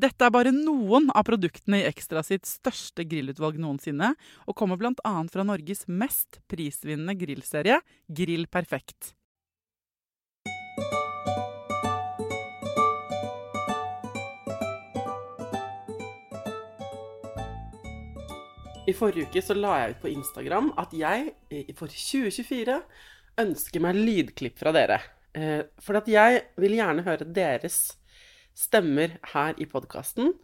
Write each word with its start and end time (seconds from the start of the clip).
Dette 0.00 0.24
er 0.24 0.32
bare 0.32 0.52
noen 0.54 1.10
av 1.12 1.26
produktene 1.28 1.82
i 1.82 1.88
Ekstra 1.88 2.22
sitt 2.24 2.46
største 2.48 3.04
grillutvalg 3.04 3.58
noensinne, 3.60 4.14
og 4.48 4.56
kommer 4.56 4.78
bl.a. 4.80 5.12
fra 5.28 5.44
Norges 5.44 5.84
mest 5.92 6.38
prisvinnende 6.48 7.12
grillserie, 7.20 7.80
Grill 8.08 8.46
Perfekt. 8.48 9.12
I 18.88 18.96
forrige 18.96 19.28
uke 19.28 19.44
så 19.44 19.54
la 19.58 19.76
jeg 19.82 19.98
ut 19.98 20.02
på 20.06 20.14
Instagram 20.14 20.72
at 20.80 20.96
jeg 20.96 21.34
eh, 21.52 21.74
for 21.76 21.92
2024 21.92 22.80
ønsker 23.44 23.84
meg 23.84 24.00
lydklipp 24.00 24.56
fra 24.58 24.72
dere. 24.74 25.02
Eh, 25.36 25.60
For 25.78 26.00
at 26.00 26.08
jeg 26.10 26.46
vil 26.58 26.80
gjerne 26.80 27.04
høre 27.04 27.28
deres 27.28 27.82
stemmer 28.60 29.18
her 29.32 29.58
i 29.60 29.68
podkasten. 29.70 30.34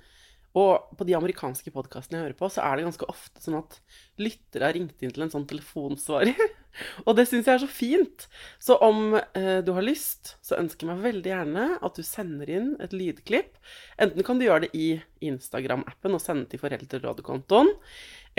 Og 0.57 0.97
på 0.97 1.05
de 1.05 1.13
amerikanske 1.19 1.69
podkastene 1.69 2.17
jeg 2.17 2.25
hører 2.31 2.37
på, 2.39 2.49
så 2.49 2.63
er 2.65 2.79
det 2.79 2.87
ganske 2.87 3.09
ofte 3.13 3.43
sånn 3.45 3.59
at 3.59 3.75
lyttere 4.23 4.65
har 4.65 4.73
ringt 4.73 5.03
inn 5.05 5.13
til 5.13 5.27
en 5.27 5.33
sånn 5.35 5.45
telefonsvarer. 5.51 6.39
Og 7.05 7.13
det 7.19 7.27
syns 7.29 7.49
jeg 7.49 7.59
er 7.59 7.61
så 7.61 7.69
fint. 7.69 8.25
Så 8.63 8.79
om 8.85 9.19
eh, 9.19 9.61
du 9.65 9.75
har 9.77 9.85
lyst, 9.85 10.39
så 10.45 10.57
ønsker 10.57 10.87
jeg 10.87 10.95
meg 10.95 11.05
veldig 11.05 11.33
gjerne 11.33 11.67
at 11.85 12.01
du 12.01 12.07
sender 12.07 12.53
inn 12.53 12.71
et 12.85 12.97
lydklipp. 12.97 13.61
Enten 14.01 14.25
kan 14.25 14.41
du 14.41 14.47
gjøre 14.47 14.65
det 14.65 14.73
i 14.81 14.89
Instagram-appen 15.29 16.17
og 16.17 16.25
sende 16.25 16.49
til 16.49 16.63
Foreldrerådekontoen. 16.63 17.75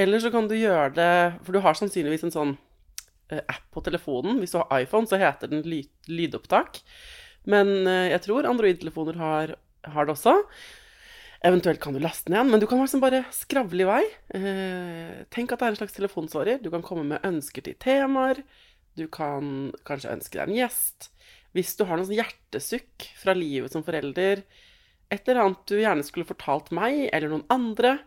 Eller 0.01 0.21
så 0.21 0.33
kan 0.33 0.49
du 0.49 0.53
gjøre 0.57 0.91
det 0.97 1.13
For 1.45 1.53
du 1.53 1.61
har 1.66 1.77
sannsynligvis 1.77 2.25
en 2.27 2.33
sånn 2.33 2.57
eh, 3.29 3.45
app 3.45 3.69
på 3.73 3.85
telefonen. 3.85 4.41
Hvis 4.41 4.57
du 4.57 4.61
har 4.63 4.81
iPhone, 4.81 5.09
så 5.09 5.21
heter 5.21 5.53
den 5.53 5.61
lyd, 5.69 5.93
lydopptak. 6.09 6.81
Men 7.47 7.85
eh, 7.85 8.09
jeg 8.16 8.25
tror 8.25 8.49
Android-telefoner 8.49 9.21
har, 9.21 9.55
har 9.85 10.07
det 10.07 10.15
også. 10.15 10.35
Eventuelt 11.45 11.79
kan 11.83 11.93
du 11.93 12.01
laste 12.01 12.31
den 12.31 12.38
igjen, 12.38 12.49
men 12.49 12.61
du 12.61 12.65
kan 12.69 12.81
liksom 12.81 13.03
bare 13.03 13.21
skravle 13.35 13.85
i 13.85 13.88
vei. 13.88 14.03
Eh, 14.39 15.19
tenk 15.33 15.53
at 15.53 15.61
det 15.61 15.67
er 15.67 15.75
en 15.75 15.79
slags 15.81 15.97
telefonsvarer. 15.97 16.63
Du 16.63 16.71
kan 16.73 16.85
komme 16.85 17.05
med 17.05 17.27
ønsker 17.27 17.65
til 17.65 17.77
temaer. 17.81 18.41
Du 18.97 19.05
kan 19.13 19.69
kanskje 19.85 20.16
ønske 20.16 20.39
deg 20.39 20.49
en 20.49 20.57
gjest. 20.57 21.11
Hvis 21.53 21.75
du 21.77 21.85
har 21.85 21.97
noe 21.97 22.07
sånn 22.07 22.17
hjertesukk 22.17 23.05
fra 23.21 23.35
livet 23.37 23.73
som 23.73 23.85
forelder, 23.85 24.41
et 25.13 25.29
eller 25.29 25.43
annet 25.43 25.69
du 25.69 25.77
gjerne 25.77 26.05
skulle 26.05 26.27
fortalt 26.27 26.73
meg 26.75 27.05
eller 27.13 27.31
noen 27.31 27.45
andre. 27.53 27.97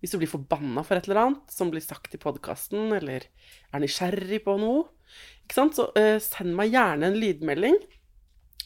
Hvis 0.00 0.14
du 0.14 0.20
blir 0.20 0.30
forbanna 0.30 0.84
for 0.86 0.98
et 0.98 1.06
eller 1.08 1.22
annet 1.24 1.52
som 1.52 1.70
blir 1.72 1.82
sagt 1.84 2.14
i 2.14 2.22
podkasten, 2.22 2.92
eller 2.94 3.26
er 3.26 3.82
nysgjerrig 3.82 4.40
på 4.46 4.56
noe, 4.62 4.86
så 5.50 5.88
eh, 5.98 6.16
send 6.22 6.56
meg 6.56 6.72
gjerne 6.74 7.08
en 7.08 7.18
lydmelding. 7.18 7.78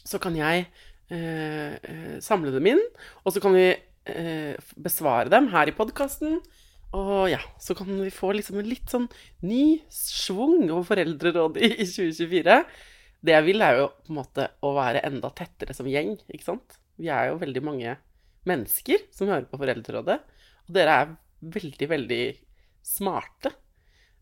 Så 0.03 0.19
kan 0.21 0.35
jeg 0.37 0.67
samle 2.23 2.53
dem 2.55 2.69
inn, 2.73 2.83
og 3.23 3.35
så 3.35 3.41
kan 3.43 3.55
vi 3.55 3.67
eh, 4.09 4.53
besvare 4.75 5.31
dem 5.31 5.49
her 5.53 5.69
i 5.69 5.75
podkasten. 5.75 6.39
Og 6.93 7.25
ja, 7.31 7.39
så 7.61 7.73
kan 7.77 7.89
vi 7.89 8.11
få 8.13 8.35
liksom 8.37 8.59
en 8.61 8.69
litt 8.69 8.91
sånn 8.91 9.07
ny 9.45 9.81
schwung 9.89 10.67
over 10.67 10.85
Foreldrerådet 10.91 11.63
i 11.71 11.87
2024. 11.89 12.59
Det 13.23 13.33
jeg 13.33 13.47
vil, 13.47 13.63
er 13.65 13.79
jo 13.79 13.89
på 14.03 14.13
en 14.13 14.19
måte 14.19 14.47
å 14.61 14.73
være 14.75 15.01
enda 15.07 15.31
tettere 15.33 15.73
som 15.73 15.89
gjeng, 15.89 16.17
ikke 16.29 16.51
sant? 16.51 16.77
Vi 17.01 17.09
er 17.09 17.31
jo 17.31 17.39
veldig 17.41 17.63
mange 17.65 17.95
mennesker 18.49 19.07
som 19.15 19.31
hører 19.31 19.47
på 19.49 19.57
Foreldrerådet. 19.61 20.19
Og 20.67 20.77
dere 20.77 20.97
er 21.01 21.15
veldig, 21.55 21.89
veldig 21.95 22.23
smarte. 22.85 23.53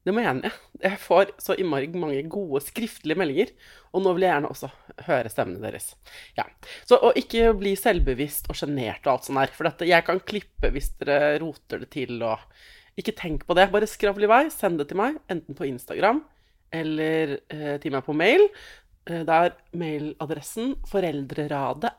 Det 0.01 0.13
må 0.15 0.23
jeg. 0.23 0.49
Jeg 0.81 0.97
får 0.97 1.35
så 1.41 1.53
innmari 1.61 1.87
mange 1.93 2.23
gode 2.31 2.63
skriftlige 2.65 3.19
meldinger. 3.19 3.51
Og 3.93 4.01
nå 4.01 4.15
vil 4.17 4.25
jeg 4.25 4.33
gjerne 4.33 4.49
også 4.49 4.69
høre 5.05 5.29
stemmene 5.29 5.61
deres. 5.61 5.91
Ja. 6.37 6.47
Så 6.89 6.97
og 6.97 7.17
ikke 7.19 7.51
bli 7.59 7.75
selvbevisst 7.77 8.49
og 8.49 8.57
sjenert 8.57 9.05
og 9.05 9.13
alt 9.13 9.29
sånt 9.29 9.41
der. 9.43 9.53
For 9.53 9.69
dette, 9.69 9.89
jeg 9.89 10.07
kan 10.07 10.21
klippe 10.25 10.73
hvis 10.73 10.93
dere 11.01 11.35
roter 11.43 11.83
det 11.85 11.91
til 11.93 12.21
og 12.25 12.41
Ikke 12.99 13.13
tenk 13.15 13.45
på 13.47 13.55
det. 13.55 13.69
Bare 13.71 13.87
skravl 13.87 14.25
i 14.25 14.29
vei. 14.29 14.43
Send 14.51 14.81
det 14.81 14.89
til 14.89 14.99
meg, 14.99 15.21
enten 15.31 15.57
på 15.57 15.69
Instagram 15.69 16.25
eller 16.71 17.37
eh, 17.51 17.75
til 17.83 17.93
meg 17.93 18.05
på 18.05 18.15
mail. 18.15 18.47
Eh, 19.07 19.23
det 19.27 19.37
er 19.37 19.55
mailadressen 19.77 20.75
foreldreradet. 20.89 21.93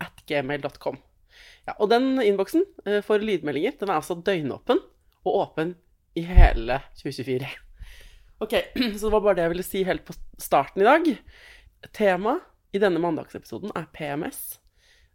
Ja, 1.69 1.77
og 1.79 1.91
den 1.93 2.17
innboksen 2.23 2.65
eh, 2.87 3.01
for 3.07 3.23
lydmeldinger 3.23 3.77
den 3.81 3.91
er 3.91 4.01
altså 4.01 4.19
døgnåpen 4.19 4.81
og 5.23 5.37
åpen 5.45 5.77
i 6.19 6.25
hele 6.27 6.81
2024. 6.99 7.51
Ok, 8.43 8.55
så 8.99 9.07
det 9.07 9.13
var 9.13 9.23
bare 9.23 9.39
det 9.39 9.45
jeg 9.45 9.53
ville 9.55 9.67
si 9.67 9.85
helt 9.87 10.03
på 10.07 10.17
starten 10.41 10.83
i 10.83 10.89
dag. 10.89 11.09
Temaet 11.95 12.49
i 12.75 12.81
denne 12.83 12.99
mandagsepisoden 13.03 13.71
er 13.79 13.87
PMS. 13.95 14.41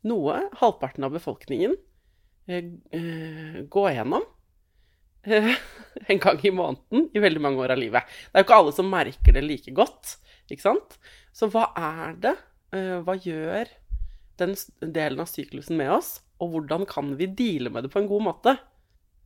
Noe 0.08 0.46
halvparten 0.62 1.04
av 1.04 1.16
befolkningen 1.16 1.74
eh, 2.48 2.70
eh, 2.96 3.58
går 3.68 3.90
gjennom 3.98 4.24
eh, 5.26 5.50
en 6.14 6.22
gang 6.24 6.40
i 6.46 6.54
måneden 6.54 7.10
i 7.12 7.24
veldig 7.24 7.42
mange 7.44 7.66
år 7.66 7.74
av 7.76 7.82
livet. 7.82 8.08
Det 8.30 8.38
er 8.38 8.46
jo 8.46 8.48
ikke 8.48 8.62
alle 8.62 8.76
som 8.78 8.94
merker 8.94 9.36
det 9.36 9.44
like 9.44 9.76
godt, 9.76 10.16
ikke 10.48 10.68
sant? 10.70 10.96
Så 11.36 11.52
hva 11.52 11.68
er 11.76 12.16
det? 12.24 12.38
Hva 12.72 13.16
gjør 13.24 13.70
den 14.40 14.56
delen 14.82 15.22
av 15.24 15.30
syklusen 15.32 15.80
med 15.80 15.92
oss? 15.98 16.18
Og 16.44 16.54
hvordan 16.54 16.88
kan 16.88 17.16
vi 17.20 17.30
deale 17.32 17.72
med 17.74 17.88
det 17.88 17.94
på 17.94 18.04
en 18.04 18.10
god 18.12 18.28
måte? 18.28 18.58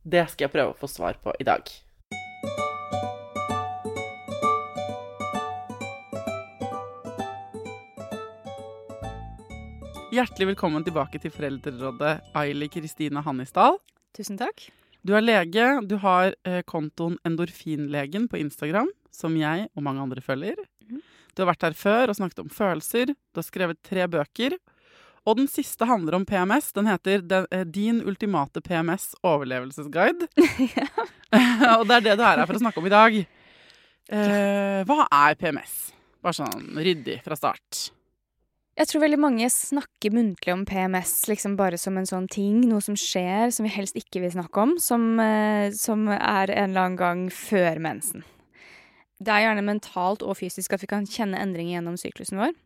Det 0.02 0.24
skal 0.32 0.48
jeg 0.48 0.56
prøve 0.56 0.74
å 0.74 0.78
få 0.78 0.90
svar 0.90 1.18
på 1.22 1.34
i 1.42 1.46
dag. 1.46 1.70
Hjertelig 10.12 10.50
velkommen 10.50 10.82
tilbake 10.84 11.16
til 11.16 11.32
Foreldrerådet, 11.32 12.18
Aili 12.36 12.66
Kristina 12.68 13.22
Hannisdal. 13.24 13.78
Tusen 14.12 14.36
takk. 14.36 14.66
Du 15.00 15.14
er 15.16 15.24
lege. 15.24 15.68
Du 15.88 15.94
har 16.02 16.34
eh, 16.44 16.58
kontoen 16.68 17.14
Endorfinlegen 17.24 18.26
på 18.28 18.36
Instagram, 18.42 18.90
som 19.08 19.38
jeg 19.40 19.70
og 19.72 19.86
mange 19.86 20.02
andre 20.04 20.20
følger. 20.20 20.58
Du 21.32 21.40
har 21.40 21.48
vært 21.48 21.64
her 21.64 21.78
før 21.80 22.12
og 22.12 22.18
snakket 22.18 22.42
om 22.44 22.50
følelser. 22.52 23.14
Du 23.14 23.40
har 23.40 23.46
skrevet 23.46 23.80
tre 23.88 24.04
bøker. 24.12 24.58
Og 25.24 25.40
den 25.40 25.48
siste 25.48 25.88
handler 25.88 26.18
om 26.18 26.28
PMS. 26.28 26.68
Den 26.76 26.92
heter 26.92 27.24
eh, 27.48 27.64
Din 27.64 28.04
ultimate 28.04 28.60
PMS 28.60 29.14
overlevelsesguide. 29.24 30.28
og 31.78 31.88
det 31.88 31.96
er 32.02 32.06
det 32.10 32.18
du 32.20 32.26
er 32.26 32.36
her 32.36 32.44
for 32.44 32.60
å 32.60 32.64
snakke 32.66 32.84
om 32.84 32.92
i 32.92 32.94
dag. 32.98 33.18
Eh, 34.12 34.84
hva 34.92 35.08
er 35.08 35.40
PMS? 35.40 35.80
Bare 36.20 36.36
sånn 36.42 36.68
ryddig 36.76 37.22
fra 37.24 37.40
start. 37.40 37.86
Jeg 38.72 38.88
tror 38.88 39.02
veldig 39.02 39.18
mange 39.20 39.48
snakker 39.52 40.14
muntlig 40.16 40.52
om 40.54 40.62
PMS 40.64 41.26
liksom 41.28 41.58
bare 41.58 41.76
som 41.80 41.98
en 42.00 42.08
sånn 42.08 42.28
ting, 42.32 42.62
noe 42.70 42.80
som 42.80 42.96
skjer 42.96 43.50
som 43.52 43.66
vi 43.68 43.72
helst 43.74 43.98
ikke 44.00 44.22
vil 44.22 44.32
snakke 44.32 44.64
om, 44.64 44.78
som, 44.80 45.20
eh, 45.20 45.68
som 45.76 46.06
er 46.08 46.48
en 46.48 46.70
eller 46.70 46.80
annen 46.80 46.96
gang 46.96 47.26
før 47.28 47.76
mensen. 47.84 48.24
Det 49.20 49.28
er 49.28 49.44
gjerne 49.44 49.66
mentalt 49.66 50.24
og 50.24 50.38
fysisk 50.40 50.72
at 50.72 50.80
vi 50.80 50.88
kan 50.90 51.04
kjenne 51.06 51.38
endringer 51.38 51.76
gjennom 51.76 52.00
syklusen 52.00 52.40
vår. 52.40 52.56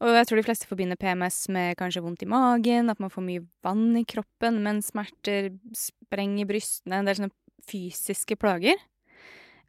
Og 0.00 0.14
jeg 0.14 0.28
tror 0.28 0.38
de 0.38 0.46
fleste 0.46 0.70
forbinder 0.70 0.96
PMS 0.96 1.48
med 1.52 1.76
kanskje 1.76 2.04
vondt 2.04 2.22
i 2.22 2.30
magen, 2.30 2.88
at 2.88 3.02
man 3.02 3.10
får 3.10 3.26
mye 3.26 3.44
vann 3.66 3.98
i 3.98 4.06
kroppen, 4.06 4.62
menssmerter, 4.62 5.50
spreng 5.74 6.38
i 6.40 6.46
brystene, 6.48 7.02
en 7.02 7.10
del 7.10 7.18
sånne 7.18 7.34
fysiske 7.68 8.38
plager. 8.38 8.78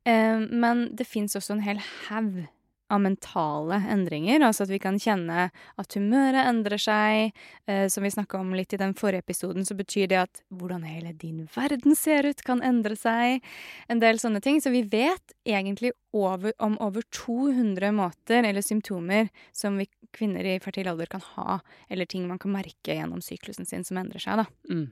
Eh, 0.06 0.46
men 0.46 0.96
det 0.96 1.10
fins 1.10 1.36
også 1.36 1.58
en 1.58 1.66
hel 1.66 1.82
haug 2.08 2.46
av 2.92 3.02
mentale 3.04 3.80
endringer. 3.90 4.42
Altså 4.44 4.66
at 4.66 4.72
vi 4.74 4.80
kan 4.82 5.00
kjenne 5.00 5.48
at 5.52 5.96
humøret 5.98 6.44
endrer 6.44 6.82
seg. 6.82 7.38
Eh, 7.70 7.88
som 7.92 8.06
vi 8.06 8.12
snakka 8.14 8.40
om 8.42 8.54
litt 8.58 8.76
i 8.76 8.82
den 8.82 8.94
forrige 8.98 9.24
episoden, 9.26 9.66
så 9.68 9.78
betyr 9.78 10.10
det 10.12 10.20
at 10.20 10.44
hvordan 10.52 10.84
hele 10.88 11.14
din 11.18 11.46
verden 11.56 11.96
ser 11.98 12.28
ut, 12.28 12.44
kan 12.48 12.64
endre 12.66 12.98
seg. 13.00 13.46
En 13.92 14.04
del 14.04 14.20
sånne 14.22 14.44
ting. 14.44 14.62
Så 14.62 14.74
vi 14.74 14.84
vet 14.84 15.36
egentlig 15.48 15.94
over, 16.12 16.54
om 16.60 16.78
over 16.84 17.06
200 17.16 17.94
måter 17.96 18.44
eller 18.44 18.66
symptomer 18.66 19.32
som 19.56 19.80
vi 19.80 19.88
kvinner 20.12 20.44
i 20.44 20.58
fertil 20.60 20.90
alder 20.92 21.08
kan 21.08 21.24
ha, 21.38 21.62
eller 21.88 22.10
ting 22.10 22.26
man 22.28 22.40
kan 22.42 22.52
merke 22.52 22.98
gjennom 22.98 23.22
syklusen 23.24 23.66
sin 23.66 23.88
som 23.88 24.00
endrer 24.02 24.20
seg. 24.20 24.44
da. 24.44 24.48
Mm. 24.68 24.90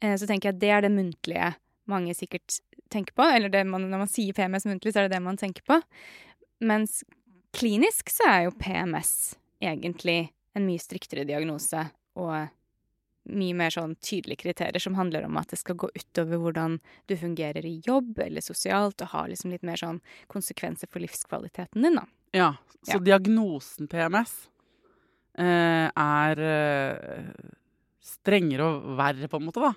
Eh, 0.00 0.14
så 0.14 0.30
tenker 0.30 0.50
jeg 0.50 0.56
at 0.56 0.62
det 0.62 0.72
er 0.76 0.86
det 0.86 0.94
muntlige 0.94 1.54
mange 1.90 2.14
sikkert 2.14 2.60
tenker 2.90 3.14
på. 3.14 3.26
Eller 3.26 3.52
det 3.52 3.64
man, 3.66 3.88
når 3.90 4.04
man 4.04 4.10
sier 4.10 4.36
PMS 4.36 4.68
muntlig, 4.68 4.94
så 4.94 5.02
er 5.02 5.08
det 5.08 5.16
det 5.16 5.24
man 5.24 5.40
tenker 5.40 5.66
på. 5.66 5.80
Mens 6.60 7.00
klinisk 7.56 8.10
så 8.12 8.26
er 8.28 8.42
jo 8.46 8.56
PMS 8.60 9.34
egentlig 9.60 10.30
en 10.56 10.66
mye 10.66 10.80
striktere 10.82 11.26
diagnose 11.28 11.84
og 12.18 12.48
mye 13.30 13.54
mer 13.54 13.70
sånn 13.70 13.92
tydelige 14.02 14.40
kriterier 14.42 14.82
som 14.82 14.96
handler 14.98 15.26
om 15.28 15.36
at 15.38 15.52
det 15.52 15.60
skal 15.60 15.76
gå 15.78 15.90
utover 15.94 16.40
hvordan 16.40 16.78
du 17.06 17.14
fungerer 17.20 17.66
i 17.68 17.76
jobb 17.84 18.18
eller 18.24 18.42
sosialt, 18.42 19.02
og 19.04 19.12
har 19.12 19.28
liksom 19.30 19.52
litt 19.52 19.66
mer 19.66 19.78
sånn 19.78 20.00
konsekvenser 20.32 20.90
for 20.90 21.04
livskvaliteten 21.04 21.84
din, 21.84 22.00
da. 22.00 22.06
Ja, 22.32 22.50
så 22.82 22.96
Ja. 22.96 23.04
diagnosen 23.12 23.88
PMS 23.88 24.48
eh, 25.38 25.90
er 25.94 26.40
eh, 26.40 27.30
strengere 28.00 28.66
og 28.66 28.96
verre, 28.98 29.28
på 29.28 29.36
en 29.38 29.46
måte, 29.46 29.60
da, 29.60 29.74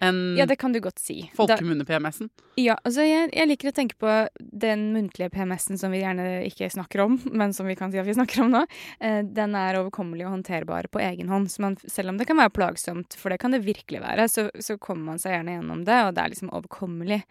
enn 0.00 0.36
Ja, 0.38 0.46
det 0.48 0.56
kan 0.60 0.72
du 0.72 0.80
godt 0.80 0.98
si. 1.02 1.30
folkemunne-PMS-en. 1.36 2.30
ja, 2.60 2.76
altså 2.84 3.04
jeg, 3.06 3.30
jeg 3.36 3.48
liker 3.48 3.70
å 3.70 3.74
tenke 3.76 3.96
på 4.00 4.14
den 4.38 4.90
muntlige 4.94 5.30
PMS-en 5.32 5.78
som 5.80 5.92
vi 5.94 6.02
gjerne 6.02 6.42
ikke 6.48 6.70
snakker 6.72 7.04
om, 7.04 7.18
men 7.40 7.54
som 7.56 7.68
vi 7.68 7.76
kan 7.78 7.92
si 7.92 8.00
at 8.00 8.08
vi 8.08 8.16
snakker 8.16 8.44
om 8.44 8.52
nå. 8.54 8.64
Eh, 9.00 9.20
den 9.24 9.54
er 9.58 9.78
overkommelig 9.80 10.26
og 10.26 10.34
håndterbar 10.36 10.90
på 10.92 11.02
egen 11.04 11.28
hånd. 11.32 11.50
Så 11.52 11.62
man, 11.64 11.76
selv 11.86 12.12
om 12.12 12.18
det 12.20 12.26
kan 12.28 12.40
være 12.40 12.54
plagsomt, 12.56 13.16
for 13.18 13.32
det 13.32 13.40
kan 13.42 13.54
det 13.54 13.62
virkelig 13.64 14.02
være, 14.02 14.28
så, 14.28 14.48
så 14.60 14.76
kommer 14.80 15.12
man 15.12 15.22
seg 15.22 15.36
gjerne 15.36 15.56
gjennom 15.58 15.84
det, 15.88 16.00
og 16.06 16.14
det 16.16 16.24
er 16.24 16.34
liksom 16.34 16.52
overkommelig. 16.56 17.22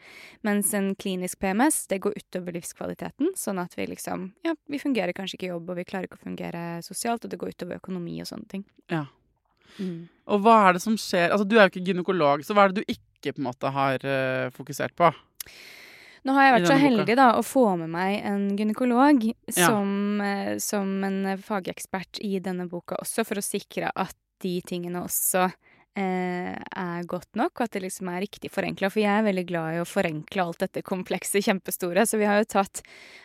Mens 0.48 0.74
en 0.78 0.94
klinisk 1.00 1.40
PMS, 1.44 1.84
det 1.92 2.02
går 2.06 2.18
utover 2.18 2.56
livskvaliteten, 2.58 3.34
sånn 3.40 3.62
at 3.62 3.78
vi 3.78 3.90
liksom 3.92 4.30
Ja, 4.46 4.56
vi 4.70 4.80
fungerer 4.82 5.14
kanskje 5.18 5.40
ikke 5.40 5.50
i 5.50 5.54
jobb, 5.54 5.70
og 5.74 5.80
vi 5.80 5.88
klarer 5.90 6.10
ikke 6.10 6.20
å 6.20 6.26
fungere 6.28 6.66
sosialt, 6.86 7.26
og 7.26 7.32
det 7.32 7.40
går 7.42 7.54
utover 7.56 7.80
økonomi 7.82 8.20
og 8.24 8.30
sånne 8.30 8.50
ting. 8.52 8.66
Ja. 8.92 9.06
Mm. 9.78 10.08
Og 10.30 10.46
hva 10.46 10.56
er 10.68 10.78
det 10.78 10.84
som 10.84 10.96
skjer 11.00 11.34
Altså, 11.34 11.48
du 11.48 11.58
er 11.58 11.68
jo 11.68 11.74
ikke 11.74 11.86
gynekolog, 11.92 12.46
så 12.46 12.56
hva 12.56 12.66
er 12.66 12.74
det 12.74 12.84
du 12.84 12.94
ikke 12.96 13.34
på 13.36 13.42
en 13.42 13.50
måte 13.50 13.72
har 13.76 14.06
uh, 14.06 14.50
fokusert 14.56 14.96
på? 14.98 15.12
Nå 16.28 16.36
har 16.36 16.46
jeg 16.46 16.56
vært 16.58 16.68
så 16.68 16.80
heldig 16.80 17.16
da 17.16 17.30
å 17.40 17.44
få 17.48 17.66
med 17.80 17.92
meg 17.94 18.18
en 18.28 18.50
gynekolog 18.60 19.24
Ja. 19.30 19.70
som, 19.70 20.22
eh, 20.22 20.58
som 20.60 21.04
en 21.08 21.38
fagekspert 21.40 22.20
i 22.20 22.40
denne 22.44 22.68
boka 22.68 22.98
også, 23.00 23.24
for 23.26 23.40
å 23.40 23.46
sikre 23.46 23.92
at 23.96 24.16
de 24.44 24.60
tingene 24.68 25.02
også 25.04 25.50
er 26.00 27.04
godt 27.10 27.36
nok, 27.40 27.54
og 27.60 27.66
at 27.68 27.76
det 27.76 27.84
liksom 27.86 28.10
er 28.14 28.24
riktig 28.26 28.52
forenkla. 28.54 28.90
For 28.92 29.02
jeg 29.04 29.12
er 29.20 29.26
veldig 29.28 29.46
glad 29.50 29.76
i 29.78 29.82
å 29.84 29.88
forenkle 29.90 30.46
alt 30.46 30.64
dette 30.64 30.84
komplekse, 30.86 31.42
kjempestore. 31.46 32.06
Så 32.10 32.20
vi 32.22 32.28
har 32.30 32.42
jo 32.42 32.50
tatt 32.58 32.82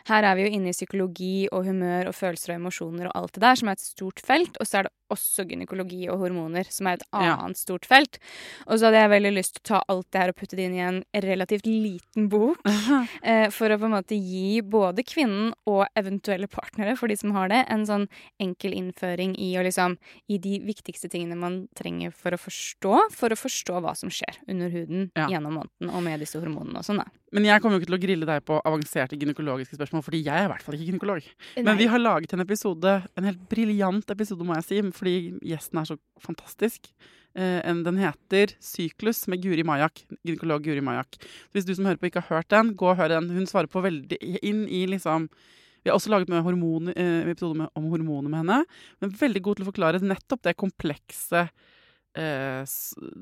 Her 0.08 0.26
er 0.28 0.34
vi 0.36 0.44
jo 0.44 0.52
inne 0.58 0.68
i 0.68 0.76
psykologi 0.76 1.46
og 1.50 1.64
humør 1.64 2.10
og 2.10 2.14
følelser 2.18 2.52
og 2.52 2.58
emosjoner 2.60 3.08
og 3.08 3.14
alt 3.16 3.32
det 3.38 3.40
der, 3.46 3.56
som 3.56 3.68
er 3.70 3.78
et 3.78 3.84
stort 3.86 4.20
felt. 4.20 4.58
Og 4.60 4.68
så 4.68 4.78
er 4.82 4.88
det 4.88 4.92
også 5.14 5.44
gynekologi 5.48 6.08
og 6.10 6.18
hormoner, 6.24 6.66
som 6.72 6.88
er 6.88 6.94
et 6.98 7.04
Ja. 7.12 7.36
annet 7.36 7.56
stort 7.56 7.86
felt. 7.86 8.18
Og 8.66 8.78
så 8.78 8.86
hadde 8.90 9.00
jeg 9.00 9.10
veldig 9.14 9.32
lyst 9.36 9.54
til 9.54 9.60
å 9.62 9.68
ta 9.78 9.84
alt 9.88 10.10
det 10.10 10.20
her 10.20 10.28
og 10.28 10.36
putte 10.36 10.56
det 10.56 10.64
inn 10.66 10.74
i 10.74 10.84
en 10.84 11.04
relativt 11.14 11.66
liten 11.66 12.28
bok. 12.28 12.58
eh, 13.22 13.48
for 13.50 13.68
å 13.68 13.78
på 13.78 13.84
en 13.88 13.96
måte 13.96 14.16
gi 14.18 14.60
både 14.60 15.04
kvinnen 15.04 15.52
og 15.66 15.86
eventuelle 15.96 16.48
partnere, 16.48 16.96
for 16.96 17.08
de 17.08 17.16
som 17.16 17.32
har 17.32 17.48
det, 17.48 17.64
en 17.68 17.86
sånn 17.86 18.08
enkel 18.40 18.72
innføring 18.74 19.36
i, 19.38 19.54
liksom, 19.62 19.96
i 20.28 20.38
de 20.38 20.58
viktigste 20.60 21.08
tingene 21.08 21.36
man 21.36 21.68
trenger 21.76 22.10
for 22.12 22.30
å 22.32 22.40
forstå, 22.40 22.63
for 23.14 23.28
å 23.34 23.38
forstå 23.38 23.80
hva 23.84 23.94
som 23.96 24.10
skjer 24.12 24.38
under 24.48 24.70
huden 24.72 25.10
Ja. 25.16 25.28
gjennom 25.28 25.58
måneden 25.60 25.90
og 25.94 26.02
med 26.02 26.20
disse 26.20 26.40
hormonene 26.40 26.78
og 26.78 26.84
sånn. 26.84 26.98
da. 26.98 27.04
Men 27.32 27.44
jeg 27.44 27.60
kommer 27.60 27.76
jo 27.78 27.80
ikke 27.80 27.90
til 27.92 27.98
å 27.98 28.04
grille 28.06 28.26
deg 28.26 28.44
på 28.44 28.60
avanserte 28.64 29.18
gynekologiske 29.18 29.76
spørsmål, 29.76 30.04
fordi 30.04 30.22
jeg 30.24 30.34
er 30.38 30.46
i 30.46 30.52
hvert 30.52 30.62
fall 30.62 30.74
ikke 30.76 30.90
gynekolog. 30.92 31.22
Men 31.64 31.76
vi 31.76 31.86
har 31.86 31.98
laget 31.98 32.32
en 32.32 32.40
episode, 32.40 33.08
en 33.16 33.24
helt 33.24 33.48
briljant 33.48 34.10
episode, 34.10 34.44
må 34.46 34.54
jeg 34.54 34.64
si, 34.64 34.80
fordi 34.94 35.16
gjesten 35.42 35.80
er 35.80 35.84
så 35.84 35.98
fantastisk. 36.20 36.92
Eh, 37.36 37.60
den 37.62 37.96
heter 37.98 38.54
'Syklus' 38.60 39.26
med 39.26 39.42
Guri 39.42 39.64
Majak, 39.64 40.04
gynekolog 40.24 40.62
Guri 40.62 40.80
Majak. 40.80 41.18
Så 41.18 41.52
hvis 41.54 41.66
du 41.66 41.74
som 41.74 41.84
hører 41.84 41.98
på 41.98 42.08
ikke 42.10 42.22
har 42.22 42.38
hørt 42.38 42.48
den, 42.48 42.74
gå 42.76 42.90
og 42.90 42.96
hør 42.96 43.08
den. 43.08 43.28
Hun 43.30 43.46
svarer 43.46 43.66
på 43.66 43.82
veldig 43.82 44.16
inn 44.42 44.68
i 44.68 44.86
liksom 44.86 45.28
Vi 45.84 45.90
har 45.90 45.98
også 45.98 46.08
laget 46.08 46.30
med 46.30 46.42
hormoner, 46.42 46.94
eh, 46.96 47.28
episode 47.30 47.56
med, 47.58 47.68
om 47.76 47.90
hormoner 47.90 48.30
med 48.30 48.46
henne, 48.46 48.64
men 49.02 49.10
veldig 49.10 49.42
god 49.42 49.56
til 49.56 49.66
å 49.66 49.70
forklare 49.70 50.00
nettopp 50.00 50.40
det 50.40 50.56
komplekse 50.56 51.50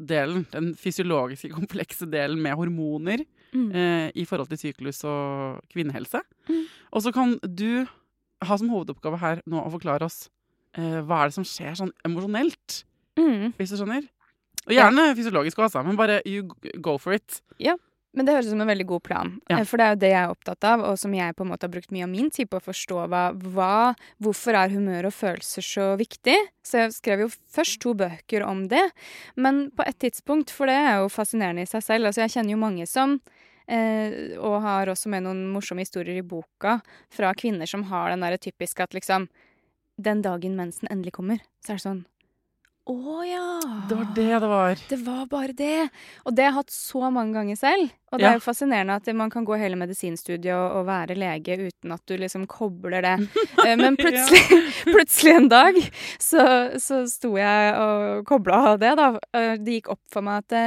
delen, 0.06 0.46
den 0.52 0.74
fysiologiske 0.76 1.48
komplekse 1.54 2.06
delen 2.12 2.40
med 2.42 2.54
hormoner 2.58 3.24
Mm. 3.52 3.70
eh, 3.76 4.10
i 4.16 4.24
forhold 4.24 4.48
til 4.48 4.58
syklus 4.58 5.02
og 5.04 5.60
kvinnehelse. 5.72 6.22
Mm. 6.48 6.62
Og 6.92 7.02
så 7.02 7.12
kan 7.12 7.34
du 7.44 7.86
ha 8.42 8.56
som 8.56 8.70
hovedoppgave 8.72 9.18
her 9.20 9.42
nå 9.46 9.60
å 9.60 9.70
forklare 9.74 10.06
oss 10.08 10.30
eh, 10.74 11.02
hva 11.04 11.18
er 11.22 11.28
det 11.28 11.34
som 11.36 11.44
skjer 11.44 11.74
sånn 11.76 11.92
emosjonelt, 12.04 12.84
Mm. 13.18 13.52
hvis 13.58 13.68
du 13.70 13.76
skjønner. 13.76 14.06
Og 14.66 14.72
gjerne 14.72 15.14
fysiologisk 15.18 15.58
også, 15.58 15.82
men 15.84 15.96
bare 15.96 16.22
you 16.24 16.48
go 16.80 16.96
for 16.96 17.12
it. 17.12 17.42
Men 18.12 18.26
det 18.26 18.34
høres 18.34 18.48
ut 18.50 18.52
som 18.52 18.60
en 18.60 18.68
veldig 18.68 18.86
god 18.90 19.02
plan. 19.06 19.30
Ja. 19.48 19.58
Eh, 19.58 19.64
For 19.68 19.80
det 19.80 19.84
er 19.84 19.94
jo 19.94 20.00
det 20.02 20.10
jeg 20.12 20.20
er 20.20 20.32
opptatt 20.34 20.66
av, 20.68 20.82
og 20.84 20.98
som 21.00 21.14
jeg 21.16 21.36
på 21.36 21.46
en 21.46 21.52
måte 21.52 21.64
har 21.64 21.72
brukt 21.72 21.92
mye 21.94 22.04
av 22.04 22.10
min 22.12 22.28
tid 22.34 22.50
på 22.52 22.58
å 22.60 22.64
forstå 22.66 23.06
hva, 23.08 23.22
hva 23.54 23.70
Hvorfor 24.22 24.58
er 24.58 24.74
humør 24.74 25.08
og 25.08 25.14
følelser 25.16 25.64
så 25.64 25.86
viktig? 26.00 26.36
Så 26.66 26.84
jeg 26.84 26.96
skrev 26.96 27.24
jo 27.24 27.30
først 27.30 27.80
to 27.82 27.94
bøker 27.98 28.44
om 28.44 28.66
det. 28.68 28.84
Men 29.36 29.64
på 29.74 29.86
et 29.88 29.98
tidspunkt, 30.04 30.52
for 30.52 30.68
det 30.68 30.76
er 30.76 31.00
jo 31.00 31.08
fascinerende 31.12 31.64
i 31.64 31.70
seg 31.70 31.84
selv 31.86 32.10
Altså, 32.10 32.24
jeg 32.26 32.36
kjenner 32.36 32.54
jo 32.54 32.60
mange 32.60 32.86
som 32.90 33.16
eh, 33.66 34.36
Og 34.38 34.60
har 34.64 34.92
også 34.92 35.08
med 35.12 35.24
noen 35.24 35.46
morsomme 35.54 35.84
historier 35.86 36.20
i 36.20 36.26
boka 36.26 36.80
fra 37.12 37.32
kvinner 37.38 37.70
som 37.70 37.86
har 37.88 38.12
den 38.12 38.24
derre 38.24 38.40
typiske 38.42 38.84
at 38.84 38.94
liksom 38.96 39.28
Den 39.96 40.22
dagen 40.24 40.56
mensen 40.56 40.88
endelig 40.90 41.12
kommer, 41.16 41.40
så 41.64 41.72
er 41.72 41.80
det 41.80 41.86
sånn 41.86 42.04
Å 42.90 43.22
ja. 43.22 43.42
Det 43.86 43.94
var 43.94 44.06
det 44.16 44.24
det 44.42 44.48
var. 44.50 44.80
Det 44.90 44.96
var 45.06 45.26
bare 45.30 45.52
det. 45.54 45.84
Og 46.26 46.34
det 46.34 46.42
har 46.42 46.50
jeg 46.50 46.56
hatt 46.56 46.72
så 46.74 47.10
mange 47.14 47.36
ganger 47.36 47.56
selv. 47.60 47.92
Og 48.10 48.18
det 48.18 48.24
Ja. 48.26 48.30
er 48.32 48.40
jo 48.40 48.42
fascinerende 48.42 48.96
at 48.98 49.06
man 49.14 49.30
kan 49.30 49.44
gå 49.46 49.54
hele 49.56 49.76
medisinstudiet 49.78 50.50
og, 50.52 50.80
og 50.80 50.86
være 50.88 51.14
lege 51.14 51.58
uten 51.68 51.92
at 51.94 52.02
du 52.10 52.16
liksom 52.18 52.46
kobler 52.50 53.02
det. 53.06 53.14
Eh, 53.66 53.76
Men 53.78 53.94
plutselig, 53.96 54.42
plutselig 54.94 55.34
en 55.36 55.48
dag 55.48 55.78
så, 56.18 56.42
så 56.82 57.04
sto 57.06 57.36
jeg 57.38 57.76
og 57.78 58.24
kobla 58.26 58.76
det, 58.82 58.96
da. 58.98 59.12
Eh, 59.32 59.54
Det 59.62 59.78
gikk 59.78 59.92
opp 59.94 60.02
for 60.10 60.26
meg 60.26 60.42
at 60.42 60.48
det, 60.50 60.64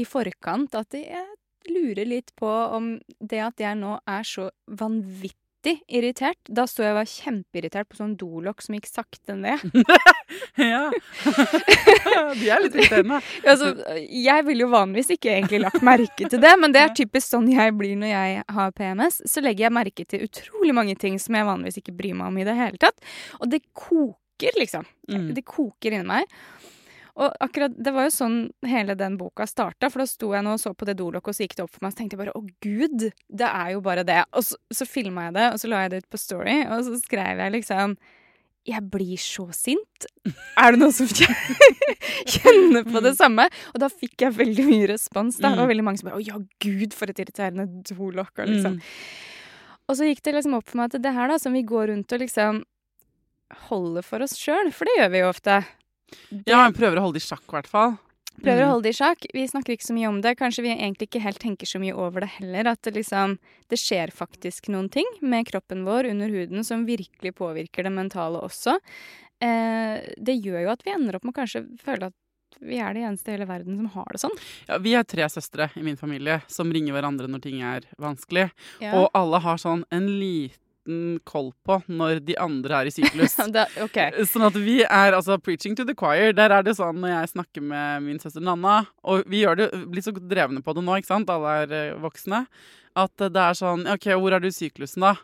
i 0.00 0.04
forkant 0.08 0.72
at 0.74 0.94
jeg 0.96 1.26
lurer 1.68 2.06
litt 2.08 2.32
på 2.38 2.48
om 2.48 2.94
det 3.20 3.40
at 3.44 3.60
jeg 3.60 3.76
nå 3.76 3.98
er 4.08 4.24
så 4.24 4.48
vanvittig 4.72 5.36
irritert 5.88 6.38
Da 6.48 6.64
sto 6.68 6.84
jeg 6.84 6.92
og 6.94 6.98
var 7.00 7.08
kjempeirritert 7.10 7.88
på 7.90 7.98
sånn 8.00 8.14
dolokk 8.20 8.62
som 8.64 8.76
gikk 8.78 8.88
sakte 8.90 9.36
ned. 9.38 9.64
Ja. 10.58 10.88
De 12.36 12.48
er 12.50 12.62
litt 12.64 12.74
irriterende. 12.74 13.20
Altså, 13.48 13.70
jeg 13.96 14.44
ville 14.44 14.66
jo 14.66 14.70
vanligvis 14.72 15.12
ikke 15.14 15.30
egentlig 15.36 15.60
lagt 15.62 15.84
merke 15.86 16.28
til 16.28 16.42
det, 16.42 16.50
men 16.60 16.74
det 16.74 16.82
er 16.82 16.94
typisk 16.96 17.30
sånn 17.30 17.48
jeg 17.52 17.72
blir 17.78 17.94
når 18.00 18.10
jeg 18.12 18.42
har 18.58 18.74
PMS. 18.76 19.20
Så 19.30 19.42
legger 19.44 19.68
jeg 19.68 19.76
merke 19.78 20.04
til 20.08 20.26
utrolig 20.26 20.74
mange 20.76 20.96
ting 21.00 21.16
som 21.22 21.38
jeg 21.38 21.48
vanligvis 21.48 21.80
ikke 21.80 21.96
bryr 21.96 22.18
meg 22.18 22.32
om 22.32 22.40
i 22.42 22.46
det 22.48 22.56
hele 22.58 22.80
tatt. 22.82 22.98
Og 23.38 23.52
det 23.52 23.62
koker, 23.72 24.58
liksom. 24.60 24.84
Mm. 25.08 25.30
Det 25.38 25.46
koker 25.48 25.96
inni 25.96 26.10
meg. 26.10 26.38
Og 27.18 27.32
akkurat, 27.42 27.72
Det 27.74 27.90
var 27.92 28.04
jo 28.06 28.10
sånn 28.14 28.36
hele 28.62 28.94
den 28.94 29.16
boka 29.18 29.42
starta, 29.50 29.90
for 29.90 29.98
da 30.04 30.06
sto 30.06 30.28
jeg 30.34 30.44
nå 30.46 30.52
og 30.54 30.60
så 30.62 30.70
på 30.74 30.86
det 30.86 30.94
dolokket, 31.00 31.28
og 31.28 31.34
så 31.34 31.42
gikk 31.46 31.56
det 31.58 31.64
opp 31.64 31.72
for 31.74 31.82
meg, 31.82 31.92
så 31.92 31.98
tenkte 31.98 32.14
jeg 32.14 32.22
bare 32.26 32.36
å 32.38 32.44
gud, 32.62 33.08
det 33.28 33.48
er 33.48 33.72
jo 33.74 33.80
bare 33.82 34.04
det. 34.06 34.20
Og 34.32 34.44
så, 34.46 34.54
så 34.70 34.86
filma 34.86 35.24
jeg 35.26 35.34
det, 35.34 35.48
og 35.52 35.58
så 35.58 35.68
la 35.72 35.80
jeg 35.82 35.90
det 35.90 35.98
ut 36.04 36.10
på 36.14 36.18
Story, 36.22 36.60
og 36.70 36.84
så 36.86 36.94
skrev 37.02 37.42
jeg 37.42 37.52
liksom 37.58 37.96
jeg 38.68 38.82
blir 38.92 39.16
så 39.16 39.46
sint. 39.56 40.04
Er 40.60 40.72
det 40.72 40.78
noen 40.82 40.92
som 40.92 41.06
kjenner 42.34 42.84
på 42.84 43.00
det 43.00 43.14
samme? 43.16 43.46
Og 43.72 43.80
da 43.80 43.88
fikk 43.88 44.20
jeg 44.26 44.34
veldig 44.36 44.66
mye 44.68 44.88
respons. 44.90 45.38
Da. 45.40 45.48
Det 45.54 45.56
var 45.58 45.64
Mm. 45.66 45.70
veldig 45.72 45.84
mange 45.86 45.98
som 45.98 46.10
bare 46.10 46.20
'Å 46.20 46.26
ja, 46.26 46.38
gud, 46.60 46.92
for 46.92 47.06
et 47.08 47.16
irriterende 47.16 47.66
dolokk'. 47.82 48.38
og 48.42 48.48
Liksom. 48.48 48.74
Mm. 48.74 48.82
Og 49.88 49.96
så 49.96 50.04
gikk 50.04 50.20
det 50.22 50.34
liksom 50.34 50.54
opp 50.54 50.68
for 50.68 50.76
meg 50.76 50.94
at 50.94 51.00
det 51.02 51.14
her 51.14 51.28
da, 51.28 51.38
som 51.38 51.52
vi 51.54 51.62
går 51.62 51.88
rundt 51.88 52.12
og 52.12 52.20
liksom 52.20 52.62
holder 53.70 54.02
for 54.04 54.20
oss 54.22 54.36
sjøl, 54.36 54.70
for 54.70 54.84
det 54.84 54.96
gjør 54.98 55.10
vi 55.12 55.18
jo 55.22 55.28
ofte. 55.32 55.64
Det- 56.30 56.46
Ja, 56.46 56.64
jeg 56.66 56.74
prøver 56.74 56.96
å 56.96 57.00
holde 57.06 57.14
det 57.18 57.24
i 57.24 57.28
sjakk, 57.28 57.44
i 57.48 57.56
hvert 57.56 57.66
fall. 57.66 57.98
Prøver 58.38 58.62
Mm. 58.62 58.68
å 58.68 58.70
holde 58.70 58.82
det 58.84 58.94
i 58.94 59.02
sjakk. 59.04 59.26
Vi 59.34 59.46
snakker 59.48 59.72
ikke 59.74 59.86
så 59.88 59.94
mye 59.94 60.08
om 60.08 60.20
det. 60.22 60.36
Kanskje 60.38 60.62
vi 60.62 60.68
egentlig 60.70 61.08
ikke 61.10 61.20
helt 61.22 61.38
tenker 61.40 61.66
så 61.66 61.80
mye 61.80 61.92
over 61.92 62.20
det 62.20 62.28
heller. 62.38 62.68
At 62.68 62.82
det 62.82 62.94
liksom 62.94 63.38
Det 63.68 63.76
skjer 63.78 64.10
faktisk 64.12 64.68
noen 64.70 64.88
ting 64.90 65.04
med 65.20 65.44
kroppen 65.46 65.84
vår 65.84 66.08
under 66.10 66.28
huden 66.28 66.64
som 66.64 66.86
virkelig 66.86 67.34
påvirker 67.34 67.82
det 67.82 67.92
mentale 67.92 68.40
også. 68.40 68.78
Eh, 69.40 70.00
det 70.18 70.40
gjør 70.42 70.62
jo 70.64 70.70
at 70.72 70.82
vi 70.84 70.92
ender 70.94 71.16
opp 71.18 71.24
med 71.24 71.34
å 71.34 71.42
kanskje 71.42 71.66
føle 71.82 72.06
at 72.06 72.14
vi 72.60 72.78
er 72.78 72.94
de 72.94 73.00
eneste 73.06 73.28
i 73.28 73.36
hele 73.36 73.46
verden 73.46 73.76
som 73.76 73.86
har 73.92 74.06
det 74.10 74.20
sånn. 74.22 74.38
Ja, 74.68 74.78
vi 74.78 74.94
er 74.98 75.04
tre 75.04 75.22
søstre 75.30 75.68
i 75.76 75.82
min 75.82 75.96
familie 76.00 76.40
som 76.50 76.72
ringer 76.72 76.94
hverandre 76.96 77.28
når 77.30 77.42
ting 77.44 77.60
er 77.62 77.82
vanskelig. 78.00 78.50
Ja. 78.80 78.94
Og 78.98 79.10
alle 79.14 79.38
har 79.44 79.56
sånn 79.58 79.84
en 79.92 80.08
liten 80.18 80.56
koll 81.28 81.50
på 81.66 81.76
når 81.88 82.20
de 82.26 82.36
andre 82.40 82.80
er 82.82 82.90
i 82.90 82.92
syklus. 82.94 83.36
da, 83.54 83.66
okay. 83.84 84.12
Sånn 84.28 84.46
at 84.48 84.56
vi 84.58 84.80
er 84.86 85.16
altså 85.16 85.36
preaching 85.42 85.76
to 85.78 85.84
the 85.88 85.94
choir. 85.98 86.32
Der 86.36 86.54
er 86.56 86.64
det 86.66 86.76
sånn 86.78 86.98
når 87.02 87.12
jeg 87.14 87.32
snakker 87.34 87.64
med 87.70 88.04
min 88.06 88.18
søster 88.22 88.44
Nanna, 88.44 88.80
og 89.04 89.24
vi 89.28 89.42
gjør 89.44 89.60
det 89.62 89.68
blir 89.92 90.04
så 90.04 90.14
drevne 90.16 90.62
på 90.64 90.74
det 90.76 90.84
nå, 90.86 90.96
ikke 91.00 91.12
sant, 91.12 91.30
alle 91.32 91.54
er 91.64 91.74
eh, 91.78 91.98
voksne, 92.02 92.44
at 92.98 93.14
det 93.28 93.44
er 93.44 93.58
sånn 93.58 93.84
OK, 93.94 94.08
hvor 94.18 94.34
er 94.34 94.42
du 94.42 94.48
i 94.50 94.54
syklusen, 94.54 95.04
da? 95.06 95.14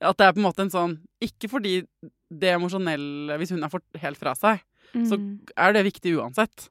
At 0.00 0.16
det 0.18 0.26
er 0.30 0.32
på 0.34 0.40
en 0.40 0.46
måte 0.48 0.62
en 0.64 0.70
sånn 0.72 0.92
Ikke 1.20 1.50
fordi 1.52 1.82
det 2.32 2.54
emosjonelle 2.54 3.36
Hvis 3.36 3.50
hun 3.52 3.66
er 3.66 3.68
for, 3.68 3.82
helt 4.00 4.16
fra 4.16 4.32
seg, 4.38 4.62
så 5.04 5.18
Mm. 5.20 5.26
er 5.60 5.74
det 5.76 5.82
viktig 5.86 6.14
uansett. 6.18 6.64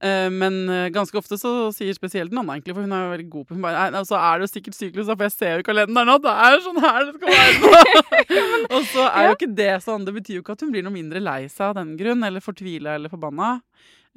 Eh, 0.00 0.30
Men 0.32 0.54
eh, 0.72 0.88
ganske 0.94 1.16
ofte 1.20 1.36
så 1.36 1.50
sier 1.76 1.92
spesielt 1.96 2.32
Nanna, 2.32 2.54
egentlig, 2.56 2.72
for 2.76 2.86
hun 2.86 2.94
er 2.96 3.02
jo 3.04 3.12
veldig 3.12 3.28
god 3.34 3.46
på 3.46 3.56
Hun 3.56 3.64
bare 3.66 3.90
Nei, 3.92 4.02
så 4.08 4.16
er 4.16 4.40
det 4.40 4.46
jo 4.48 4.52
sikkert 4.54 4.78
syklus, 4.78 5.10
for 5.10 5.26
jeg 5.26 5.34
ser 5.34 5.52
jo 5.58 5.64
i 5.64 5.66
kalenderen 5.66 6.14
at 6.14 6.24
det 6.24 6.34
er 6.46 6.64
sånn 6.64 6.80
her 6.84 7.00
det 7.04 7.14
skal 7.18 7.34
være. 7.36 8.34
og 8.74 8.86
så 8.88 9.06
er 9.10 9.28
jo 9.28 9.36
ikke 9.36 9.50
det 9.60 9.72
sånn. 9.84 10.06
Det 10.08 10.14
betyr 10.16 10.38
jo 10.38 10.44
ikke 10.44 10.56
at 10.56 10.64
hun 10.64 10.72
blir 10.72 10.86
noe 10.86 10.96
mindre 10.96 11.20
lei 11.24 11.42
seg 11.52 11.66
av 11.70 11.78
den 11.82 11.96
grunn, 12.00 12.24
eller 12.24 12.44
fortvila 12.44 12.96
eller 12.96 13.12
forbanna. 13.12 13.50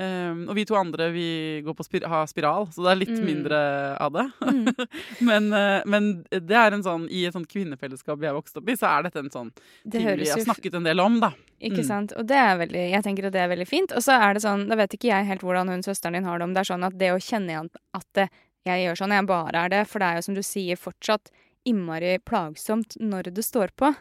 Um, 0.01 0.47
og 0.49 0.55
vi 0.57 0.63
to 0.65 0.73
andre 0.73 1.11
vi 1.13 1.61
går 1.61 1.75
på 1.77 1.83
spir 1.85 2.07
har 2.09 2.25
spiral, 2.25 2.65
så 2.73 2.81
det 2.81 2.91
er 2.91 2.95
litt 2.97 3.11
Mm. 3.13 3.25
mindre 3.27 3.59
av 4.01 4.11
det. 4.15 4.23
Mm. 4.41 4.87
men, 5.29 5.49
uh, 5.53 5.81
men 5.85 6.07
det 6.31 6.57
er 6.57 6.73
en 6.73 6.81
sånn 6.81 7.03
i 7.13 7.25
et 7.29 7.33
sånt 7.35 7.47
kvinnefellesskap 7.47 8.17
vi 8.17 8.25
har 8.25 8.33
vokst 8.33 8.57
opp 8.57 8.67
i, 8.73 8.73
så 8.79 8.89
er 8.89 9.03
dette 9.05 9.21
en 9.21 9.29
sånn 9.29 9.51
Det 9.85 9.99
ting 9.99 10.07
vi 10.17 10.29
har 10.31 10.41
snakket 10.41 10.79
en 10.79 10.87
del 10.89 10.99
om, 10.99 11.19
da. 11.21 11.29
Ikke 11.61 11.83
Mm. 11.83 11.87
sant? 11.87 12.13
Og 12.17 12.25
det 12.25 12.35
er 12.41 12.57
veldig, 12.57 12.89
jeg 12.91 13.03
tenker 13.05 13.27
at 13.29 13.33
det 13.37 13.41
er 13.45 13.53
veldig 13.53 13.67
fint. 13.69 13.91
Og 13.93 14.01
så 14.01 14.17
er 14.17 14.33
det 14.33 14.41
sånn, 14.41 14.67
da 14.67 14.75
vet 14.75 14.97
ikke 14.97 15.11
jeg 15.13 15.25
helt 15.29 15.41
hvordan 15.45 15.69
hun 15.69 15.83
søsteren 15.85 16.13
din 16.17 16.25
har 16.25 16.39
det, 16.39 16.43
om 16.49 16.53
det 16.57 16.61
er 16.65 16.71
sånn 16.73 16.83
at 16.89 16.97
det 16.97 17.11
å 17.13 17.21
kjenne 17.21 17.53
igjen 17.53 17.69
at 17.93 18.07
det, 18.17 18.29
jeg 18.65 18.87
gjør 18.87 18.97
sånn, 18.97 19.13
jeg 19.13 19.27
bare 19.29 19.55
er 19.65 19.69
det, 19.69 19.83
for 19.87 19.99
det 19.99 20.07
er 20.09 20.15
jo 20.17 20.25
som 20.25 20.33
du 20.35 20.41
sier 20.41 20.75
fortsatt 20.75 21.29
innmari 21.69 22.17
plagsomt 22.25 22.97
når 22.99 23.29
det 23.35 23.45
står 23.45 23.69
på. 23.77 23.93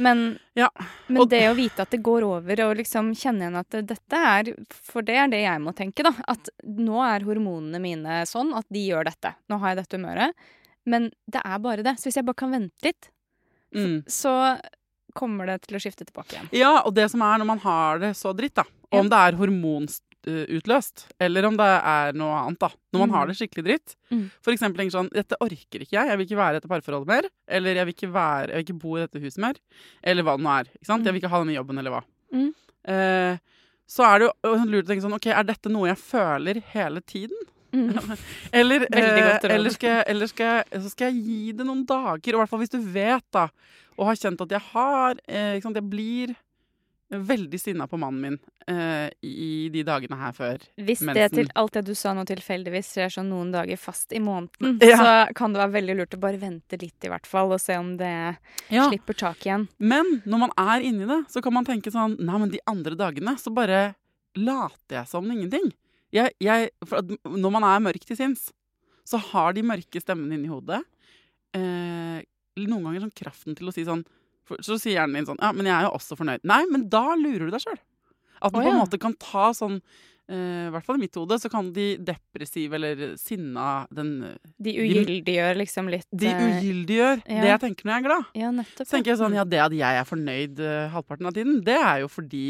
Men, 0.00 0.38
Ja, 0.56 0.68
men 1.12 1.28
det 1.28 1.42
å 1.50 1.54
vite 1.58 1.84
at 1.84 1.90
det 1.92 2.00
går 2.02 2.24
over, 2.24 2.62
og 2.64 2.78
liksom 2.78 3.10
kjenne 3.12 3.44
igjen 3.44 3.58
at 3.60 3.76
dette 3.90 4.16
er 4.16 4.50
For 4.72 5.04
det 5.04 5.18
er 5.20 5.28
det 5.32 5.42
jeg 5.44 5.60
må 5.60 5.74
tenke, 5.76 6.02
da. 6.06 6.12
At 6.30 6.48
nå 6.64 7.02
er 7.04 7.26
hormonene 7.28 7.80
mine 7.82 8.22
sånn 8.28 8.54
at 8.56 8.64
de 8.72 8.86
gjør 8.88 9.04
dette. 9.10 9.34
Nå 9.52 9.58
har 9.60 9.74
jeg 9.74 9.82
dette 9.82 9.98
humøret. 10.00 10.32
Men 10.88 11.10
det 11.30 11.42
er 11.44 11.58
bare 11.60 11.84
det. 11.84 11.98
Så 12.00 12.08
hvis 12.08 12.16
jeg 12.16 12.24
bare 12.26 12.40
kan 12.40 12.50
vente 12.56 12.86
litt, 12.88 13.10
Mm. 13.70 14.02
så 14.10 14.58
kommer 15.14 15.46
det 15.46 15.60
til 15.62 15.76
å 15.76 15.80
skifte 15.80 16.02
tilbake 16.08 16.34
igjen. 16.34 16.48
Ja, 16.58 16.82
og 16.84 16.94
det 16.94 17.08
som 17.12 17.22
er 17.22 17.38
når 17.38 17.46
man 17.46 17.60
har 17.62 17.98
det 18.02 18.16
så 18.18 18.32
dritt, 18.34 18.54
da. 18.58 18.64
Ja. 18.90 18.98
Om 18.98 19.08
det 19.12 19.20
er 19.20 19.36
hormonutløst, 20.26 21.06
eller 21.20 21.44
om 21.48 21.56
det 21.56 21.66
er 21.66 22.12
noe 22.18 22.34
annet, 22.44 22.58
da. 22.60 22.68
Når 22.92 22.98
man 23.00 23.08
Mm. 23.08 23.14
har 23.14 23.26
det 23.26 23.36
skikkelig 23.36 23.64
dritt. 23.64 23.96
Mm. 24.10 24.30
Eksempel 24.46 24.76
tenker 24.76 24.96
sånn 24.98 25.10
Dette 25.12 25.36
orker 25.40 25.80
ikke 25.80 25.96
jeg. 25.96 26.08
Jeg 26.08 26.16
vil 26.18 26.26
ikke 26.26 26.36
være 26.40 26.50
i 26.56 26.58
dette 26.60 26.68
parforholdet 26.68 27.06
mer. 27.06 27.22
Eller 27.48 27.74
jeg 27.74 27.86
vil 27.86 27.94
ikke, 27.94 28.12
være, 28.12 28.48
jeg 28.48 28.56
vil 28.56 28.64
ikke 28.64 28.80
bo 28.82 28.96
i 28.96 29.00
dette 29.06 29.20
huset 29.20 29.38
mer. 29.38 29.54
Eller 30.02 30.22
hva 30.22 30.36
det 30.36 30.44
nå 30.44 30.50
er. 30.60 30.64
Ikke 30.74 30.86
sant? 30.86 31.04
Jeg 31.04 31.12
vil 31.14 31.22
ikke 31.22 31.30
ha 31.30 31.38
denne 31.44 31.56
jobben, 31.56 31.78
eller 31.78 31.90
hva. 31.90 32.02
Mm. 32.32 32.54
Eh, 32.84 33.38
så 33.88 34.04
er 34.06 34.18
det 34.18 34.28
jo 34.30 34.54
lurt 34.66 34.84
å 34.84 34.88
tenke 34.88 35.02
sånn 35.02 35.14
OK, 35.16 35.26
er 35.26 35.42
dette 35.44 35.70
noe 35.70 35.88
jeg 35.88 35.98
føler 35.98 36.60
hele 36.74 37.00
tiden? 37.02 37.36
Mm. 37.72 37.90
Eller, 38.52 38.82
eh, 38.90 39.38
eller, 39.44 39.70
skal 39.70 39.88
jeg, 39.90 40.04
eller 40.08 40.26
skal 40.26 40.46
jeg, 40.56 40.80
så 40.82 40.90
skal 40.90 41.12
jeg 41.12 41.22
gi 41.22 41.52
det 41.52 41.64
noen 41.64 41.84
dager. 41.86 42.34
Og 42.34 42.34
i 42.34 42.40
hvert 42.42 42.50
fall 42.50 42.58
hvis 42.64 42.72
du 42.72 42.80
vet, 42.82 43.22
da, 43.30 43.44
og 43.96 44.06
har 44.08 44.16
kjent 44.18 44.40
at 44.42 44.50
jeg 44.50 44.60
har 44.72 45.14
eh, 45.28 45.60
Jeg 45.60 45.84
blir 45.88 46.34
veldig 47.10 47.58
sinna 47.60 47.86
på 47.90 47.98
mannen 47.98 48.20
min 48.22 48.36
uh, 48.70 49.08
i 49.26 49.68
de 49.74 49.82
dagene 49.86 50.14
her 50.20 50.32
før 50.36 50.62
Hvis 50.78 51.00
det 51.02 51.08
mensen. 51.10 51.34
til 51.34 51.48
alt 51.58 51.72
det 51.74 51.82
du 51.88 51.94
sa 51.98 52.12
nå 52.14 52.22
tilfeldigvis 52.28 52.92
skjer 52.94 53.10
sånn 53.16 53.28
noen 53.32 53.50
dager 53.54 53.76
fast 53.82 54.12
i 54.14 54.20
måneden, 54.22 54.78
Ja. 54.82 54.96
så 54.96 55.34
kan 55.34 55.52
det 55.52 55.58
være 55.64 55.74
veldig 55.80 55.96
lurt 55.98 56.14
å 56.14 56.20
bare 56.22 56.38
vente 56.38 56.78
litt 56.80 57.02
i 57.04 57.10
hvert 57.10 57.26
fall, 57.26 57.50
og 57.52 57.60
se 57.60 57.76
om 57.76 57.96
det 57.96 58.38
Ja. 58.70 58.88
slipper 58.88 59.14
tak 59.18 59.38
igjen. 59.46 59.68
Men 59.78 60.22
når 60.24 60.38
man 60.46 60.50
er 60.56 60.80
inni 60.86 61.06
det, 61.06 61.24
så 61.28 61.42
kan 61.42 61.52
man 61.52 61.64
tenke 61.66 61.90
sånn 61.90 62.14
Nei, 62.20 62.38
men 62.38 62.50
de 62.50 62.60
andre 62.66 62.94
dagene 62.94 63.34
så 63.38 63.52
bare 63.52 63.94
later 64.36 65.00
jeg 65.00 65.08
som 65.08 65.24
ingenting. 65.30 65.72
Jeg, 66.12 66.30
jeg, 66.40 66.70
når 67.24 67.50
man 67.50 67.64
er 67.64 67.80
mørk 67.80 68.04
til 68.06 68.16
sinns, 68.16 68.52
så 69.04 69.18
har 69.18 69.52
de 69.52 69.62
mørke 69.62 70.00
stemmene 70.00 70.34
inni 70.38 70.48
hodet 70.48 70.84
Uh, 71.50 72.22
noen 72.56 72.84
ganger 72.84 73.00
sånn 73.00 73.16
kraften 73.18 73.56
til 73.58 73.66
å 73.66 73.72
si 73.74 73.82
sånn 73.82 74.04
Så 74.64 74.78
sier 74.80 74.98
hjernen 74.98 75.20
din 75.20 75.30
sånn 75.30 75.40
Ja, 75.42 75.52
men 75.56 75.68
jeg 75.68 75.76
er 75.76 75.88
jo 75.88 75.96
også 75.98 76.18
fornøyd. 76.18 76.44
Nei, 76.48 76.62
men 76.70 76.88
da 76.92 77.10
lurer 77.18 77.48
du 77.48 77.54
deg 77.54 77.64
sjøl. 77.64 77.80
At 78.40 78.54
den 78.54 78.62
Å, 78.62 78.64
på 78.64 78.70
en 78.72 78.80
måte 78.80 79.00
kan 79.00 79.14
ta 79.20 79.50
sånn 79.56 79.76
eh, 79.78 80.68
I 80.68 80.70
hvert 80.72 80.86
fall 80.86 80.96
i 80.96 81.02
mitt 81.02 81.16
hode 81.18 81.36
så 81.42 81.50
kan 81.52 81.68
de 81.76 81.86
depressive 82.08 82.78
eller 82.78 83.02
sinna 83.20 83.84
den 83.92 84.14
De 84.56 84.74
ugyldiggjør 84.80 85.60
liksom 85.60 85.90
litt 85.92 86.08
De 86.08 86.30
eh, 86.30 86.44
ugyldiggjør 86.46 87.20
ja. 87.20 87.42
det 87.44 87.50
jeg 87.52 87.62
tenker 87.66 87.88
når 87.88 87.94
jeg 87.94 88.02
er 88.02 88.08
glad. 88.08 88.30
Ja, 88.40 88.52
nettopp. 88.54 88.86
Så 88.86 88.96
tenker 88.96 89.12
jeg 89.12 89.20
sånn, 89.20 89.36
ja 89.36 89.44
Det 89.48 89.60
at 89.66 89.76
jeg 89.76 90.00
er 90.02 90.08
fornøyd 90.08 90.64
eh, 90.64 90.86
halvparten 90.94 91.30
av 91.30 91.36
tiden, 91.36 91.60
det 91.66 91.76
er 91.78 92.04
jo 92.04 92.10
fordi 92.12 92.46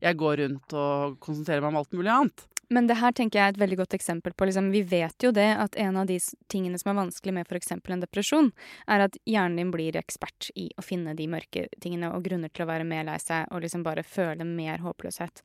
jeg 0.00 0.16
går 0.20 0.44
rundt 0.44 0.78
og 0.80 1.18
konsentrerer 1.20 1.64
meg 1.64 1.74
om 1.74 1.80
alt 1.82 1.96
mulig 1.96 2.12
annet. 2.12 2.46
Men 2.70 2.86
det 2.86 3.00
her 3.00 3.14
tenker 3.16 3.40
jeg 3.40 3.50
er 3.50 3.54
et 3.54 3.60
veldig 3.60 3.80
godt 3.80 3.96
eksempel 3.98 4.34
på. 4.36 4.46
Liksom, 4.46 4.70
vi 4.70 4.82
vet 4.86 5.24
jo 5.24 5.32
det 5.34 5.48
at 5.58 5.76
en 5.80 5.98
av 5.98 6.06
de 6.06 6.18
tingene 6.52 6.78
som 6.78 6.92
er 6.92 7.00
vanskelig 7.00 7.34
med 7.34 7.50
f.eks. 7.50 7.72
en 7.74 8.04
depresjon, 8.04 8.50
er 8.86 9.06
at 9.08 9.18
hjernen 9.26 9.58
din 9.58 9.72
blir 9.74 9.98
ekspert 9.98 10.50
i 10.54 10.68
å 10.78 10.84
finne 10.84 11.16
de 11.18 11.26
mørke 11.30 11.66
tingene 11.82 12.12
og 12.14 12.24
grunner 12.26 12.52
til 12.54 12.64
å 12.64 12.70
være 12.70 12.86
mer 12.86 13.06
lei 13.08 13.18
seg 13.22 13.50
og 13.50 13.64
liksom 13.64 13.82
bare 13.86 14.04
føle 14.06 14.46
mer 14.46 14.82
håpløshet. 14.84 15.42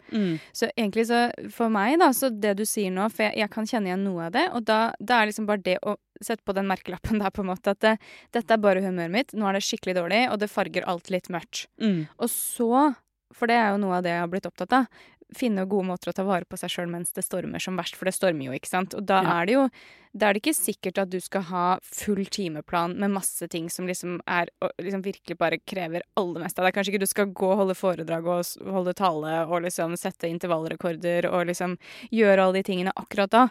Så 0.53 0.69
egentlig 0.75 1.07
så 1.09 1.27
for 1.53 1.73
meg, 1.73 1.97
da, 2.01 2.11
så 2.13 2.29
det 2.29 2.55
du 2.59 2.65
sier 2.69 2.93
nå, 2.93 3.09
for 3.09 3.27
jeg, 3.27 3.39
jeg 3.41 3.53
kan 3.53 3.69
kjenne 3.69 3.91
igjen 3.91 4.05
noe 4.05 4.27
av 4.29 4.35
det, 4.35 4.45
og 4.53 4.67
da, 4.69 4.79
da 4.99 5.21
er 5.21 5.31
liksom 5.31 5.49
bare 5.49 5.65
det 5.65 5.79
å 5.81 5.97
sette 6.21 6.45
på 6.45 6.53
den 6.55 6.69
merkelappen 6.69 7.19
der, 7.19 7.33
på 7.33 7.43
en 7.43 7.49
måte, 7.51 7.73
at 7.73 7.81
det, 7.83 7.95
dette 8.35 8.53
er 8.53 8.61
bare 8.61 8.83
humøret 8.85 9.13
mitt, 9.13 9.33
nå 9.35 9.49
er 9.49 9.57
det 9.57 9.65
skikkelig 9.65 9.97
dårlig, 9.97 10.21
og 10.31 10.39
det 10.41 10.51
farger 10.51 10.87
alt 10.87 11.11
litt 11.13 11.31
mørkt. 11.33 11.65
Mm. 11.81 12.05
Og 12.21 12.31
så, 12.31 12.93
for 13.35 13.51
det 13.51 13.57
er 13.59 13.73
jo 13.73 13.81
noe 13.83 13.97
av 13.97 14.05
det 14.05 14.13
jeg 14.13 14.23
har 14.23 14.31
blitt 14.31 14.47
opptatt 14.49 14.77
av, 14.77 15.03
finne 15.33 15.65
gode 15.67 15.87
måter 15.87 16.11
å 16.11 16.13
ta 16.13 16.23
vare 16.23 16.45
på 16.45 16.57
seg 16.57 16.69
sjøl 16.69 16.87
mens 16.91 17.11
det 17.15 17.23
stormer 17.25 17.59
som 17.59 17.77
verst, 17.77 17.95
for 17.95 18.05
det 18.05 18.13
stormer 18.13 18.45
jo, 18.45 18.51
ikke 18.51 18.67
sant. 18.69 18.93
Og 18.93 19.05
da 19.05 19.21
Ja. 19.23 19.41
er 19.41 19.45
det 19.45 19.53
jo 19.53 19.69
Da 20.17 20.29
er 20.29 20.33
det 20.33 20.43
ikke 20.43 20.55
sikkert 20.55 20.97
at 20.97 21.09
du 21.09 21.19
skal 21.19 21.41
ha 21.41 21.77
full 21.83 22.23
timeplan 22.31 22.95
med 22.97 23.11
masse 23.11 23.49
ting 23.49 23.67
som 23.69 23.85
liksom 23.85 24.21
er 24.25 24.47
liksom 24.79 25.01
virkelig 25.03 25.37
bare 25.37 25.57
krever 25.67 26.03
aller 26.15 26.39
meste 26.39 26.59
av 26.59 26.63
deg. 26.63 26.73
Kanskje 26.73 26.93
ikke 26.93 26.99
du 27.01 27.05
skal 27.05 27.25
gå 27.25 27.51
og 27.51 27.57
holde 27.57 27.75
foredrag 27.75 28.23
og 28.25 28.45
holde 28.71 28.93
tale 28.95 29.45
og 29.45 29.63
liksom 29.63 29.97
sette 29.97 30.29
intervallrekorder 30.31 31.25
og 31.29 31.47
liksom 31.47 31.77
gjøre 32.13 32.39
alle 32.45 32.53
de 32.53 32.63
tingene 32.63 32.93
akkurat 32.95 33.29
da. 33.29 33.49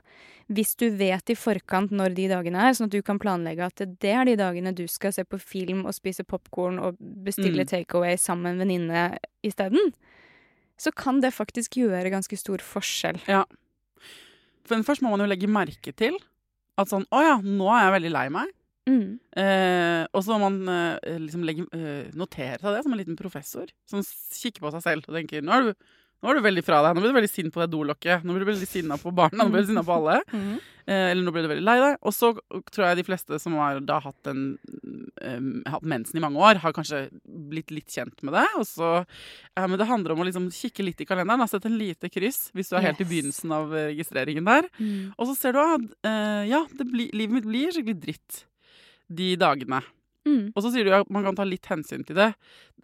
Hvis 0.51 0.75
du 0.81 0.89
vet 0.89 1.29
i 1.29 1.35
forkant 1.37 1.91
når 1.93 2.15
de 2.15 2.29
dagene 2.29 2.57
er, 2.57 2.73
sånn 2.73 2.87
at 2.89 2.97
du 2.97 3.03
kan 3.03 3.19
planlegge 3.19 3.61
at 3.67 3.77
det 4.01 4.15
er 4.15 4.25
de 4.25 4.37
dagene 4.37 4.75
du 4.75 4.87
skal 4.89 5.13
se 5.13 5.23
på 5.25 5.39
film 5.39 5.85
og 5.85 5.93
spise 5.93 6.25
popkorn 6.25 6.79
og 6.81 6.97
bestille 6.99 7.65
Mm. 7.65 7.69
takeaway 7.69 8.17
sammen 8.17 8.43
med 8.43 8.53
en 8.53 8.65
venninne 8.89 9.19
isteden, 9.45 9.93
så 10.81 10.91
kan 10.95 11.21
det 11.23 11.35
faktisk 11.35 11.79
gjøre 11.79 12.13
ganske 12.13 12.39
stor 12.39 12.63
forskjell. 12.65 13.21
Ja. 13.31 13.45
Men 14.73 14.85
først 14.87 15.05
må 15.05 15.13
man 15.13 15.23
jo 15.23 15.31
legge 15.31 15.51
merke 15.51 15.93
til 15.97 16.17
at 16.81 16.91
sånn 16.91 17.05
Å 17.15 17.21
ja, 17.23 17.35
nå 17.45 17.69
er 17.71 17.85
jeg 17.85 17.95
veldig 17.99 18.13
lei 18.15 18.29
meg. 18.35 18.55
Mm. 18.85 19.17
Eh, 19.41 20.03
og 20.13 20.25
så 20.25 20.37
må 20.37 20.49
man 20.51 20.73
eh, 20.73 21.19
liksom 21.23 21.45
legge, 21.47 21.65
eh, 21.73 22.11
notere 22.19 22.59
seg 22.61 22.75
det 22.75 22.83
som 22.85 22.95
en 22.95 23.01
liten 23.01 23.19
professor. 23.19 23.71
Som 23.89 24.03
kikker 24.05 24.65
på 24.65 24.73
seg 24.75 24.85
selv 24.85 25.09
og 25.09 25.17
tenker 25.17 25.45
nå 25.45 25.55
er 25.55 25.69
du, 25.69 25.87
nå 26.25 26.31
er 26.33 26.39
du 26.41 26.45
veldig 26.49 26.63
fra 26.65 26.79
deg. 26.87 26.95
Nå 26.97 27.03
blir 27.05 27.13
du 27.13 27.19
veldig 27.21 27.29
sint 27.31 27.53
på 27.53 27.61
det 27.61 27.69
dolokket. 27.75 28.25
Nå 28.25 28.33
blir 28.33 28.47
du 28.47 28.53
veldig 28.55 28.69
sinna 28.71 28.97
på 28.97 29.13
barna. 29.13 29.45
Nå 29.45 29.53
blir 29.53 29.61
du 29.67 29.75
sinna 29.75 29.85
på 29.85 29.99
alle. 30.01 30.23
Mhm. 30.35 30.55
Eh, 30.85 31.07
eller 31.15 31.25
nå 31.25 31.33
blir 31.33 31.47
du 31.47 31.49
veldig 31.49 31.65
lei 31.65 31.75
deg. 31.81 31.95
Og 32.05 32.13
så 32.13 32.29
tror 32.69 32.83
jeg 32.91 32.99
de 32.99 33.05
fleste 33.07 33.39
som 33.41 33.55
har 33.57 33.79
da 33.89 33.95
hatt, 34.05 34.27
en, 34.29 34.59
eh, 35.17 35.39
hatt 35.73 35.87
mensen 35.89 36.19
i 36.19 36.21
mange 36.21 36.37
år, 36.37 36.59
har 36.61 36.75
kanskje 36.77 37.07
blitt 37.25 37.71
litt 37.73 37.89
kjent 37.89 38.21
med 38.21 38.35
det. 38.37 38.43
Og 38.61 38.67
så, 38.69 38.91
eh, 39.57 39.65
men 39.65 39.79
det 39.81 39.87
handler 39.89 40.13
om 40.13 40.21
å 40.21 40.27
liksom 40.29 40.51
kikke 40.53 40.85
litt 40.85 41.01
i 41.01 41.07
kalenderen. 41.09 41.41
Da. 41.41 41.47
Sette 41.49 41.71
en 41.73 41.79
lite 41.81 42.11
kryss 42.13 42.51
hvis 42.53 42.69
du 42.69 42.77
er 42.77 42.85
helt 42.85 43.01
i 43.01 43.09
begynnelsen 43.09 43.55
av 43.57 43.73
eh, 43.73 43.87
registreringen 43.95 44.45
der. 44.45 44.69
Mm. 44.77 45.15
Og 45.17 45.31
så 45.33 45.39
ser 45.41 45.57
du 45.57 45.63
at 45.65 45.89
eh, 46.05 46.45
ja, 46.53 46.61
det 46.77 46.85
blir- 46.93 47.17
livet 47.17 47.33
mitt 47.39 47.49
blir 47.49 47.73
skikkelig 47.73 48.01
dritt 48.05 48.45
de 49.09 49.31
dagene. 49.41 49.81
Mm. 50.29 50.53
Og 50.53 50.61
så 50.67 50.69
sier 50.75 50.85
du 50.85 50.93
at 51.01 51.09
man 51.09 51.25
kan 51.25 51.35
ta 51.41 51.49
litt 51.49 51.65
hensyn 51.73 52.05
til 52.05 52.21
det. 52.21 52.29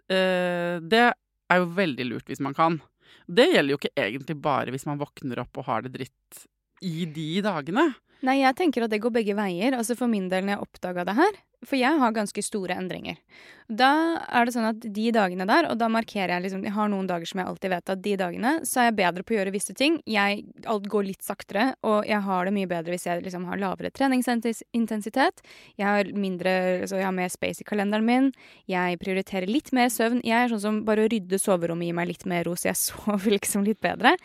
Eh, 0.09 0.81
det 0.81 1.05
er 1.13 1.61
jo 1.61 1.69
veldig 1.77 2.09
lurt 2.09 2.25
hvis 2.33 2.41
man 2.41 2.57
kan. 2.57 2.81
Det 3.27 3.47
gjelder 3.51 3.73
jo 3.75 3.79
ikke 3.79 3.93
egentlig 4.05 4.37
bare 4.43 4.73
hvis 4.73 4.87
man 4.89 5.01
våkner 5.01 5.43
opp 5.43 5.61
og 5.61 5.67
har 5.69 5.85
det 5.85 5.93
dritt 5.95 6.45
i 6.81 7.05
de 7.05 7.43
dagene. 7.45 7.91
Nei, 8.21 8.41
jeg 8.43 8.53
tenker 8.57 8.85
at 8.85 8.91
det 8.93 9.01
går 9.01 9.13
begge 9.15 9.33
veier. 9.37 9.73
Altså 9.73 9.95
For 9.97 10.09
min 10.09 10.27
del, 10.29 10.45
når 10.45 10.55
jeg 10.55 10.65
oppdaga 10.67 11.05
det 11.07 11.15
her 11.17 11.37
For 11.65 11.77
jeg 11.79 11.97
har 12.01 12.13
ganske 12.13 12.43
store 12.45 12.75
endringer. 12.77 13.17
Da 13.65 13.89
er 14.29 14.45
det 14.45 14.53
sånn 14.53 14.67
at 14.69 14.83
de 14.83 15.07
dagene 15.15 15.47
der, 15.49 15.69
og 15.71 15.79
da 15.81 15.87
markerer 15.89 16.35
jeg 16.35 16.45
liksom 16.45 16.65
Jeg 16.67 16.75
har 16.75 16.91
noen 16.91 17.09
dager 17.09 17.29
som 17.29 17.41
jeg 17.41 17.49
alltid 17.49 17.73
vet 17.73 17.93
at 17.95 18.03
de 18.05 18.15
dagene 18.21 18.53
så 18.67 18.83
er 18.83 18.89
jeg 18.89 18.97
bedre 18.99 19.25
på 19.25 19.33
å 19.33 19.39
gjøre 19.39 19.55
visse 19.55 19.75
ting. 19.77 19.97
Jeg, 20.09 20.45
alt 20.69 20.87
går 20.91 21.07
litt 21.09 21.25
saktere, 21.25 21.71
og 21.87 22.05
jeg 22.09 22.21
har 22.27 22.45
det 22.45 22.55
mye 22.59 22.69
bedre 22.69 22.93
hvis 22.93 23.07
jeg 23.09 23.25
liksom 23.25 23.47
har 23.49 23.61
lavere 23.61 23.93
treningsintensitet. 23.95 25.45
Jeg 25.81 25.87
har 25.87 26.13
mindre 26.13 26.57
Altså 26.81 26.99
jeg 26.99 27.07
har 27.07 27.15
mer 27.15 27.31
space 27.31 27.63
i 27.63 27.67
kalenderen 27.67 28.05
min. 28.05 28.31
Jeg 28.69 28.99
prioriterer 29.01 29.49
litt 29.49 29.71
mer 29.75 29.89
søvn. 29.93 30.21
Jeg 30.25 30.37
er 30.37 30.51
sånn 30.51 30.65
som 30.65 30.81
bare 30.85 31.05
å 31.05 31.11
rydde 31.11 31.41
soverommet 31.41 31.89
gir 31.89 31.97
meg 31.97 32.11
litt 32.11 32.27
mer 32.29 32.45
ro, 32.45 32.57
så 32.57 32.69
jeg 32.69 32.81
sover 32.87 33.33
liksom 33.33 33.65
litt 33.65 33.81
bedre. 33.81 34.17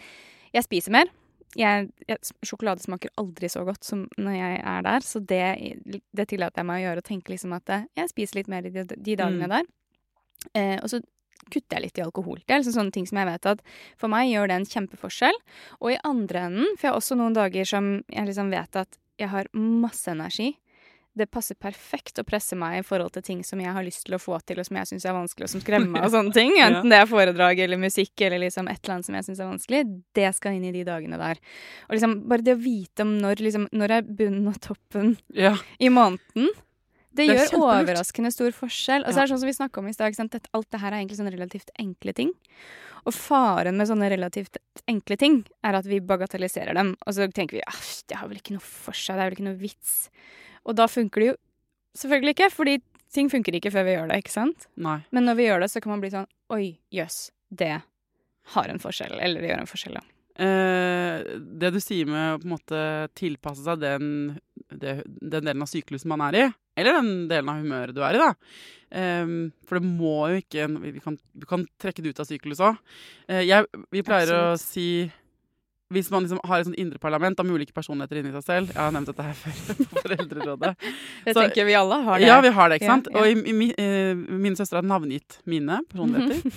Jeg 0.52 0.68
spiser 0.68 0.94
mer 0.94 1.12
jeg, 1.56 1.88
jeg, 2.08 2.20
sjokolade 2.46 2.84
smaker 2.84 3.12
aldri 3.20 3.48
så 3.52 3.64
godt 3.66 3.86
som 3.86 4.06
når 4.20 4.36
jeg 4.36 4.60
er 4.60 4.86
der, 4.86 5.04
så 5.06 5.22
det, 5.32 5.42
det 5.86 6.28
tillater 6.30 6.62
jeg 6.62 6.68
meg 6.68 6.82
å 6.82 6.84
gjøre. 6.86 7.02
Og 7.02 7.08
tenke 7.08 7.32
liksom 7.32 7.56
at 7.56 7.72
eh, 7.74 7.86
jeg 8.00 8.12
spiser 8.12 8.40
litt 8.40 8.50
mer 8.52 8.66
de, 8.66 8.84
de 8.84 9.18
dagene 9.18 9.48
mm. 9.48 9.54
der. 9.54 9.70
Eh, 10.52 10.76
og 10.82 10.90
så 10.92 11.00
kutter 11.52 11.78
jeg 11.78 11.86
litt 11.86 12.00
i 12.00 12.04
alkohol. 12.04 12.40
Det 12.42 12.54
er 12.54 12.62
liksom 12.62 12.76
sånne 12.76 12.94
ting 12.94 13.06
som 13.08 13.20
jeg 13.20 13.28
vet 13.28 13.50
at 13.52 13.64
for 14.00 14.12
meg 14.12 14.30
gjør 14.30 14.50
det 14.50 14.60
en 14.60 14.68
kjempeforskjell. 14.68 15.40
Og 15.80 15.92
i 15.94 16.00
andre 16.06 16.46
enden, 16.50 16.76
for 16.76 16.88
jeg 16.88 16.92
har 16.92 17.00
også 17.00 17.18
noen 17.18 17.36
dager 17.36 17.68
som 17.68 17.90
jeg 18.12 18.30
liksom 18.30 18.52
vet 18.54 18.80
at 18.82 19.00
jeg 19.20 19.32
har 19.32 19.48
masse 19.56 20.10
energi 20.12 20.52
det 21.16 21.28
passer 21.32 21.56
perfekt 21.58 22.20
å 22.20 22.24
presse 22.28 22.56
meg 22.58 22.80
i 22.80 22.84
forhold 22.84 23.14
til 23.14 23.24
ting 23.24 23.38
som 23.46 23.60
jeg 23.62 23.72
har 23.72 23.84
lyst 23.84 24.04
til 24.06 24.16
å 24.16 24.20
få 24.20 24.36
til, 24.44 24.60
og 24.60 24.68
som 24.68 24.78
jeg 24.80 24.90
syns 24.90 25.06
er 25.08 25.16
vanskelig, 25.16 25.48
og 25.48 25.52
som 25.54 25.62
skremmer 25.64 25.92
meg, 25.94 26.04
og 26.04 26.12
sånne 26.12 26.34
ting. 26.36 26.52
Enten 26.66 26.92
det 26.92 27.00
er 27.00 27.08
foredrag 27.10 27.62
eller 27.64 27.80
musikk 27.80 28.26
eller 28.26 28.44
liksom 28.44 28.68
et 28.72 28.82
eller 28.82 28.96
annet 28.96 29.08
som 29.08 29.16
jeg 29.18 29.28
syns 29.28 29.40
er 29.40 29.50
vanskelig. 29.50 29.82
Det 30.16 30.28
skal 30.36 30.58
inn 30.58 30.68
i 30.68 30.74
de 30.74 30.84
dagene 30.86 31.20
der. 31.20 31.40
Og 31.88 31.96
liksom 31.96 32.18
bare 32.28 32.46
det 32.46 32.56
å 32.56 32.60
vite 32.60 33.06
om 33.06 33.16
når, 33.22 33.42
liksom, 33.48 33.66
når 33.72 33.98
er 33.98 34.14
bunnen 34.20 34.52
og 34.52 34.60
toppen 34.64 35.16
ja. 35.34 35.56
i 35.80 35.92
måneden 35.92 36.52
det, 37.16 37.24
det 37.24 37.32
gjør 37.32 37.62
overraskende 37.64 38.30
stor 38.34 38.52
forskjell. 38.52 39.06
Og 39.06 39.14
så 39.14 39.22
er 39.22 39.24
det 39.24 39.32
sånn 39.32 39.40
som 39.40 39.48
vi 39.48 39.56
snakka 39.56 39.80
om 39.80 39.88
i 39.88 39.94
stad, 39.96 40.18
alt 40.52 40.68
det 40.68 40.80
her 40.82 40.92
er 40.92 41.00
egentlig 41.00 41.16
sånne 41.20 41.32
relativt 41.32 41.72
enkle 41.80 42.12
ting. 42.16 42.34
Og 43.06 43.14
faren 43.14 43.78
med 43.78 43.88
sånne 43.88 44.10
relativt 44.10 44.58
enkle 44.90 45.16
ting 45.20 45.38
er 45.64 45.78
at 45.78 45.86
vi 45.88 46.02
bagatelliserer 46.04 46.76
dem. 46.76 46.92
Og 47.06 47.16
så 47.16 47.28
tenker 47.32 47.60
vi 47.60 47.64
at 47.64 48.02
det 48.10 48.18
har 48.20 48.28
vel 48.28 48.40
ikke 48.42 48.56
noe 48.56 48.66
for 48.66 48.96
seg, 48.96 49.16
det 49.16 49.22
er 49.22 49.30
vel 49.30 49.38
ikke 49.38 49.48
noe 49.48 49.60
vits. 49.60 49.94
Og 50.66 50.76
da 50.78 50.88
funker 50.90 51.22
det 51.22 51.30
jo 51.32 51.36
selvfølgelig 51.96 52.36
ikke, 52.36 52.50
fordi 52.52 52.76
ting 53.14 53.30
funker 53.32 53.56
ikke 53.56 53.72
før 53.72 53.86
vi 53.86 53.94
gjør 53.96 54.10
det, 54.10 54.20
ikke 54.24 54.34
sant? 54.34 54.66
Nei. 54.82 54.98
Men 55.14 55.28
når 55.28 55.38
vi 55.38 55.46
gjør 55.48 55.62
det, 55.64 55.70
så 55.72 55.82
kan 55.82 55.94
man 55.94 56.02
bli 56.04 56.12
sånn 56.12 56.28
Oi, 56.54 56.76
jøss, 56.94 57.30
det 57.50 57.72
har 58.54 58.70
en 58.70 58.82
forskjell. 58.82 59.16
Eller 59.22 59.42
det 59.42 59.50
gjør 59.50 59.64
en 59.64 59.70
forskjell, 59.70 59.96
ja. 59.98 60.04
Eh, 60.36 61.22
det 61.58 61.70
du 61.72 61.78
sier 61.80 62.08
med 62.08 62.34
å 62.34 62.40
på 62.42 62.46
en 62.46 62.52
måte 62.52 62.80
tilpasse 63.16 63.64
seg 63.64 63.80
den, 63.80 64.08
det, 64.68 64.98
den 65.06 65.46
delen 65.48 65.64
av 65.64 65.70
syklusen 65.70 66.12
man 66.12 66.26
er 66.28 66.36
i, 66.38 66.42
eller 66.76 66.98
den 66.98 67.12
delen 67.30 67.48
av 67.48 67.62
humøret 67.62 67.96
du 67.96 68.02
er 68.04 68.18
i, 68.18 68.20
da. 68.20 68.28
Eh, 69.00 69.32
for 69.66 69.80
det 69.80 69.88
må 69.88 70.18
jo 70.30 70.42
ikke 70.42 70.68
Vi 70.84 71.00
kan, 71.02 71.16
vi 71.34 71.48
kan 71.48 71.64
trekke 71.82 72.04
det 72.04 72.12
ut 72.14 72.20
av 72.22 72.28
syklus 72.28 72.62
òg. 72.62 72.78
Eh, 73.26 73.48
vi 73.90 74.04
pleier 74.06 74.28
Absolutt. 74.28 74.52
å 74.52 74.60
si 74.62 74.88
hvis 75.94 76.08
man 76.10 76.24
liksom 76.24 76.40
har 76.42 76.60
et 76.60 76.66
sånt 76.66 76.78
indre 76.82 76.98
parlament 76.98 77.38
av 77.38 77.46
ulike 77.46 77.74
personligheter 77.74 78.18
inni 78.18 78.32
seg 78.34 78.42
selv 78.42 78.70
Jeg 78.72 78.80
har 78.80 78.94
nevnt 78.94 79.10
dette 79.12 79.26
her 79.26 79.36
før 79.38 79.76
på 79.92 80.00
Foreldrerådet. 80.02 80.72
Det 81.26 81.34
så, 81.34 81.44
tenker 81.44 81.68
vi 81.68 81.76
alle 81.78 81.98
har 82.06 82.18
det. 82.18 82.26
Ja, 82.26 82.38
vi 82.42 82.50
har 82.56 82.70
det, 82.72 82.80
ikke 82.80 82.90
sant. 82.90 83.10
Ja, 83.12 83.22
ja. 83.22 83.34
Og 83.36 83.46
i, 83.46 83.54
i, 83.54 83.68
uh, 83.78 84.24
mine 84.34 84.58
søster 84.58 84.80
har 84.80 84.86
navngitt 84.86 85.38
mine 85.46 85.78
personligheter. 85.92 86.56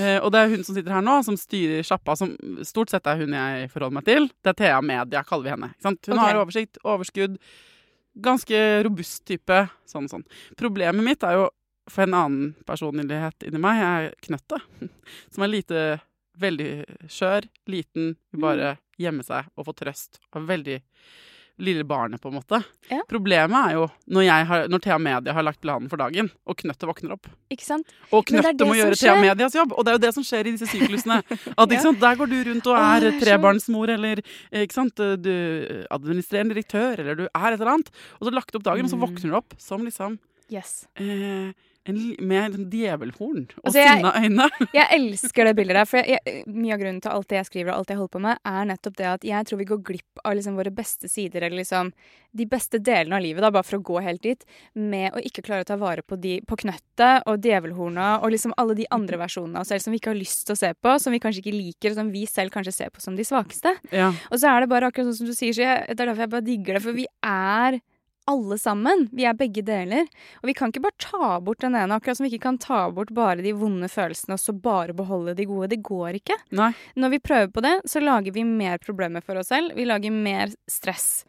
uh, 0.00 0.18
og 0.24 0.32
det 0.34 0.40
er 0.40 0.50
hun 0.56 0.66
som 0.66 0.78
sitter 0.78 0.96
her 0.96 1.04
nå, 1.06 1.18
som 1.26 1.38
styrer 1.38 1.86
sjappa, 1.86 2.16
som 2.18 2.34
stort 2.66 2.90
sett 2.90 3.06
er 3.10 3.22
hun 3.22 3.36
jeg 3.38 3.68
forholder 3.70 3.98
meg 4.00 4.08
til. 4.08 4.26
Det 4.42 4.54
er 4.54 4.58
Thea 4.64 4.80
Media, 4.82 5.22
kaller 5.28 5.46
vi 5.46 5.54
henne. 5.54 5.70
Hun 5.84 5.94
okay. 5.94 6.18
har 6.18 6.40
oversikt, 6.42 6.82
overskudd. 6.82 7.38
Ganske 8.24 8.64
robust 8.86 9.22
type. 9.30 9.60
Sånn 9.90 10.08
og 10.08 10.16
sånn. 10.16 10.26
Problemet 10.58 11.06
mitt 11.06 11.22
er 11.26 11.38
jo 11.38 11.52
for 11.90 12.06
en 12.06 12.16
annen 12.16 12.50
personlighet 12.66 13.46
inni 13.46 13.60
meg, 13.60 13.78
jeg 13.78 14.08
er 14.08 14.18
knøttet. 14.26 14.90
Som 15.34 15.46
er 15.46 15.52
lite 15.52 15.84
veldig 16.40 16.70
skjør, 17.10 17.46
liten, 17.70 18.14
vil 18.32 18.40
mm. 18.40 18.46
bare 18.46 18.74
gjemme 19.00 19.26
seg 19.26 19.50
og 19.54 19.68
få 19.68 19.76
trøst. 19.76 20.20
Og 20.34 20.48
veldig 20.48 20.80
lille 21.62 21.84
barnet, 21.86 22.18
på 22.22 22.28
en 22.28 22.34
måte. 22.34 22.58
Ja. 22.90 22.98
Problemet 23.08 23.54
er 23.54 23.76
jo 23.76 23.84
når, 24.10 24.24
har, 24.48 24.64
når, 24.70 24.80
Thea 24.82 24.96
Media 24.98 25.34
har 25.36 25.44
lagt 25.46 25.60
planen 25.62 25.86
for 25.90 26.00
dagen, 26.00 26.32
og 26.50 26.58
Knøttet 26.58 26.88
våkner 26.88 27.14
opp. 27.14 27.28
Ikke 27.54 27.66
sant? 27.66 27.94
Og 28.10 28.26
Knøttet 28.26 28.66
må 28.66 28.74
gjøre 28.74 28.98
Thea 28.98 29.14
Medias 29.20 29.54
jobb! 29.54 29.76
Og 29.76 29.86
det 29.86 29.92
er 29.92 29.98
jo 29.98 30.02
det 30.02 30.12
som 30.16 30.26
skjer 30.26 30.50
i 30.50 30.54
disse 30.56 30.66
syklusene. 30.72 31.20
At, 31.60 31.76
ja. 31.76 31.92
Der 32.02 32.18
går 32.18 32.32
du 32.32 32.36
rundt 32.50 32.70
og 32.72 32.80
er 32.80 33.06
trebarnsmor, 33.22 33.94
eller 33.94 34.22
ikke 34.50 34.74
sant? 34.80 34.98
du 34.98 35.34
administrerende 35.94 36.56
direktør, 36.56 36.98
eller 37.04 37.22
du 37.22 37.26
er 37.28 37.48
et 37.52 37.60
eller 37.60 37.76
annet. 37.76 37.92
Og 38.18 38.26
så 38.26 38.34
lagt 38.34 38.58
opp 38.58 38.66
dagen, 38.66 38.82
mm. 38.82 38.90
og 38.90 38.94
så 38.94 38.98
mm. 38.98 39.06
våkner 39.06 39.30
du 39.30 39.38
opp 39.38 39.56
som 39.62 39.86
liksom 39.86 40.18
yes. 40.52 40.88
eh, 40.98 41.54
en, 41.90 42.00
med 42.24 42.56
en 42.58 42.66
djevelhorn 42.72 43.44
og 43.60 43.68
altså, 43.68 43.82
sinna 43.82 44.12
øyne. 44.16 44.48
jeg 44.78 44.86
elsker 44.96 45.48
det 45.48 45.54
bildet 45.58 45.78
der. 45.78 45.88
For 45.88 46.00
jeg, 46.00 46.20
jeg, 46.24 46.44
mye 46.48 46.74
av 46.76 46.80
grunnen 46.80 47.00
til 47.04 47.12
alt 47.12 47.28
det 47.30 47.40
jeg 47.40 47.48
skriver 47.50 47.72
og 47.72 47.82
alt 47.82 47.92
jeg 47.92 48.00
holder 48.00 48.14
på 48.14 48.22
med, 48.24 48.42
er 48.48 48.68
nettopp 48.70 48.98
det 49.00 49.08
at 49.10 49.26
jeg 49.28 49.48
tror 49.48 49.60
vi 49.60 49.68
går 49.68 49.82
glipp 49.90 50.22
av 50.24 50.36
liksom 50.38 50.58
våre 50.58 50.72
beste 50.74 51.10
sider, 51.12 51.44
eller 51.44 51.60
liksom 51.60 51.92
de 52.34 52.46
beste 52.50 52.80
delene 52.82 53.18
av 53.18 53.22
livet, 53.22 53.44
da, 53.44 53.52
bare 53.54 53.66
for 53.66 53.78
å 53.78 53.84
gå 53.86 54.00
helt 54.02 54.24
dit, 54.24 54.42
med 54.74 55.14
å 55.14 55.22
ikke 55.22 55.44
klare 55.46 55.66
å 55.66 55.68
ta 55.68 55.78
vare 55.78 56.02
på, 56.02 56.18
de, 56.18 56.38
på 56.48 56.58
knøttet 56.64 57.28
og 57.30 57.44
djevelhorna 57.44 58.08
og 58.24 58.34
liksom 58.34 58.56
alle 58.58 58.74
de 58.78 58.88
andre 58.94 59.20
versjonene 59.20 59.60
av 59.60 59.66
oss 59.66 59.70
selv 59.74 59.84
som 59.84 59.94
vi 59.94 60.00
ikke 60.00 60.10
har 60.14 60.18
lyst 60.18 60.46
til 60.48 60.56
å 60.56 60.60
se 60.64 60.72
på, 60.74 60.96
som 61.02 61.14
vi 61.14 61.22
kanskje 61.22 61.44
ikke 61.44 61.54
liker, 61.54 61.92
og 61.92 62.00
som 62.00 62.10
vi 62.14 62.24
selv 62.30 62.54
kanskje 62.54 62.74
ser 62.74 62.94
på 62.94 63.04
som 63.04 63.18
de 63.18 63.26
svakeste. 63.26 63.76
Ja. 63.94 64.10
Og 64.32 64.40
så 64.40 64.50
er 64.50 64.64
det 64.64 64.72
bare 64.72 64.90
akkurat 64.90 65.12
sånn 65.12 65.20
som 65.20 65.30
du 65.30 65.36
sier, 65.36 65.54
så 65.54 65.66
jeg, 65.66 65.84
det 65.92 66.00
er 66.00 66.10
derfor 66.10 66.26
jeg 66.26 66.34
bare 66.34 66.48
digger 66.48 66.78
det, 66.78 66.84
for 66.88 66.96
vi 66.96 67.06
er 67.28 67.78
alle 68.30 68.58
sammen. 68.58 69.08
Vi 69.12 69.26
er 69.28 69.36
begge 69.38 69.62
deler. 69.66 70.08
Og 70.42 70.48
vi 70.48 70.54
kan 70.56 70.72
ikke 70.72 70.84
bare 70.86 71.02
ta 71.02 71.30
bort 71.44 71.62
den 71.64 71.76
ene, 71.78 71.96
akkurat 71.96 72.18
som 72.18 72.26
vi 72.26 72.32
ikke 72.32 72.46
kan 72.48 72.60
ta 72.62 72.86
bort 72.94 73.12
bare 73.14 73.44
de 73.44 73.54
vonde 73.56 73.88
følelsene 73.90 74.38
og 74.38 74.42
så 74.42 74.54
bare 74.56 74.96
beholde 74.96 75.36
de 75.38 75.48
gode. 75.48 75.70
Det 75.74 75.82
går 75.84 76.20
ikke. 76.20 76.38
Nei. 76.56 76.72
Når 76.96 77.16
vi 77.16 77.24
prøver 77.24 77.50
på 77.54 77.64
det, 77.64 77.74
så 77.90 78.02
lager 78.02 78.34
vi 78.34 78.46
mer 78.48 78.80
problemer 78.82 79.24
for 79.24 79.40
oss 79.40 79.52
selv. 79.52 79.74
Vi 79.76 79.86
lager 79.88 80.14
mer 80.14 80.54
stress. 80.70 81.24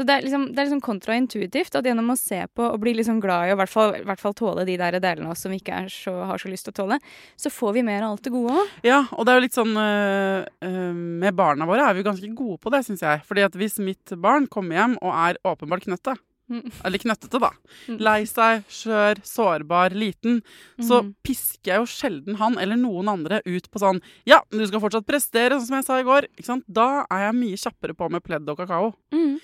Så 0.00 0.04
det 0.08 0.14
er 0.16 0.22
liksom, 0.24 0.46
det 0.54 0.62
er 0.62 0.64
liksom 0.70 0.80
kontraintuitivt 0.80 1.74
at 1.76 1.84
gjennom 1.84 2.14
å 2.14 2.14
se 2.16 2.38
på 2.56 2.64
og 2.64 2.78
bli 2.80 2.94
liksom 2.96 3.18
glad 3.20 3.50
i, 3.50 3.50
og 3.52 3.58
i 3.58 3.60
hvert 3.60 3.72
fall, 3.74 3.90
i 3.98 4.06
hvert 4.08 4.22
fall 4.22 4.32
tåle 4.38 4.64
de 4.64 4.78
der 4.80 4.96
delene 4.96 5.28
av 5.28 5.34
oss 5.34 5.44
som 5.44 5.52
vi 5.52 5.58
ikke 5.60 5.82
så, 5.92 6.14
har 6.30 6.40
så 6.40 6.48
lyst 6.48 6.64
til 6.64 6.72
å 6.72 6.78
tåle, 6.78 6.96
så 7.36 7.52
får 7.52 7.74
vi 7.76 7.82
mer 7.84 8.06
av 8.06 8.14
alt 8.14 8.24
det 8.24 8.32
gode 8.32 8.54
òg. 8.62 8.70
Ja, 8.86 9.02
og 9.12 9.28
det 9.28 9.34
er 9.34 9.36
jo 9.36 9.44
litt 9.44 9.58
sånn 9.58 9.76
øh, 9.76 10.48
øh, 10.64 10.96
Med 11.20 11.36
barna 11.36 11.68
våre 11.68 11.84
er 11.84 11.98
vi 11.98 12.06
ganske 12.06 12.32
gode 12.32 12.56
på 12.64 12.72
det, 12.72 12.80
syns 12.86 13.04
jeg. 13.04 13.20
Fordi 13.28 13.44
at 13.44 13.60
hvis 13.60 13.76
mitt 13.84 14.16
barn 14.16 14.48
kommer 14.48 14.80
hjem 14.80 14.96
og 15.04 15.12
er 15.12 15.42
åpenbart 15.52 15.84
knøtte, 15.84 16.16
eller 16.50 16.98
knøttete, 16.98 17.38
da. 17.42 17.50
Mm. 17.86 17.98
Lei 18.02 18.18
seg, 18.28 18.64
skjør, 18.72 19.20
sårbar, 19.26 19.94
liten. 19.96 20.40
Så 20.82 21.00
mm. 21.04 21.12
pisker 21.26 21.72
jeg 21.72 21.82
jo 21.82 21.90
sjelden 21.90 22.40
han 22.40 22.58
eller 22.60 22.78
noen 22.80 23.10
andre 23.12 23.40
ut 23.46 23.68
på 23.70 23.82
sånn 23.82 24.00
Ja, 24.28 24.40
du 24.50 24.62
skal 24.66 24.82
fortsatt 24.82 25.06
prestere, 25.08 25.58
sånn 25.58 25.68
som 25.68 25.78
jeg 25.78 25.86
sa 25.86 26.00
i 26.00 26.08
går. 26.08 26.28
Da 26.66 26.88
er 27.06 27.28
jeg 27.28 27.38
mye 27.38 27.60
kjappere 27.60 27.96
på 27.96 28.10
med 28.12 28.24
pledd 28.26 28.50
og 28.50 28.62
kakao. 28.62 28.92
Mm. 29.14 29.38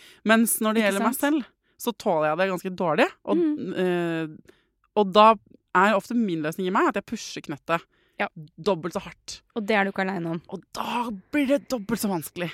Mens 0.46 0.60
når 0.62 0.76
det 0.76 0.84
gjelder 0.84 1.02
meg 1.02 1.18
selv, 1.18 1.46
så 1.80 1.92
tåler 1.98 2.30
jeg 2.30 2.38
det 2.40 2.48
ganske 2.52 2.72
dårlig. 2.78 3.06
Og, 3.26 3.40
øh, 3.82 4.28
og 4.96 5.12
da 5.12 5.26
er 5.76 5.96
ofte 5.96 6.16
min 6.16 6.44
løsning 6.44 6.70
i 6.70 6.74
meg 6.74 6.92
at 6.92 7.00
jeg 7.00 7.08
pusher 7.10 7.44
knøttet 7.44 7.82
ja. 8.20 8.28
dobbelt 8.56 8.96
så 8.96 9.02
hardt. 9.04 9.40
Og 9.58 9.66
det 9.66 9.76
er 9.76 9.84
du 9.84 9.92
ikke 9.92 10.06
aleine 10.06 10.36
om. 10.36 10.40
Og 10.54 10.62
da 10.76 11.08
blir 11.34 11.50
det 11.50 11.66
dobbelt 11.72 12.00
så 12.00 12.10
vanskelig. 12.12 12.48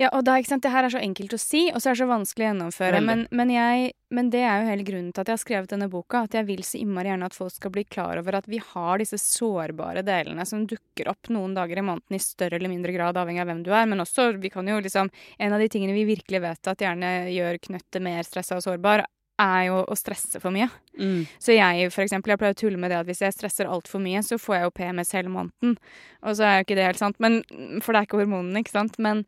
Ja, 0.00 0.08
og 0.10 0.24
da, 0.26 0.34
ikke 0.40 0.50
sant, 0.50 0.64
Det 0.64 0.72
her 0.74 0.86
er 0.86 0.90
så 0.90 0.98
enkelt 0.98 1.36
å 1.36 1.38
si, 1.38 1.68
og 1.70 1.78
så 1.78 1.90
er 1.90 1.94
det 1.94 2.00
så 2.02 2.08
vanskelig 2.10 2.44
å 2.44 2.48
gjennomføre. 2.48 3.00
Men, 3.04 3.20
men, 3.30 3.52
jeg, 3.54 3.92
men, 4.10 4.30
det 4.32 4.42
er 4.42 4.58
jo 4.58 4.70
hele 4.72 4.86
grunnen 4.86 5.12
til 5.14 5.22
at 5.22 5.30
jeg 5.30 5.38
har 5.38 5.42
skrevet 5.44 5.70
denne 5.70 5.88
boka. 5.92 6.24
At 6.26 6.34
jeg 6.34 6.48
vil 6.48 6.64
så 6.66 6.80
innmari 6.80 7.12
gjerne 7.12 7.28
at 7.30 7.36
folk 7.36 7.54
skal 7.54 7.74
bli 7.76 7.84
klar 7.86 8.18
over 8.18 8.40
at 8.40 8.48
vi 8.50 8.58
har 8.58 8.98
disse 8.98 9.20
sårbare 9.22 10.02
delene 10.06 10.46
som 10.50 10.66
dukker 10.66 11.12
opp 11.12 11.30
noen 11.30 11.54
dager 11.54 11.78
i 11.78 11.86
måneden 11.86 12.18
i 12.18 12.22
større 12.22 12.58
eller 12.58 12.72
mindre 12.72 12.94
grad, 12.96 13.20
avhengig 13.20 13.44
av 13.44 13.52
hvem 13.52 13.62
du 13.66 13.70
er. 13.70 13.86
Men 13.90 14.02
også, 14.02 14.32
vi 14.42 14.50
kan 14.50 14.66
jo 14.66 14.82
liksom 14.82 15.12
En 15.38 15.52
av 15.54 15.62
de 15.62 15.68
tingene 15.70 15.94
vi 15.94 16.06
virkelig 16.08 16.40
vet 16.42 16.68
at 16.70 16.80
gjerne 16.80 17.10
gjør 17.30 17.60
knøttet 17.68 18.02
mer 18.02 18.26
stressa 18.26 18.58
og 18.58 18.64
sårbar, 18.64 19.04
er 19.40 19.62
jo 19.66 19.80
å 19.90 19.96
stresse 19.98 20.38
for 20.42 20.54
mye. 20.54 20.68
Mm. 20.98 21.24
Så 21.42 21.54
jeg 21.56 21.90
for 21.94 22.04
eksempel, 22.04 22.34
jeg 22.34 22.40
pleier 22.42 22.54
å 22.54 22.58
tulle 22.58 22.78
med 22.80 22.92
det 22.92 23.00
at 23.00 23.08
hvis 23.08 23.22
jeg 23.24 23.34
stresser 23.34 23.70
altfor 23.70 24.02
mye, 24.02 24.22
så 24.26 24.38
får 24.38 24.56
jeg 24.56 24.66
jo 24.66 24.74
PMS 24.78 25.14
hele 25.16 25.32
måneden. 25.32 25.74
Og 26.22 26.38
så 26.38 26.46
er 26.46 26.56
jo 26.56 26.66
ikke 26.66 26.78
det 26.78 26.86
helt 26.88 27.02
sant, 27.02 27.18
men, 27.22 27.42
for 27.82 27.94
det 27.94 28.02
er 28.02 28.08
ikke 28.08 28.22
hormonene, 28.22 28.62
ikke 28.62 28.76
sant. 28.76 28.98
Men 29.02 29.24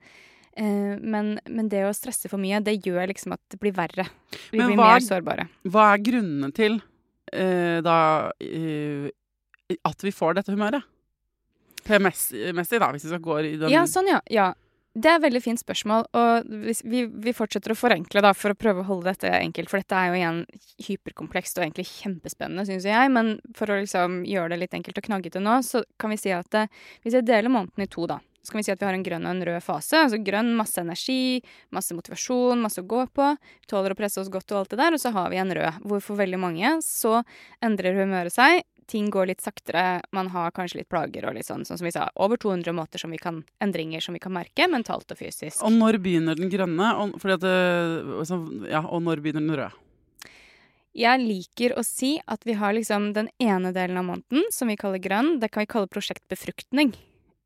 men, 0.57 1.35
men, 1.45 1.69
det 1.69 1.83
å 1.85 1.93
stresse 1.97 2.31
for 2.33 2.41
mye, 2.41 2.63
det 2.65 2.79
gjør 2.87 3.11
liksom 3.11 3.35
at 3.37 3.43
det 3.53 3.61
blir 3.61 3.75
verre. 3.77 4.07
Vi 4.51 4.61
men 4.61 4.73
blir 4.73 4.81
hva, 4.81 4.93
mer 4.95 5.05
sårbare. 5.05 5.49
Hva 5.69 5.91
er 5.93 6.05
grunnene 6.07 6.53
til 6.57 6.79
uh, 6.81 7.79
da 7.85 7.99
uh, 8.33 9.09
at 9.77 10.07
vi 10.07 10.15
får 10.15 10.39
dette 10.39 10.55
humøret? 10.55 10.87
PMS-messig, 11.87 12.81
da, 12.83 12.91
hvis 12.95 13.05
vi 13.07 13.13
skal 13.13 13.23
gå 13.23 13.43
i 13.43 13.57
den 13.61 13.71
Ja, 13.71 13.85
sånn, 13.91 14.09
ja. 14.11 14.21
ja. 14.33 14.53
Det 14.97 15.11
er 15.11 15.19
et 15.19 15.27
veldig 15.27 15.43
fint 15.45 15.61
spørsmål, 15.61 16.07
og 16.17 16.47
vi, 16.89 17.03
vi, 17.05 17.35
fortsetter 17.37 17.75
å 17.75 17.77
forenkle 17.77 18.23
da, 18.25 18.33
for 18.35 18.55
å 18.55 18.59
prøve 18.59 18.81
å 18.81 18.89
holde 18.89 19.13
dette 19.13 19.29
enkelt. 19.29 19.69
For 19.69 19.83
dette 19.83 19.99
er 19.99 20.09
jo 20.09 20.17
igjen 20.17 20.39
hyperkomplekst 20.87 21.61
og 21.61 21.67
egentlig 21.67 21.85
kjempespennende, 21.91 22.65
syns 22.65 22.89
jeg. 22.89 23.11
Men 23.13 23.35
for 23.59 23.71
å 23.71 23.77
liksom 23.83 24.23
gjøre 24.27 24.55
det 24.55 24.63
litt 24.63 24.79
enkelt 24.79 25.03
og 25.03 25.09
knaggete 25.11 25.43
nå, 25.45 25.59
så 25.67 25.85
kan 26.01 26.15
vi 26.15 26.19
si 26.21 26.33
at 26.35 26.63
hvis 27.05 27.19
jeg 27.19 27.29
deler 27.29 27.53
måneden 27.53 27.85
i 27.85 27.91
to, 27.93 28.09
da, 28.09 28.19
så 28.47 28.55
kan 28.55 28.61
vi 28.61 28.67
si 28.69 28.73
at 28.73 28.83
vi 28.83 28.87
har 28.87 28.95
en 28.95 29.05
grønn 29.07 29.27
og 29.27 29.33
en 29.33 29.45
rød 29.49 29.65
fase. 29.65 30.05
Altså 30.07 30.21
grønn, 30.23 30.53
masse 30.59 30.79
energi, 30.79 31.43
masse 31.75 31.97
motivasjon, 31.97 32.63
masse 32.63 32.83
å 32.83 32.87
gå 32.87 33.03
på. 33.11 33.33
Tåler 33.67 33.95
å 33.95 33.99
presse 33.99 34.23
oss 34.23 34.31
godt 34.31 34.55
og 34.55 34.61
alt 34.61 34.73
det 34.75 34.79
der. 34.79 34.95
Og 34.95 35.03
så 35.03 35.11
har 35.17 35.33
vi 35.33 35.41
en 35.43 35.51
rød, 35.59 35.81
hvor 35.83 36.05
for 36.05 36.21
veldig 36.21 36.39
mange 36.41 36.77
så 36.87 37.21
endrer 37.65 37.99
humøret 37.99 38.35
seg. 38.37 38.63
Ting 38.87 39.09
går 39.11 39.33
litt 39.33 39.43
saktere, 39.43 39.99
man 40.15 40.29
har 40.31 40.53
kanskje 40.55 40.79
litt 40.79 40.91
plager 40.93 41.27
og 41.27 41.35
litt 41.35 41.49
sånn, 41.49 41.65
sånn 41.67 41.81
som 41.81 41.89
vi 41.89 41.91
sa. 41.97 42.05
Over 42.23 42.39
200 42.39 42.71
måter 42.77 43.03
som 43.03 43.11
vi 43.11 43.19
kan, 43.19 43.41
endringer 43.59 44.05
som 44.05 44.15
vi 44.15 44.23
kan 44.23 44.35
merke, 44.37 44.69
mentalt 44.71 45.11
og 45.11 45.19
fysisk. 45.19 45.59
Og 45.67 45.75
når 45.75 45.99
begynner 46.05 46.39
den 46.39 46.53
grønne? 46.53 46.93
Og, 47.03 47.17
det, 47.19 47.57
altså, 48.23 48.39
ja, 48.71 48.85
og 48.87 49.03
når 49.03 49.25
begynner 49.25 49.43
den 49.43 49.59
røde? 49.59 49.73
Jeg 50.97 51.21
liker 51.21 51.75
å 51.77 51.83
si 51.85 52.15
at 52.25 52.47
vi 52.49 52.55
har 52.57 52.73
liksom 52.73 53.11
den 53.19 53.27
ene 53.43 53.75
delen 53.77 53.99
av 54.01 54.07
måneden, 54.07 54.47
som 54.55 54.71
vi 54.71 54.79
kaller 54.81 55.03
grønn. 55.03 55.35
Det 55.43 55.51
kan 55.51 55.67
vi 55.67 55.73
kalle 55.75 55.91
prosjekt 55.91 56.25
befruktning. 56.31 56.95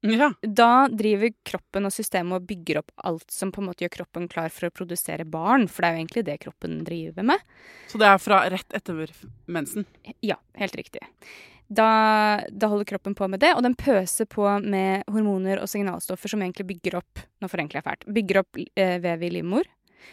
Ja. 0.00 0.30
Da 0.40 0.88
driver 0.88 1.32
kroppen 1.44 1.84
og 1.84 1.92
systemet 1.92 2.38
og 2.38 2.48
bygger 2.48 2.80
opp 2.80 2.92
alt 3.04 3.28
som 3.32 3.52
på 3.52 3.60
en 3.60 3.68
måte 3.68 3.84
gjør 3.84 3.98
kroppen 3.98 4.28
klar 4.32 4.48
for 4.54 4.70
å 4.70 4.72
produsere 4.72 5.26
barn, 5.28 5.66
for 5.68 5.84
det 5.84 5.90
er 5.90 5.96
jo 5.96 6.00
egentlig 6.00 6.24
det 6.30 6.38
kroppen 6.46 6.78
driver 6.86 7.26
med. 7.32 7.44
Så 7.92 8.00
det 8.00 8.08
er 8.08 8.22
fra 8.22 8.42
rett 8.52 8.76
etter 8.76 9.12
mensen? 9.50 9.84
Ja, 10.24 10.38
helt 10.60 10.78
riktig. 10.80 11.04
Da, 11.70 11.90
da 12.50 12.70
holder 12.72 12.88
kroppen 12.88 13.14
på 13.14 13.28
med 13.30 13.44
det, 13.44 13.52
og 13.54 13.62
den 13.62 13.76
pøser 13.78 14.26
på 14.26 14.46
med 14.64 15.04
hormoner 15.06 15.60
og 15.62 15.70
signalstoffer 15.70 16.32
som 16.32 16.42
egentlig 16.42 16.66
bygger 16.72 16.96
opp 16.98 17.20
nå 17.40 17.50
forenkler 17.52 17.78
jeg 17.78 17.86
fælt, 17.86 18.08
bygger 18.16 18.40
opp 18.40 18.58
eh, 18.58 18.96
vev 19.04 19.22
i 19.22 19.30
livmor. 19.36 19.68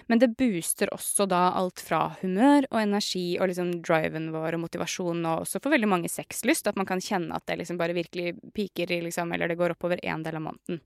Men 0.08 0.22
det 0.22 0.34
booster 0.38 0.92
også 0.94 1.28
da 1.30 1.48
alt 1.58 1.82
fra 1.84 2.02
humør 2.22 2.68
og 2.72 2.82
energi 2.82 3.38
og 3.40 3.52
liksom 3.52 3.72
driven 3.86 4.32
vår 4.36 4.58
og 4.58 4.66
motivasjon, 4.66 5.26
og 5.26 5.46
også 5.46 5.62
for 5.64 5.74
veldig 5.74 5.90
mange 5.90 6.12
sexlyst, 6.12 6.68
at 6.68 6.78
man 6.80 6.90
kan 6.90 7.04
kjenne 7.04 7.36
at 7.36 7.48
det 7.48 7.60
liksom 7.62 7.80
bare 7.80 7.98
virkelig 7.98 8.36
piker 8.56 8.92
i 8.92 9.02
liksom, 9.08 9.34
eller 9.34 9.48
det 9.48 9.60
går 9.60 9.76
oppover 9.78 10.02
én 10.04 10.24
del 10.26 10.40
av 10.40 10.48
måneden. 10.50 10.82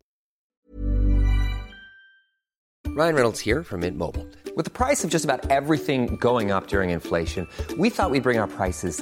Ryan 2.94 3.16
Reynolds 3.16 3.40
here 3.40 3.64
from 3.64 3.80
Mint 3.80 3.98
Mobile. 3.98 4.28
With 4.58 4.66
the 4.66 4.72
price 4.72 5.06
of 5.06 5.10
just 5.10 5.24
about 5.24 5.50
everything 5.50 6.18
going 6.18 6.52
up 6.52 6.68
during 6.68 6.90
inflation, 6.90 7.48
we 7.78 7.90
thought 7.90 8.12
we'd 8.12 8.22
bring 8.22 8.38
our 8.38 8.48
prices 8.48 9.02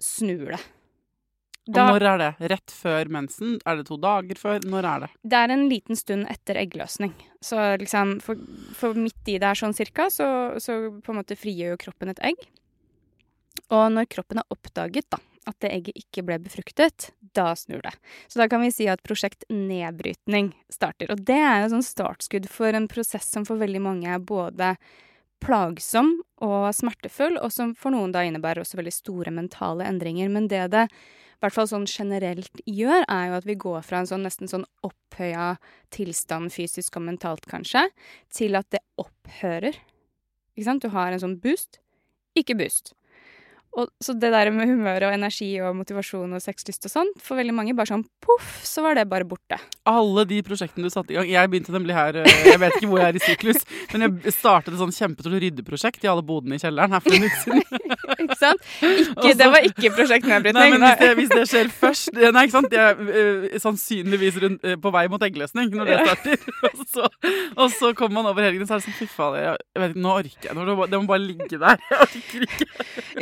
snur 0.00 0.54
det. 0.54 0.62
Og 1.70 1.76
når 1.78 2.04
er 2.10 2.18
det? 2.18 2.30
Rett 2.50 2.72
før 2.74 3.10
mensen? 3.14 3.58
Er 3.68 3.78
det 3.78 3.86
to 3.86 3.96
dager 4.02 4.38
før? 4.38 4.64
Når 4.66 4.86
er 4.88 5.04
det? 5.04 5.10
det 5.22 5.38
er 5.38 5.52
en 5.54 5.68
liten 5.70 5.98
stund 5.98 6.26
etter 6.32 6.58
eggløsning. 6.58 7.12
Så 7.44 7.76
liksom, 7.78 8.16
for, 8.24 8.40
for 8.74 8.98
midt 8.98 9.30
i 9.30 9.38
der 9.42 9.58
sånn 9.58 9.76
cirka, 9.76 10.08
så, 10.10 10.26
så 10.58 10.78
på 10.98 11.14
en 11.14 11.20
måte 11.20 11.38
frigjør 11.38 11.76
jo 11.76 11.82
kroppen 11.84 12.10
et 12.10 12.24
egg. 12.32 12.48
Og 13.70 13.92
når 13.94 14.10
kroppen 14.10 14.42
har 14.42 14.50
oppdaget 14.50 15.06
da, 15.14 15.20
at 15.46 15.58
det 15.62 15.70
egget 15.74 16.02
ikke 16.02 16.24
ble 16.26 16.40
befruktet, 16.42 17.12
da 17.34 17.52
snur 17.58 17.82
det. 17.86 17.94
Så 18.26 18.42
da 18.42 18.48
kan 18.50 18.62
vi 18.64 18.72
si 18.74 18.88
at 18.90 19.02
prosjekt 19.06 19.46
nedbrytning 19.50 20.50
starter. 20.72 21.14
Og 21.14 21.22
det 21.30 21.38
er 21.38 21.62
jo 21.62 21.72
sånn 21.76 21.86
startskudd 21.86 22.50
for 22.50 22.74
en 22.74 22.90
prosess 22.90 23.30
som 23.30 23.46
for 23.48 23.62
veldig 23.62 23.82
mange 23.86 24.10
er 24.10 24.22
både 24.22 24.74
plagsom 25.42 26.14
og 26.42 26.70
smertefull, 26.76 27.36
og 27.42 27.52
som 27.54 27.74
for 27.78 27.94
noen 27.94 28.14
da 28.14 28.22
innebærer 28.26 28.62
også 28.62 28.78
veldig 28.78 28.94
store 28.94 29.34
mentale 29.34 29.86
endringer. 29.88 30.30
Men 30.32 30.48
det 30.50 30.68
det 30.74 30.86
i 31.42 31.42
hvert 31.42 31.56
fall 31.56 31.66
sånn 31.66 31.88
generelt 31.90 32.60
gjør, 32.70 33.02
er 33.10 33.24
jo 33.26 33.38
at 33.40 33.46
vi 33.48 33.58
går 33.58 33.80
fra 33.82 33.98
en 33.98 34.06
sånn 34.06 34.22
nesten 34.22 34.50
sånn 34.50 34.62
opphøya 34.86 35.56
tilstand 35.90 36.52
fysisk 36.54 37.00
og 37.00 37.08
mentalt, 37.08 37.48
kanskje, 37.50 37.88
til 38.30 38.54
at 38.54 38.68
det 38.70 38.78
opphører. 39.02 39.74
Ikke 40.54 40.68
sant? 40.68 40.86
Du 40.86 40.94
har 40.94 41.10
en 41.10 41.22
sånn 41.24 41.40
boost, 41.42 41.80
ikke 42.38 42.54
boost. 42.60 42.94
Og, 43.72 43.88
så 44.04 44.12
det 44.12 44.28
der 44.34 44.50
med 44.52 44.68
humør 44.68 45.06
og 45.08 45.14
energi 45.16 45.48
og 45.64 45.76
motivasjon 45.78 46.36
og 46.36 46.42
sexlyst 46.44 46.84
og 46.88 46.92
sånn, 46.92 47.12
for 47.24 47.40
veldig 47.40 47.54
mange 47.56 47.72
bare 47.76 47.88
sånn 47.88 48.04
poff, 48.20 48.58
så 48.68 48.84
var 48.84 48.98
det 48.98 49.06
bare 49.08 49.24
borte. 49.28 49.56
Alle 49.88 50.26
de 50.28 50.42
prosjektene 50.44 50.90
du 50.90 50.92
satte 50.92 51.14
i 51.14 51.16
gang 51.16 51.30
Jeg 51.30 51.50
begynte 51.50 51.72
nemlig 51.74 51.94
her 51.96 52.18
eh, 52.20 52.42
Jeg 52.46 52.60
vet 52.62 52.76
ikke 52.76 52.90
hvor 52.92 53.00
jeg 53.00 53.10
er 53.10 53.18
i 53.18 53.22
syklus, 53.24 53.64
men 53.90 54.04
jeg 54.06 54.34
startet 54.36 54.74
et 54.74 54.78
sånn 54.78 54.94
kjempetort 54.94 55.40
ryddeprosjekt 55.42 56.04
i 56.04 56.10
alle 56.12 56.24
bodene 56.26 56.58
i 56.58 56.62
kjelleren 56.62 56.94
her 56.94 57.02
for 57.02 57.16
en 57.16 57.26
uke 57.26 57.40
siden. 57.40 57.64
Ikke 58.22 58.36
sant? 58.38 58.62
Ikke, 58.82 59.14
Også, 59.16 59.34
det 59.38 59.48
var 59.50 59.64
ikke 59.66 59.90
prosjekt 59.96 60.28
Nei, 60.28 60.38
men 60.72 60.84
hvis 60.84 60.98
det, 61.00 61.08
hvis 61.18 61.30
det 61.32 61.42
skjer 61.50 61.70
først 61.74 62.12
Nei, 62.14 62.44
ikke 62.46 62.54
sant? 62.54 62.74
Jeg 62.74 62.92
er 62.92 63.00
uh, 63.02 63.56
sannsynligvis 63.62 64.38
rundt, 64.42 64.66
uh, 64.66 64.76
på 64.82 64.92
vei 64.94 65.04
mot 65.12 65.24
eggløsning 65.26 65.72
når 65.74 65.90
det 65.90 65.98
starter. 66.02 66.46
Og 66.72 66.84
så, 66.88 67.08
og 67.56 67.68
så 67.74 67.90
kommer 67.96 68.20
man 68.20 68.30
over 68.30 68.44
helgen, 68.44 68.66
så 68.68 68.76
er 68.76 68.82
det 68.82 68.86
sånn 68.86 68.96
Fy 68.96 69.08
faen, 69.10 69.36
jeg, 69.40 69.56
jeg 69.74 69.82
vet 69.82 69.94
ikke, 69.94 70.02
nå 70.04 70.12
orker 70.14 70.48
jeg. 70.48 70.88
Det 70.92 71.00
må 71.00 71.08
bare 71.08 71.22
ligge 71.22 71.58
der. 71.60 71.82
Jeg 71.92 72.00
orker 72.06 72.44
ikke. 72.46 72.66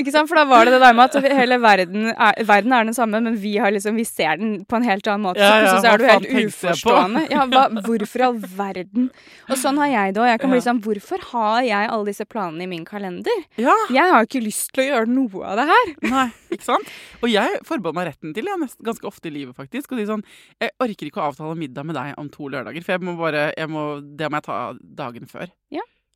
Ikke 0.00 0.12
sant? 0.14 0.30
For 0.30 0.39
da 0.40 0.44
var 0.48 0.64
det 0.66 0.72
det 0.74 0.81
der 0.83 0.94
med 0.96 1.16
at 1.16 1.26
hele 1.37 1.59
verden 1.61 2.07
er, 2.11 2.38
verden 2.48 2.72
er 2.76 2.87
den 2.88 2.96
samme, 2.96 3.20
men 3.22 3.37
vi, 3.40 3.55
har 3.61 3.72
liksom, 3.74 3.96
vi 4.00 4.05
ser 4.09 4.40
den 4.40 4.64
på 4.64 4.79
en 4.81 4.87
helt 4.88 5.07
annen 5.11 5.26
måte. 5.29 5.40
Ja, 5.44 5.61
ja, 5.61 5.74
så 5.76 5.83
så 5.85 5.92
er 5.92 6.00
du 6.00 6.07
helt 6.09 6.29
uforstående. 6.48 7.22
Ja, 7.33 7.44
hva, 7.50 7.66
hvorfor 7.87 8.24
i 8.24 8.26
all 8.31 8.40
verden? 8.57 9.11
Og 9.50 9.61
sånn 9.61 9.79
har 9.83 9.92
jeg 9.92 10.16
det 10.16 10.22
òg. 10.24 10.31
Jeg 10.33 10.42
kan 10.44 10.50
bli 10.55 10.61
Ja. 10.62 10.66
sånn 10.70 10.81
Hvorfor 10.85 11.22
har 11.33 11.61
jeg 11.68 11.90
alle 11.92 12.09
disse 12.09 12.24
planene 12.26 12.64
i 12.64 12.70
min 12.70 12.85
kalender? 12.88 13.44
Ja, 13.61 13.76
Jeg 13.92 14.11
har 14.16 14.24
ikke 14.26 14.42
lyst 14.44 14.72
til 14.72 14.87
å 14.87 14.88
gjøre 14.94 15.12
noe 15.12 15.44
av 15.53 15.61
det 15.61 15.68
her. 15.70 15.94
nei, 16.09 16.26
ikke 16.50 16.64
sant? 16.70 16.88
Og 17.22 17.29
jeg 17.33 17.61
forbeholder 17.68 17.98
meg 18.00 18.11
retten 18.11 18.35
til, 18.35 18.48
det 18.48 18.70
ganske 18.83 19.07
ofte 19.12 19.29
i 19.29 19.35
livet 19.35 19.57
faktisk, 19.57 19.92
Og 19.92 19.98
si 20.00 20.07
sånn 20.09 20.24
Jeg 20.61 20.70
orker 20.81 21.07
ikke 21.11 21.20
å 21.22 21.29
avtale 21.31 21.57
middag 21.59 21.85
med 21.87 21.96
deg 22.00 22.14
om 22.18 22.29
to 22.33 22.48
lørdager, 22.48 22.83
for 22.85 22.96
jeg 22.96 23.05
må 23.05 23.16
bare 23.20 23.53
jeg 23.57 23.68
må, 23.68 24.00
Det 24.16 24.31
må 24.31 24.40
jeg 24.40 24.48
ta 24.48 24.61
dagen 24.81 25.26
før. 25.29 25.50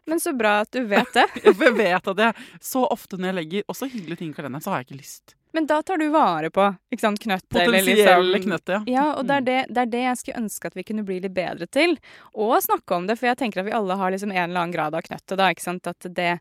Men 0.06 0.20
så 0.20 0.34
bra 0.36 0.58
at 0.64 0.70
du 0.70 0.82
vet 0.84 1.12
det. 1.14 1.24
Jeg 1.44 1.54
vet 1.76 2.08
at 2.12 2.18
jeg 2.20 2.34
så 2.60 2.82
ofte 2.92 3.16
når 3.16 3.30
jeg 3.30 3.36
legger 3.38 3.62
også 3.72 3.88
hyggelige 3.88 4.20
ting 4.20 4.34
i 4.34 4.36
kalenderen, 4.36 4.62
så 4.64 4.70
har 4.74 4.82
jeg 4.82 4.90
ikke 4.90 5.00
lyst. 5.00 5.34
Men 5.54 5.68
da 5.70 5.78
tar 5.86 6.00
du 6.02 6.08
vare 6.10 6.50
på 6.50 6.64
ikke 6.92 7.00
sant, 7.04 7.20
knøttet. 7.22 7.54
eller 7.62 7.78
Potensielle 7.78 8.32
liksom- 8.34 8.48
knøttet, 8.50 8.72
ja. 8.74 8.80
Ja, 8.96 9.04
og 9.14 9.28
det 9.28 9.34
er 9.36 9.44
det, 9.46 9.58
det 9.70 9.82
er 9.84 9.90
det 9.92 10.02
jeg 10.02 10.18
skulle 10.20 10.40
ønske 10.42 10.66
at 10.66 10.74
vi 10.76 10.82
kunne 10.88 11.04
bli 11.06 11.20
litt 11.22 11.34
bedre 11.36 11.68
til. 11.70 11.94
Og 12.34 12.56
snakke 12.64 12.96
om 12.98 13.06
det, 13.06 13.16
for 13.20 13.30
jeg 13.30 13.38
tenker 13.38 13.62
at 13.62 13.68
vi 13.68 13.76
alle 13.78 13.96
har 14.00 14.10
liksom 14.10 14.32
en 14.34 14.42
eller 14.50 14.60
annen 14.64 14.74
grad 14.74 14.94
av 14.98 15.06
knøttet. 15.06 15.36
da, 15.38 15.48
ikke 15.54 15.62
sant? 15.62 15.86
At 15.86 16.08
det, 16.18 16.40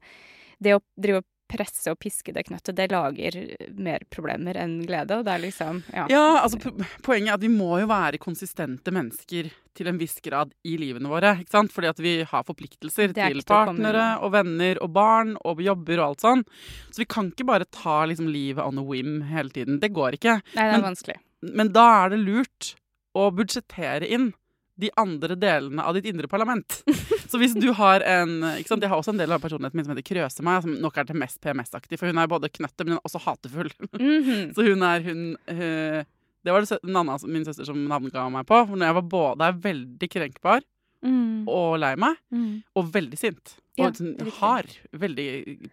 det 0.60 0.76
å 0.76 0.82
drive 1.00 1.22
og 1.22 1.30
presse 1.54 1.92
og 1.94 2.00
piske 2.02 2.34
det 2.36 2.44
knøttet, 2.50 2.76
det 2.76 2.90
lager 2.92 3.38
mer 3.78 4.04
problemer 4.12 4.58
enn 4.60 4.80
glede. 4.90 5.20
Og 5.22 5.26
det 5.28 5.34
er 5.38 5.44
liksom 5.46 5.84
Ja. 5.94 6.08
Ja, 6.10 6.24
altså 6.44 6.58
po- 6.60 6.74
Poenget 7.06 7.30
er 7.30 7.38
at 7.38 7.46
vi 7.46 7.52
må 7.54 7.80
jo 7.80 7.88
være 7.88 8.18
konsistente 8.20 8.92
mennesker 8.92 9.52
til 9.74 9.88
en 9.90 9.98
viss 9.98 10.20
grad 10.22 10.52
i 10.66 10.76
livene 10.78 11.10
våre. 11.10 11.36
ikke 11.42 11.50
sant? 11.56 11.72
Fordi 11.74 11.88
at 11.90 11.98
vi 12.04 12.16
har 12.24 12.44
forpliktelser 12.44 13.10
er 13.10 13.14
til 13.34 13.42
partnere 13.48 14.20
og 14.22 14.32
venner 14.36 14.78
og 14.84 14.92
barn 14.94 15.36
og 15.46 15.62
jobber 15.62 16.00
og 16.02 16.08
alt 16.12 16.22
sånn. 16.26 16.44
Så 16.92 16.98
vi 17.02 17.06
kan 17.10 17.32
ikke 17.32 17.46
bare 17.46 17.66
ta 17.72 18.04
liksom 18.06 18.28
livet 18.32 18.64
on 18.66 18.78
a 18.78 18.84
whim 18.84 19.22
hele 19.30 19.50
tiden. 19.50 19.80
Det 19.80 19.94
går 19.94 20.20
ikke. 20.20 20.42
Nei, 20.56 20.64
det 20.68 20.74
er 20.74 20.78
Men- 20.82 20.90
vanskelig. 20.96 21.18
Men 21.44 21.72
da 21.74 22.06
er 22.06 22.10
det 22.10 22.20
lurt 22.20 22.76
å 23.16 23.32
budsjettere 23.36 24.08
inn 24.10 24.34
de 24.80 24.90
andre 24.98 25.36
delene 25.38 25.84
av 25.86 25.94
ditt 25.94 26.06
indre 26.10 26.28
parlament. 26.28 26.82
Så 27.34 27.40
hvis 27.42 27.56
du 27.58 27.72
har 27.76 28.04
en 28.06 28.36
ikke 28.60 28.70
sant? 28.70 28.84
Jeg 28.86 28.92
har 28.94 29.00
også 29.02 29.14
en 29.16 29.22
del 29.22 29.34
av 29.34 29.42
personligheten 29.42 29.80
min 29.80 29.88
som 29.88 29.96
heter 29.96 30.06
Krøse-meg, 30.06 30.62
som 30.68 30.76
nok 30.84 30.98
er 31.02 31.08
til 31.10 31.18
mest 31.18 31.40
PMS-aktig. 31.42 31.98
For 32.00 32.12
hun 32.12 32.22
er 32.22 32.30
både 32.30 32.52
knøttet, 32.54 32.84
men 32.86 32.94
hun 32.96 33.00
er 33.02 33.08
også 33.10 33.24
hatefull. 33.26 33.72
Mhm. 33.98 34.52
Så 34.56 34.68
hun 34.70 34.86
er 34.86 35.02
hun 35.08 35.24
uh, 35.50 36.04
Det 36.44 36.52
var 36.54 36.62
det 36.68 36.78
Nanna, 36.84 37.18
min 37.26 37.46
søster, 37.48 37.66
som 37.66 37.80
navnga 37.88 38.28
meg 38.30 38.46
på. 38.46 38.58
For 38.70 38.76
når 38.78 38.90
jeg 38.92 38.98
var 39.00 39.10
både 39.18 39.50
er 39.50 39.60
veldig 39.66 40.10
krenkbar 40.14 40.62
Mm. 41.04 41.50
og 41.52 41.80
lei 41.84 41.96
meg, 42.00 42.16
Mm. 42.32 42.64
og 42.80 42.86
veldig 42.94 43.18
sint. 43.20 43.58
Og 43.78 43.98
sånn 43.98 44.14
hard. 44.40 44.70
Veldig 44.96 45.26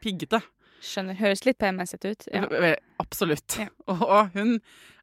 piggete. 0.03 0.40
Skjønner. 0.83 1.14
Høres 1.20 1.44
litt 1.46 1.59
PMS-et 1.61 2.05
ut. 2.09 2.27
Ja. 2.35 2.49
Absolutt. 3.00 3.58
Ja. 3.60 3.70
Og, 3.90 4.34
hun 4.36 4.58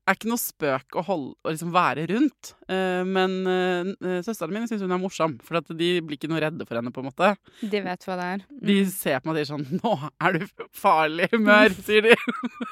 er 0.07 0.15
ikke 0.15 0.29
noe 0.31 0.39
spøk 0.39 0.95
å, 0.97 1.03
holde, 1.03 1.33
å 1.43 1.51
liksom 1.51 1.73
være 1.75 2.05
rundt. 2.13 2.53
Eh, 2.71 3.03
men 3.07 3.33
uh, 3.43 4.19
søsteren 4.23 4.55
min 4.55 4.67
syns 4.69 4.83
hun 4.86 4.95
er 4.95 5.01
morsom, 5.01 5.36
for 5.43 5.60
at 5.60 5.67
de 5.67 5.89
blir 5.99 6.15
ikke 6.15 6.29
noe 6.31 6.41
redde 6.43 6.67
for 6.67 6.79
henne. 6.79 6.93
på 6.95 7.03
en 7.03 7.10
måte. 7.10 7.33
De 7.60 7.81
vet 7.83 8.07
hva 8.07 8.17
det 8.19 8.27
er. 8.36 8.45
De 8.69 8.77
ser 8.91 9.19
på 9.19 9.29
meg 9.29 9.36
og 9.36 9.39
sier 9.41 9.49
sånn 9.51 9.81
'Nå 9.81 9.93
er 10.23 10.38
du 10.38 10.63
farlig 10.75 11.27
humør', 11.33 11.75
sier 11.83 12.07
de. 12.07 12.15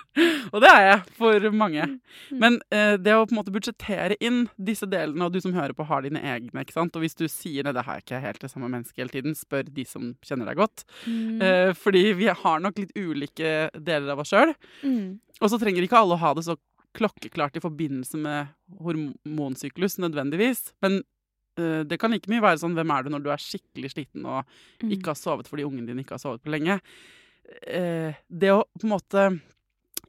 og 0.53 0.63
det 0.63 0.71
er 0.71 0.87
jeg 0.87 1.01
for 1.19 1.49
mange. 1.55 1.89
Men 2.31 2.59
eh, 2.71 2.95
det 2.95 3.15
å 3.15 3.25
på 3.25 3.35
en 3.35 3.41
måte 3.41 3.55
budsjettere 3.55 4.19
inn 4.23 4.45
disse 4.55 4.87
delene, 4.87 5.27
og 5.27 5.35
du 5.35 5.41
som 5.43 5.55
hører 5.55 5.75
på, 5.75 5.87
har 5.89 6.07
dine 6.07 6.23
egne. 6.23 6.63
ikke 6.63 6.77
sant? 6.77 6.95
Og 6.95 7.03
hvis 7.03 7.19
du 7.19 7.27
sier 7.27 7.67
'nei, 7.67 7.75
det 7.75 7.83
har 7.83 7.99
jeg 7.99 8.07
ikke 8.07 8.23
helt 8.23 8.41
det 8.47 8.51
samme 8.53 8.71
mennesket 8.71 9.03
hele 9.03 9.15
tiden', 9.15 9.35
spør 9.35 9.67
de 9.67 9.85
som 9.85 10.13
kjenner 10.23 10.47
deg 10.47 10.63
godt. 10.63 10.87
Mm. 11.03 11.41
Eh, 11.41 11.73
fordi 11.75 12.13
vi 12.15 12.31
har 12.31 12.63
nok 12.63 12.79
litt 12.79 12.95
ulike 12.95 13.69
deler 13.75 14.15
av 14.15 14.23
oss 14.23 14.31
sjøl. 14.31 14.55
Mm. 14.87 15.14
Og 15.41 15.49
så 15.51 15.59
trenger 15.61 15.83
ikke 15.85 15.97
alle 15.99 16.15
å 16.17 16.21
ha 16.21 16.33
det 16.37 16.45
så 16.47 16.55
klokkeklart 16.95 17.57
i 17.59 17.63
forbindelse 17.63 18.15
med 18.17 18.47
hormonsyklus 18.79 19.97
nødvendigvis. 20.03 20.69
Men 20.83 21.01
uh, 21.59 21.83
det 21.87 21.99
kan 22.01 22.13
like 22.13 22.29
mye 22.31 22.43
være 22.43 22.61
sånn 22.61 22.75
hvem 22.77 22.93
er 22.95 23.03
du 23.05 23.11
når 23.13 23.25
du 23.25 23.31
er 23.33 23.41
skikkelig 23.43 23.91
sliten 23.95 24.25
og 24.27 24.45
Mm. 24.83 24.91
ikke 24.91 25.11
har 25.13 25.15
sovet 25.19 25.47
fordi 25.47 25.63
ungen 25.65 25.85
din 25.87 25.99
ikke 26.03 26.15
har 26.17 26.23
sovet 26.23 26.43
på 26.43 26.51
lenge. 26.51 26.79
Uh, 27.67 28.13
det 28.29 28.51
å 28.51 28.63
på 28.79 28.83
en 28.87 28.93
måte 28.95 29.25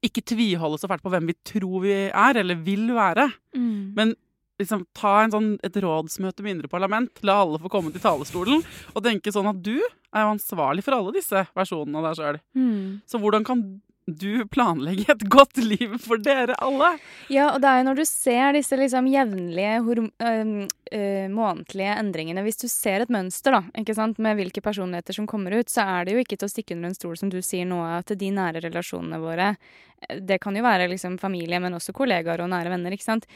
ikke 0.05 0.23
tviholde 0.27 0.79
så 0.79 0.88
fælt 0.90 1.03
på 1.03 1.11
hvem 1.11 1.27
vi 1.31 1.35
tror 1.47 1.81
vi 1.83 1.92
er, 2.11 2.37
eller 2.42 2.55
vil 2.62 2.88
være, 2.95 3.31
Mm. 3.57 3.95
men 3.97 4.14
liksom 4.61 4.87
ta 4.95 5.23
en 5.23 5.31
sånn, 5.31 5.59
et 5.62 5.73
rådsmøte 5.73 6.42
med 6.42 6.55
indre 6.57 6.69
parlament, 6.69 7.11
la 7.23 7.42
alle 7.42 7.59
få 7.59 7.69
komme 7.69 7.92
til 7.92 8.01
talerstolen, 8.01 8.62
og 8.95 9.03
tenke 9.05 9.33
sånn 9.33 9.49
at 9.51 9.62
du 9.62 9.77
er 9.77 10.23
jo 10.25 10.33
ansvarlig 10.33 10.83
for 10.85 10.95
alle 10.97 11.12
disse 11.12 11.47
versjonene 11.55 11.97
av 12.01 12.05
deg 12.09 12.16
sjøl. 12.16 12.38
Mm. 12.57 13.03
Så 13.07 13.21
hvordan 13.21 13.45
kan 13.45 13.83
du 14.07 14.47
planlegge 14.47 15.09
et 15.12 15.25
godt 15.31 15.59
liv 15.59 15.97
for 16.03 16.21
dere 16.23 16.55
alle? 16.62 16.92
Ja, 17.33 17.49
og 17.53 17.61
det 17.62 17.71
er 17.71 17.81
jo 17.81 17.87
når 17.88 17.99
du 17.99 18.05
ser 18.09 18.55
disse 18.55 18.79
liksom 18.79 19.09
jevnlige 19.11 19.81
øh, 19.83 20.53
øh, 20.95 21.27
månedlige 21.33 21.97
endringene 21.99 22.45
Hvis 22.47 22.62
du 22.62 22.69
ser 22.71 23.03
et 23.03 23.11
mønster 23.12 23.59
da, 23.59 23.62
ikke 23.79 23.97
sant, 23.99 24.21
med 24.23 24.38
hvilke 24.38 24.62
personligheter 24.62 25.19
som 25.19 25.27
kommer 25.27 25.59
ut, 25.59 25.71
så 25.73 25.83
er 25.83 26.07
det 26.07 26.14
jo 26.14 26.23
ikke 26.23 26.38
til 26.38 26.47
å 26.47 26.55
stikke 26.55 26.77
under 26.77 26.92
en 26.92 26.99
stol, 26.99 27.16
som 27.19 27.33
du 27.33 27.40
sier 27.42 27.66
nå, 27.66 27.83
at 27.83 28.14
de 28.14 28.31
nære 28.31 28.62
relasjonene 28.69 29.21
våre 29.23 29.53
eh, 29.57 30.21
Det 30.23 30.38
kan 30.42 30.57
jo 30.57 30.64
være 30.66 30.88
liksom 30.92 31.19
familie, 31.19 31.61
men 31.61 31.75
også 31.75 31.97
kollegaer 31.97 32.45
og 32.45 32.53
nære 32.55 32.77
venner, 32.77 32.95
ikke 32.95 33.11
sant. 33.11 33.27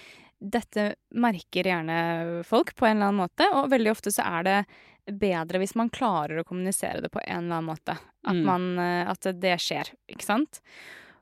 Dette 0.41 0.95
merker 1.11 1.67
gjerne 1.67 2.45
folk 2.49 2.73
på 2.79 2.87
en 2.87 2.97
eller 2.97 3.11
annen 3.11 3.27
måte, 3.27 3.51
og 3.59 3.69
veldig 3.75 3.91
ofte 3.93 4.15
så 4.15 4.25
er 4.39 4.47
det 4.47 4.59
bedre 5.19 5.59
hvis 5.59 5.75
man 5.77 5.91
klarer 5.91 6.41
å 6.41 6.45
kommunisere 6.47 7.01
det 7.03 7.11
på 7.11 7.21
en 7.27 7.45
eller 7.45 7.57
annen 7.61 7.71
måte. 7.71 7.99
At, 8.25 8.35
Mm. 8.37 8.45
man, 8.45 8.79
eh, 8.79 9.09
at 9.11 9.21
det 9.41 9.57
skjer, 9.61 9.91
ikke 10.09 10.23
sant. 10.25 10.61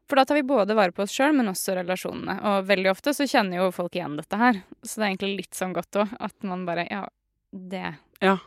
For 0.08 0.16
da 0.16 0.24
tar 0.24 0.34
vi 0.36 0.42
både 0.42 0.74
vare 0.74 0.90
på 0.92 1.02
oss 1.02 1.12
sjøl, 1.12 1.34
men 1.36 1.46
også 1.48 1.74
relasjonene. 1.76 2.38
Og 2.42 2.66
veldig 2.66 2.90
ofte 2.90 3.12
så 3.12 3.26
kjenner 3.28 3.58
jo 3.60 3.70
folk 3.70 3.92
igjen 3.92 4.16
dette 4.16 4.36
her. 4.40 4.62
Så 4.82 4.96
det 4.96 5.04
er 5.04 5.10
egentlig 5.16 5.36
litt 5.36 5.54
sånn 5.54 5.74
godt 5.74 5.90
òg, 6.00 6.16
at 6.20 6.42
man 6.42 6.64
bare 6.66 6.86
Ja, 6.90 7.06
det 7.52 7.96
Ja. 8.22 8.38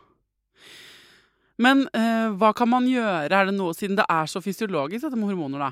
Men 1.61 1.83
eh, 1.93 2.31
hva 2.33 2.53
kan 2.57 2.69
man 2.69 2.87
gjøre? 2.89 3.29
Er 3.31 3.45
det 3.45 3.53
noe, 3.53 3.73
Siden 3.77 3.95
det 3.99 4.05
er 4.09 4.25
så 4.25 4.41
fysiologisk, 4.41 5.03
dette 5.05 5.15
med 5.19 5.29
hormoner, 5.29 5.59
da. 5.59 5.71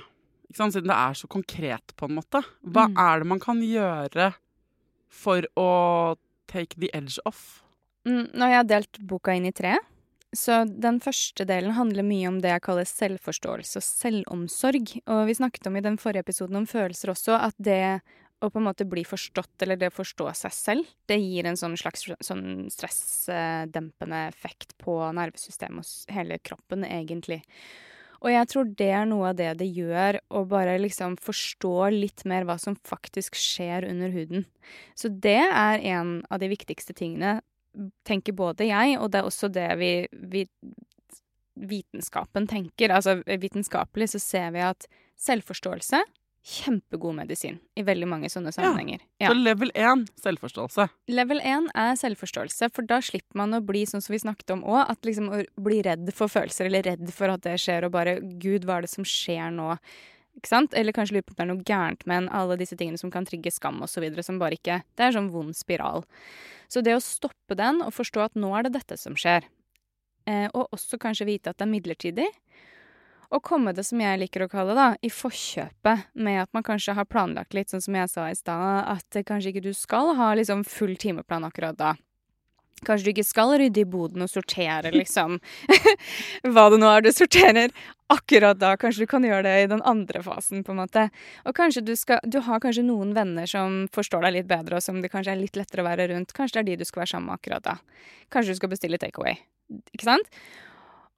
Ikke 0.50 0.58
sant? 0.62 0.74
Siden 0.76 0.88
det 0.92 0.98
er 0.98 1.18
så 1.18 1.28
konkret, 1.28 1.96
på 1.98 2.06
en 2.10 2.16
måte. 2.20 2.44
Hva 2.66 2.88
Mm. 2.90 2.98
er 2.98 3.20
det 3.20 3.28
man 3.28 3.40
kan 3.40 3.60
gjøre 3.62 4.34
for 5.10 5.42
å 5.58 6.18
take 6.48 6.76
the 6.80 6.90
edge 6.94 7.18
off? 7.26 7.64
Mm, 8.08 8.26
Nå 8.34 8.46
har 8.46 8.60
jeg 8.60 8.70
delt 8.72 9.02
boka 9.10 9.36
inn 9.36 9.50
i 9.50 9.56
tre. 9.56 9.78
Så 10.36 10.62
den 10.70 11.00
første 11.02 11.46
delen 11.50 11.74
handler 11.74 12.06
mye 12.06 12.30
om 12.30 12.38
det 12.44 12.52
jeg 12.52 12.64
kaller 12.68 12.86
selvforståelse 12.86 13.82
og 13.82 13.86
selvomsorg. 13.86 14.92
Og 15.10 15.24
vi 15.26 15.38
snakket 15.40 15.70
om 15.72 15.80
i 15.80 15.86
den 15.86 15.98
forrige 16.02 16.28
episoden 16.28 16.60
om 16.62 16.68
følelser 16.70 17.16
også, 17.16 17.40
at 17.50 17.58
det 17.58 18.00
å 18.40 18.48
på 18.48 18.62
en 18.62 18.68
måte 18.70 18.88
bli 18.88 19.04
forstått, 19.08 19.58
eller 19.64 19.80
det 19.80 19.90
å 19.92 19.98
forstå 19.98 20.30
seg 20.38 20.56
selv, 20.56 20.92
det 21.12 21.18
gir 21.20 21.50
en 21.50 21.60
sånn 21.60 21.76
slags 21.80 22.06
sånn 22.24 22.70
stressdempende 22.72 24.22
effekt 24.30 24.78
på 24.80 24.96
nervesystemet 25.18 25.84
og 25.84 26.14
hele 26.16 26.40
kroppen, 26.40 26.86
egentlig. 26.88 27.42
Og 28.20 28.32
jeg 28.34 28.48
tror 28.52 28.72
det 28.80 28.90
er 28.96 29.06
noe 29.08 29.32
av 29.32 29.38
det 29.40 29.52
det 29.62 29.68
gjør, 29.76 30.20
å 30.36 30.44
bare 30.48 30.78
liksom 30.80 31.16
forstå 31.24 31.76
litt 31.96 32.26
mer 32.28 32.48
hva 32.48 32.58
som 32.60 32.76
faktisk 32.76 33.38
skjer 33.40 33.88
under 33.88 34.12
huden. 34.12 34.46
Så 34.96 35.12
det 35.12 35.40
er 35.40 35.86
en 35.96 36.20
av 36.28 36.42
de 36.42 36.52
viktigste 36.52 36.96
tingene, 36.96 37.40
tenker 38.08 38.36
både 38.38 38.70
jeg, 38.70 39.00
og 39.00 39.12
det 39.12 39.22
er 39.22 39.28
også 39.30 39.50
det 39.54 39.68
vi, 39.80 39.92
vi 40.12 40.46
vitenskapen 41.60 42.48
tenker. 42.48 42.94
Altså 42.96 43.20
vitenskapelig 43.26 44.14
så 44.14 44.24
ser 44.24 44.56
vi 44.56 44.64
at 44.66 44.88
selvforståelse 45.20 46.06
Kjempegod 46.50 47.18
medisin 47.18 47.58
i 47.76 47.84
veldig 47.84 48.08
mange 48.08 48.30
sånne 48.32 48.54
sammenhenger. 48.56 49.02
Ja. 49.20 49.28
Så 49.28 49.36
level 49.36 49.74
1 49.76 50.06
selvforståelse. 50.24 50.86
Level 51.12 51.42
1 51.44 51.68
er 51.78 51.98
selvforståelse, 52.00 52.70
for 52.74 52.88
da 52.88 53.02
slipper 53.04 53.42
man 53.42 53.58
å 53.58 53.60
bli 53.66 53.82
sånn 53.90 54.02
som 54.02 54.16
vi 54.16 54.22
snakket 54.24 54.54
om 54.56 54.64
òg, 54.64 54.86
at 54.88 55.04
liksom 55.06 55.28
å 55.36 55.42
bli 55.60 55.82
redd 55.86 56.08
for 56.16 56.32
følelser, 56.32 56.70
eller 56.70 56.88
redd 56.88 57.12
for 57.14 57.36
at 57.36 57.44
det 57.44 57.58
skjer, 57.60 57.86
og 57.86 57.94
bare 57.94 58.16
Gud, 58.40 58.64
hva 58.66 58.80
er 58.80 58.88
det 58.88 58.94
som 58.94 59.06
skjer 59.06 59.52
nå? 59.60 59.76
Ikke 60.40 60.54
sant? 60.54 60.74
Eller 60.78 60.96
kanskje 60.96 61.18
lurer 61.18 61.28
på 61.28 61.36
om 61.36 61.40
det 61.40 61.44
er 61.44 61.52
noe 61.52 61.68
gærent 61.68 62.06
med 62.08 62.24
en, 62.24 62.30
alle 62.40 62.56
disse 62.60 62.78
tingene 62.80 63.00
som 63.02 63.12
kan 63.12 63.28
trigge 63.28 63.52
skam 63.52 63.82
osv., 63.84 64.08
som 64.24 64.40
bare 64.40 64.56
ikke 64.56 64.82
Det 64.96 65.04
er 65.04 65.12
en 65.12 65.18
sånn 65.20 65.34
vond 65.34 65.56
spiral. 65.56 66.06
Så 66.72 66.84
det 66.86 66.96
å 66.96 67.04
stoppe 67.04 67.58
den 67.60 67.82
og 67.84 67.92
forstå 67.98 68.24
at 68.24 68.40
nå 68.40 68.54
er 68.56 68.68
det 68.68 68.78
dette 68.78 68.96
som 69.02 69.18
skjer, 69.20 69.44
eh, 70.30 70.48
og 70.54 70.72
også 70.76 71.00
kanskje 71.02 71.28
vite 71.28 71.52
at 71.52 71.60
det 71.60 71.68
er 71.68 71.74
midlertidig, 71.74 72.30
og 73.30 73.44
komme 73.46 73.76
det, 73.78 73.84
som 73.86 74.00
jeg 74.02 74.18
liker 74.24 74.46
å 74.46 74.50
kalle 74.50 74.74
da, 74.78 74.88
i 75.06 75.10
forkjøpet 75.14 76.16
med 76.18 76.40
at 76.42 76.54
man 76.56 76.66
kanskje 76.66 76.96
har 76.98 77.06
planlagt 77.06 77.54
litt, 77.54 77.70
sånn 77.70 77.84
som 77.84 77.98
jeg 78.00 78.10
sa 78.10 78.30
i 78.30 78.38
stad, 78.38 78.88
at 78.90 79.20
kanskje 79.28 79.52
ikke 79.52 79.68
du 79.68 79.74
skal 79.78 80.16
ha 80.18 80.32
liksom 80.38 80.64
full 80.66 80.96
timeplan 80.98 81.46
akkurat 81.46 81.78
da. 81.78 81.92
Kanskje 82.86 83.10
du 83.10 83.14
ikke 83.14 83.28
skal 83.28 83.56
rydde 83.60 83.84
i 83.84 83.88
boden 83.90 84.26
og 84.26 84.32
sortere, 84.32 84.92
liksom. 84.96 85.40
Hva 86.54 86.68
det 86.72 86.80
nå 86.82 86.90
er 86.92 87.06
du 87.06 87.12
sorterer 87.14 87.74
akkurat 88.10 88.58
da. 88.60 88.74
Kanskje 88.80 89.06
du 89.06 89.12
kan 89.12 89.26
gjøre 89.26 89.44
det 89.46 89.56
i 89.64 89.70
den 89.72 89.84
andre 89.88 90.24
fasen, 90.26 90.64
på 90.66 90.74
en 90.74 90.82
måte. 90.82 91.06
Og 91.46 91.56
kanskje 91.58 91.84
du 91.86 91.94
skal 92.00 92.24
Du 92.26 92.40
har 92.46 92.62
kanskje 92.64 92.86
noen 92.88 93.14
venner 93.18 93.50
som 93.50 93.84
forstår 93.96 94.26
deg 94.28 94.40
litt 94.40 94.50
bedre, 94.50 94.80
og 94.80 94.86
som 94.86 95.02
det 95.04 95.12
kanskje 95.14 95.36
er 95.36 95.44
litt 95.44 95.60
lettere 95.60 95.86
å 95.86 95.90
være 95.90 96.10
rundt. 96.14 96.34
Kanskje 96.36 96.60
det 96.60 96.66
er 96.66 96.70
de 96.72 96.82
du 96.82 96.90
skal 96.90 97.04
være 97.04 97.14
sammen 97.14 97.30
med 97.30 97.40
akkurat 97.40 97.68
da. 97.68 97.78
Kanskje 98.34 98.56
du 98.56 98.62
skal 98.62 98.74
bestille 98.74 99.02
takeaway. 99.02 99.38
Ikke 99.94 100.08
sant? 100.08 100.42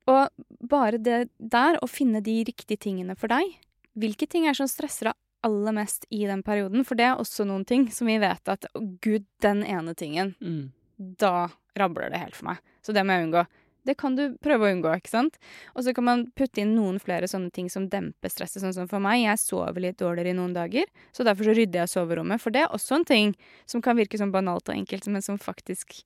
Og 0.09 0.27
bare 0.67 0.99
det 0.99 1.29
der, 1.37 1.77
å 1.79 1.87
finne 1.89 2.23
de 2.25 2.41
riktige 2.47 2.79
tingene 2.81 3.15
for 3.15 3.31
deg, 3.31 3.55
hvilke 3.99 4.27
ting 4.27 4.47
er 4.49 4.57
som 4.57 4.69
stresser 4.71 5.11
deg 5.11 5.17
aller 5.45 5.75
mest 5.75 6.05
i 6.13 6.25
den 6.29 6.43
perioden? 6.45 6.83
For 6.87 6.99
det 6.99 7.07
er 7.07 7.21
også 7.21 7.45
noen 7.47 7.63
ting 7.67 7.87
som 7.93 8.09
vi 8.09 8.17
vet 8.21 8.51
at 8.51 8.67
å 8.75 8.83
gud, 9.03 9.25
den 9.45 9.63
ene 9.63 9.95
tingen, 9.97 10.35
Mm. 10.41 10.71
Da 11.01 11.49
rabler 11.79 12.11
det 12.11 12.21
helt 12.21 12.37
for 12.37 12.51
meg. 12.51 12.61
Så 12.85 12.93
det 12.95 13.03
må 13.05 13.15
jeg 13.15 13.29
unngå. 13.29 13.45
Det 13.87 13.95
kan 13.97 14.13
du 14.13 14.35
prøve 14.43 14.67
å 14.67 14.73
unngå, 14.75 14.91
ikke 14.99 15.09
sant? 15.09 15.37
Og 15.73 15.85
så 15.85 15.93
kan 15.97 16.05
man 16.05 16.23
putte 16.37 16.61
inn 16.61 16.75
noen 16.77 16.99
flere 17.01 17.25
sånne 17.29 17.49
ting 17.53 17.69
som 17.71 17.87
demper 17.89 18.29
stresset, 18.29 18.61
sånn 18.61 18.75
som 18.75 18.89
for 18.89 19.01
meg. 19.01 19.23
Jeg 19.23 19.41
sover 19.41 19.81
litt 19.81 19.97
dårligere 20.01 20.35
i 20.35 20.37
noen 20.37 20.53
dager, 20.53 20.89
så 21.15 21.25
derfor 21.25 21.49
så 21.49 21.55
rydder 21.57 21.83
jeg 21.83 21.93
soverommet. 21.95 22.43
For 22.43 22.53
det 22.53 22.65
er 22.65 22.75
også 22.75 22.99
en 22.99 23.07
ting 23.09 23.33
som 23.69 23.81
kan 23.81 23.97
virke 23.97 24.19
sånn 24.21 24.33
banalt 24.33 24.69
og 24.69 24.75
enkelt, 24.77 25.09
men 25.09 25.25
som 25.25 25.41
faktisk 25.41 26.03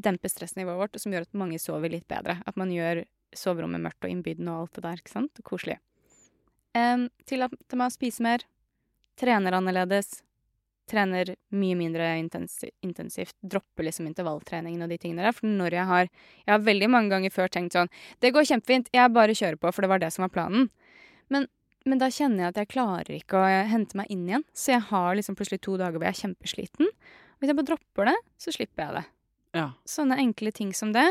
demper 0.00 0.32
stressnivået 0.32 0.80
vårt, 0.80 0.96
og 0.96 1.02
som 1.02 1.12
gjør 1.12 1.26
at 1.26 1.36
mange 1.36 1.60
sover 1.60 1.92
litt 1.92 2.08
bedre. 2.08 2.38
At 2.48 2.56
man 2.56 2.72
gjør 2.72 3.02
soverommet 3.36 3.82
mørkt 3.84 4.06
og 4.06 4.14
innbydende 4.14 4.54
og 4.54 4.64
alt 4.64 4.78
det 4.78 4.86
der, 4.86 5.02
ikke 5.02 5.16
sant? 5.18 5.42
Koselig. 5.44 5.76
Um, 6.78 7.08
Tillat 7.28 7.52
meg 7.74 7.90
å 7.90 7.92
spise 7.92 8.24
mer. 8.24 8.46
Trener 9.18 9.58
annerledes. 9.58 10.22
Trener 10.88 11.34
mye 11.52 11.76
mindre 11.78 12.06
intensi 12.20 12.70
intensivt. 12.84 13.36
Dropper 13.42 13.86
liksom 13.88 14.08
intervalltreningen 14.08 14.84
og 14.84 14.92
de 14.92 14.98
tingene 15.00 15.26
der. 15.26 15.36
For 15.36 15.48
når 15.50 15.76
jeg 15.78 15.86
har 15.90 16.08
Jeg 16.08 16.52
har 16.54 16.64
veldig 16.64 16.88
mange 16.90 17.12
ganger 17.12 17.34
før 17.34 17.48
tenkt 17.52 17.76
sånn 17.76 17.90
Det 18.20 18.32
går 18.32 18.48
kjempefint, 18.48 18.90
jeg 18.92 19.12
bare 19.12 19.36
kjører 19.36 19.56
på, 19.60 19.72
for 19.72 19.82
det 19.82 19.92
var 19.92 19.98
det 19.98 20.12
som 20.12 20.24
var 20.24 20.32
planen. 20.32 20.68
Men, 21.28 21.46
men 21.84 21.98
da 22.00 22.08
kjenner 22.08 22.44
jeg 22.44 22.54
at 22.54 22.60
jeg 22.62 22.72
klarer 22.72 23.14
ikke 23.18 23.38
å 23.38 23.46
hente 23.68 23.96
meg 24.00 24.10
inn 24.10 24.26
igjen. 24.28 24.44
Så 24.52 24.72
jeg 24.72 24.86
har 24.88 25.14
liksom 25.14 25.36
plutselig 25.36 25.60
to 25.60 25.76
dager 25.76 25.98
hvor 25.98 26.08
jeg 26.08 26.16
er 26.16 26.22
kjempesliten. 26.24 26.92
Hvis 27.38 27.52
jeg 27.52 27.58
bare 27.58 27.70
dropper 27.70 28.10
det, 28.10 28.16
så 28.40 28.54
slipper 28.54 28.84
jeg 28.84 28.96
det. 28.98 29.04
Ja. 29.58 29.66
Sånne 29.88 30.18
enkle 30.20 30.52
ting 30.52 30.72
som 30.76 30.92
det, 30.96 31.06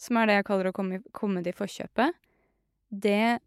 som 0.00 0.18
er 0.18 0.28
det 0.28 0.40
jeg 0.40 0.48
kaller 0.48 0.70
å 0.70 0.74
komme, 0.76 1.02
komme 1.16 1.42
det 1.44 1.54
i 1.54 1.58
forkjøpet, 1.58 2.16
det 2.88 3.38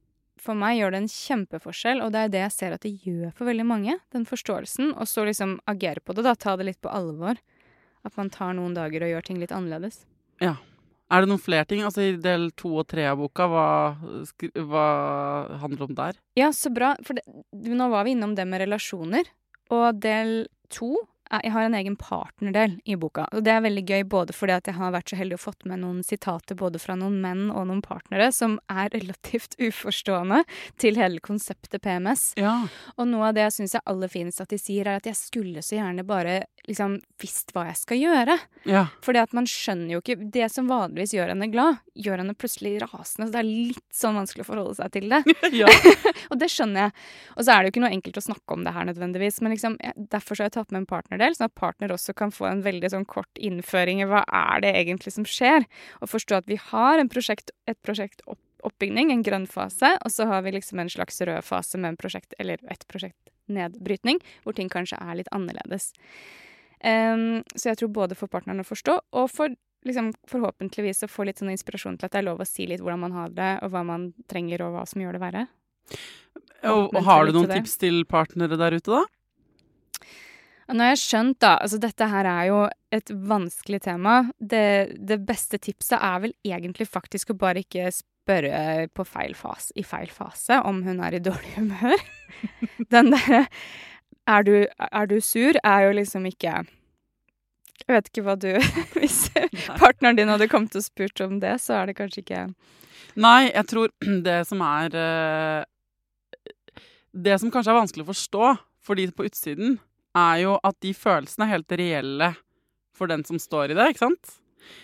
for 0.42 0.58
meg 0.58 0.80
gjør 0.80 0.96
det 0.96 1.00
en 1.04 1.12
kjempeforskjell, 1.14 2.02
og 2.02 2.12
det 2.16 2.24
er 2.26 2.34
det 2.34 2.40
jeg 2.46 2.54
ser 2.56 2.74
at 2.76 2.86
det 2.86 2.96
gjør 3.06 3.30
for 3.38 3.50
veldig 3.50 3.66
mange. 3.70 3.98
Den 4.14 4.26
forståelsen. 4.26 4.96
Og 4.98 5.10
så 5.10 5.26
liksom 5.28 5.60
agere 5.70 6.02
på 6.02 6.16
det, 6.18 6.26
da. 6.26 6.34
Ta 6.34 6.56
det 6.58 6.66
litt 6.66 6.82
på 6.82 6.90
alvor. 6.90 7.38
At 8.02 8.18
man 8.18 8.32
tar 8.34 8.56
noen 8.58 8.74
dager 8.74 9.06
og 9.06 9.12
gjør 9.14 9.28
ting 9.28 9.42
litt 9.42 9.54
annerledes. 9.56 10.04
ja. 10.42 10.58
Er 11.12 11.26
det 11.26 11.28
noen 11.28 11.42
flere 11.44 11.68
ting? 11.68 11.82
Altså 11.84 12.06
I 12.06 12.12
del 12.24 12.54
to 12.56 12.70
og 12.80 12.86
tre 12.88 13.04
av 13.10 13.18
boka, 13.20 13.44
hva, 13.52 13.64
hva 14.64 14.84
handler 15.60 15.90
om 15.90 15.96
der? 15.98 16.16
Ja, 16.40 16.54
så 16.56 16.72
bra. 16.72 16.94
For 17.04 17.20
det, 17.20 17.26
nå 17.52 17.90
var 17.92 18.06
vi 18.08 18.14
innom 18.16 18.32
det 18.38 18.46
med 18.48 18.62
relasjoner. 18.64 19.28
Og 19.76 20.00
del 20.00 20.48
to 20.72 20.94
Jeg 21.32 21.54
har 21.54 21.64
en 21.64 21.76
egen 21.78 21.96
partnerdel 22.00 22.78
i 22.86 22.98
boka. 23.00 23.28
Og 23.32 23.46
det 23.46 23.54
er 23.54 23.64
veldig 23.64 23.84
gøy 23.88 24.04
både 24.12 24.36
fordi 24.36 24.56
at 24.58 24.68
jeg 24.68 24.78
har 24.78 24.94
vært 24.96 25.12
så 25.12 25.20
heldig 25.20 25.38
og 25.38 25.44
fått 25.46 25.66
med 25.70 25.82
noen 25.84 26.02
sitater 26.04 26.58
både 26.60 26.82
fra 26.82 26.98
noen 27.00 27.20
menn 27.24 27.46
og 27.50 27.70
noen 27.70 27.84
partnere 27.86 28.32
som 28.36 28.58
er 28.72 28.92
relativt 28.98 29.56
uforstående 29.62 30.44
til 30.82 31.00
hele 31.00 31.24
konseptet 31.24 31.84
PMS. 31.86 32.32
Ja. 32.40 32.58
Og 32.98 33.08
noe 33.12 33.30
av 33.30 33.38
det 33.38 33.48
jeg 33.48 33.58
syns 33.62 33.78
er 33.80 33.86
aller 33.90 34.12
finest 34.12 34.44
at 34.44 34.52
de 34.52 34.60
sier, 34.62 34.88
er 34.88 35.00
at 35.00 35.08
jeg 35.08 35.20
skulle 35.20 35.64
så 35.64 35.80
gjerne 35.80 36.06
bare 36.08 36.42
liksom 36.68 36.98
visst 37.22 37.54
hva 37.56 37.66
jeg 37.70 37.80
skal 37.80 38.00
gjøre. 38.02 38.38
ja. 38.70 38.86
Fordi 39.06 39.22
at 39.22 39.34
man 39.34 39.48
skjønner 39.50 39.96
jo 39.96 40.02
ikke 40.02 40.18
Det 40.32 40.48
som 40.54 40.70
vanligvis 40.70 41.16
gjør 41.16 41.32
henne 41.34 41.48
glad, 41.52 41.80
gjør 41.96 42.22
henne 42.22 42.36
plutselig 42.38 42.76
rasende. 42.84 43.28
Så 43.28 43.34
det 43.34 43.42
er 43.42 43.50
litt 43.50 43.96
sånn 43.96 44.18
vanskelig 44.20 44.46
å 44.46 44.50
forholde 44.50 44.76
seg 44.78 44.94
til 44.94 45.08
det. 45.12 45.22
ja. 45.62 45.72
Og 46.30 46.38
det 46.42 46.52
skjønner 46.54 46.88
jeg. 46.88 46.96
Og 47.36 47.46
så 47.46 47.54
er 47.54 47.62
det 47.62 47.70
jo 47.70 47.76
ikke 47.76 47.86
noe 47.86 47.96
enkelt 47.98 48.22
å 48.22 48.26
snakke 48.28 48.58
om 48.58 48.68
det 48.68 48.76
her 48.76 48.88
nødvendigvis. 48.92 49.42
Men 49.42 49.56
liksom, 49.56 49.80
derfor 50.14 50.38
så 50.38 50.46
har 50.46 50.52
jeg 50.52 50.58
tatt 50.60 50.76
med 50.76 50.84
en 50.84 50.92
partnerdel, 50.92 51.38
sånn 51.38 51.50
at 51.50 51.58
partner 51.58 51.96
også 51.96 52.16
kan 52.18 52.34
få 52.36 52.48
en 52.52 52.64
veldig 52.66 52.94
sånn 52.94 53.08
kort 53.10 53.42
innføring 53.42 54.04
i 54.04 54.10
hva 54.10 54.24
er 54.28 54.64
det 54.66 54.76
egentlig 54.84 55.16
som 55.18 55.28
skjer. 55.28 55.68
Og 56.02 56.14
forstå 56.14 56.42
at 56.42 56.50
vi 56.52 56.60
har 56.70 57.02
en 57.02 57.12
prosjekt, 57.12 57.54
et 57.70 57.80
prosjekt 57.86 58.24
opp, 58.28 58.42
oppbygning, 58.66 59.10
en 59.10 59.26
grønn 59.26 59.48
fase, 59.50 59.96
og 60.06 60.14
så 60.14 60.28
har 60.30 60.44
vi 60.46 60.54
liksom 60.54 60.82
en 60.82 60.92
slags 60.92 61.18
rød 61.26 61.42
fase 61.46 61.80
med 61.82 61.96
en 61.96 62.00
prosjekt, 62.00 62.36
eller 62.38 62.62
et 62.70 62.86
prosjekt 62.92 63.32
nedbrytning, 63.52 64.22
hvor 64.44 64.56
ting 64.58 64.70
kanskje 64.72 65.00
er 65.02 65.18
litt 65.20 65.32
annerledes. 65.36 65.92
Em, 66.84 67.44
så 67.56 67.72
jeg 67.72 67.82
tror 67.82 67.92
både 67.94 68.18
for 68.18 68.32
partneren 68.32 68.64
å 68.64 68.68
forstå, 68.68 68.98
og 69.18 69.30
for 69.30 69.54
liksom, 69.88 70.12
forhåpentligvis 70.30 71.06
å 71.06 71.12
få 71.12 71.28
litt 71.28 71.42
sånn 71.42 71.54
inspirasjon 71.54 72.00
til 72.00 72.08
at 72.08 72.16
det 72.16 72.22
er 72.22 72.28
lov 72.30 72.42
å 72.42 72.50
si 72.50 72.68
litt 72.70 72.82
hvordan 72.82 73.06
man 73.06 73.16
har 73.18 73.34
det, 73.38 73.54
og 73.62 73.74
hva 73.74 73.86
man 73.88 74.12
trenger, 74.32 74.66
og 74.66 74.76
hva 74.76 74.86
som 74.90 75.04
gjør 75.04 75.18
det 75.18 75.24
verre. 75.24 75.48
Og, 76.62 76.92
og 76.94 77.02
har 77.06 77.26
du 77.26 77.36
noen 77.36 77.50
til 77.50 77.62
tips 77.62 77.80
til 77.82 78.04
partnere 78.10 78.60
der 78.60 78.78
ute, 78.78 79.02
da? 79.02 79.06
Nå 80.72 80.86
har 80.86 80.94
jeg 80.94 81.02
skjønt, 81.02 81.40
da 81.44 81.56
Altså, 81.60 81.82
dette 81.84 82.08
her 82.08 82.28
er 82.30 82.46
jo 82.48 82.60
et 82.96 83.12
vanskelig 83.12 83.82
tema. 83.84 84.22
Det, 84.40 84.96
det 84.96 85.20
beste 85.28 85.60
tipset 85.60 85.98
er 85.98 86.22
vel 86.24 86.36
egentlig 86.48 86.88
faktisk 86.88 87.34
å 87.34 87.40
bare 87.40 87.66
ikke 87.66 87.90
spørre 87.92 88.88
på 88.96 89.06
feil 89.08 89.36
fase, 89.36 89.74
i 89.76 89.84
feil 89.84 90.12
fase 90.14 90.62
om 90.68 90.84
hun 90.86 91.02
er 91.04 91.18
i 91.18 91.24
dårlig 91.24 91.56
humør. 91.58 92.06
Den 92.94 93.12
derre 93.12 93.46
er, 94.36 94.44
du- 94.48 94.88
er 94.92 95.10
du 95.12 95.18
sur? 95.24 95.58
er 95.64 95.88
jo 95.88 95.92
liksom 96.00 96.26
ikke 96.30 96.54
Jeg 97.82 97.96
vet 97.96 98.10
ikke 98.12 98.24
hva 98.28 98.36
du 98.40 98.50
Hvis 99.00 99.20
partneren 99.80 100.20
din 100.20 100.30
hadde 100.32 100.48
kommet 100.52 100.76
og 100.80 100.86
spurt 100.86 101.22
om 101.26 101.40
det, 101.44 101.56
så 101.64 101.80
er 101.82 101.92
det 101.92 101.98
kanskje 102.00 102.24
ikke 102.26 102.44
Nei, 103.20 103.50
jeg 103.52 103.66
tror 103.68 103.90
det 104.28 104.38
som 104.48 104.62
er 104.64 104.96
eh, 104.96 105.64
Det 107.12 107.38
som 107.42 107.52
kanskje 107.52 107.74
er 107.74 107.80
vanskelig 107.82 108.06
å 108.06 108.12
forstå 108.14 108.52
for 108.82 108.98
de 108.98 109.06
på 109.14 109.26
utsiden, 109.28 109.76
er 110.18 110.38
jo 110.42 110.56
at 110.66 110.78
de 110.82 110.90
følelsene 110.98 111.46
er 111.46 111.52
helt 111.58 111.74
reelle 111.78 112.30
for 112.98 113.12
den 113.12 113.22
som 113.28 113.38
står 113.40 113.72
i 113.74 113.76
det, 113.78 113.86
ikke 113.92 114.02
sant? 114.08 114.32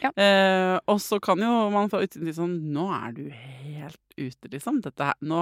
Ja. 0.04 0.12
Eh, 0.14 0.76
og 0.90 1.00
så 1.02 1.18
kan 1.24 1.42
jo 1.42 1.50
man 1.74 1.90
fra 1.90 2.04
utsiden 2.06 2.28
si 2.30 2.36
sånn 2.38 2.54
Nå 2.76 2.86
er 2.94 3.16
du 3.16 3.24
helt 3.32 4.00
ute, 4.18 4.50
liksom. 4.54 4.80
Dette 4.86 5.08
her, 5.12 5.18
nå 5.22 5.42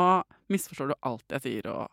misforstår 0.52 0.94
du 0.94 0.96
alt 1.08 1.36
jeg 1.36 1.44
sier, 1.46 1.68
og 1.72 1.92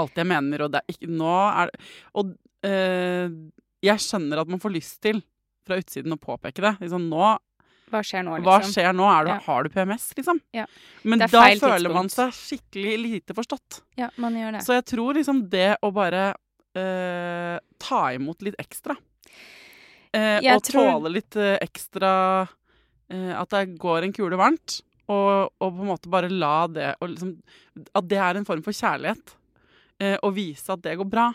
alt 0.00 0.20
jeg 0.20 0.28
mener, 0.28 0.66
og 0.66 0.72
det 0.74 0.82
er 0.82 0.94
ikke 0.94 1.08
Nå 1.16 1.32
er 1.48 1.70
det 1.72 1.80
Og 2.20 2.30
eh, 2.68 3.34
jeg 3.86 4.02
skjønner 4.02 4.40
at 4.42 4.48
man 4.52 4.62
får 4.62 4.74
lyst 4.74 5.00
til 5.04 5.20
fra 5.66 5.76
utsiden 5.80 6.14
å 6.14 6.18
påpeke 6.20 6.62
det. 6.62 6.72
Liksom, 6.84 7.08
nå 7.10 7.26
Hva 7.90 8.00
skjer 8.06 8.22
nå, 8.26 8.36
liksom? 8.38 8.46
hva 8.46 8.56
skjer 8.66 8.92
nå? 8.96 9.06
Du, 9.26 9.30
Ja. 9.32 9.38
Har 9.46 9.66
du 9.66 9.70
PMS, 9.74 10.08
liksom? 10.18 10.40
Ja. 10.54 10.64
Men 11.02 11.22
da 11.22 11.28
føler 11.28 11.92
man 11.94 12.08
seg 12.10 12.30
skikkelig 12.34 12.96
lite 13.02 13.34
forstått. 13.36 13.80
Ja, 13.98 14.08
man 14.22 14.34
gjør 14.38 14.56
det. 14.56 14.62
Så 14.66 14.74
jeg 14.78 14.86
tror 14.90 15.18
liksom 15.18 15.44
det 15.52 15.72
å 15.82 15.90
bare 15.94 16.24
eh, 16.76 17.56
ta 17.82 18.02
imot 18.14 18.42
litt 18.46 18.58
ekstra 18.62 18.96
eh, 20.12 20.38
Og 20.54 20.62
tror- 20.66 20.90
tåle 20.92 21.12
litt 21.18 21.36
eh, 21.38 21.56
ekstra 21.62 22.12
eh, 23.10 23.32
At 23.38 23.50
det 23.54 23.64
går 23.78 24.06
en 24.06 24.14
kule 24.16 24.38
varmt. 24.40 24.80
Og, 25.06 25.52
og 25.62 25.68
på 25.76 25.84
en 25.84 25.90
måte 25.92 26.10
bare 26.10 26.30
la 26.32 26.66
det 26.66 26.92
liksom, 27.02 27.36
At 27.94 28.08
det 28.10 28.18
er 28.18 28.38
en 28.40 28.46
form 28.48 28.62
for 28.66 28.74
kjærlighet. 28.74 29.36
Eh, 30.00 30.16
og 30.22 30.34
vise 30.36 30.72
at 30.72 30.82
det 30.84 30.96
går 31.00 31.08
bra. 31.08 31.30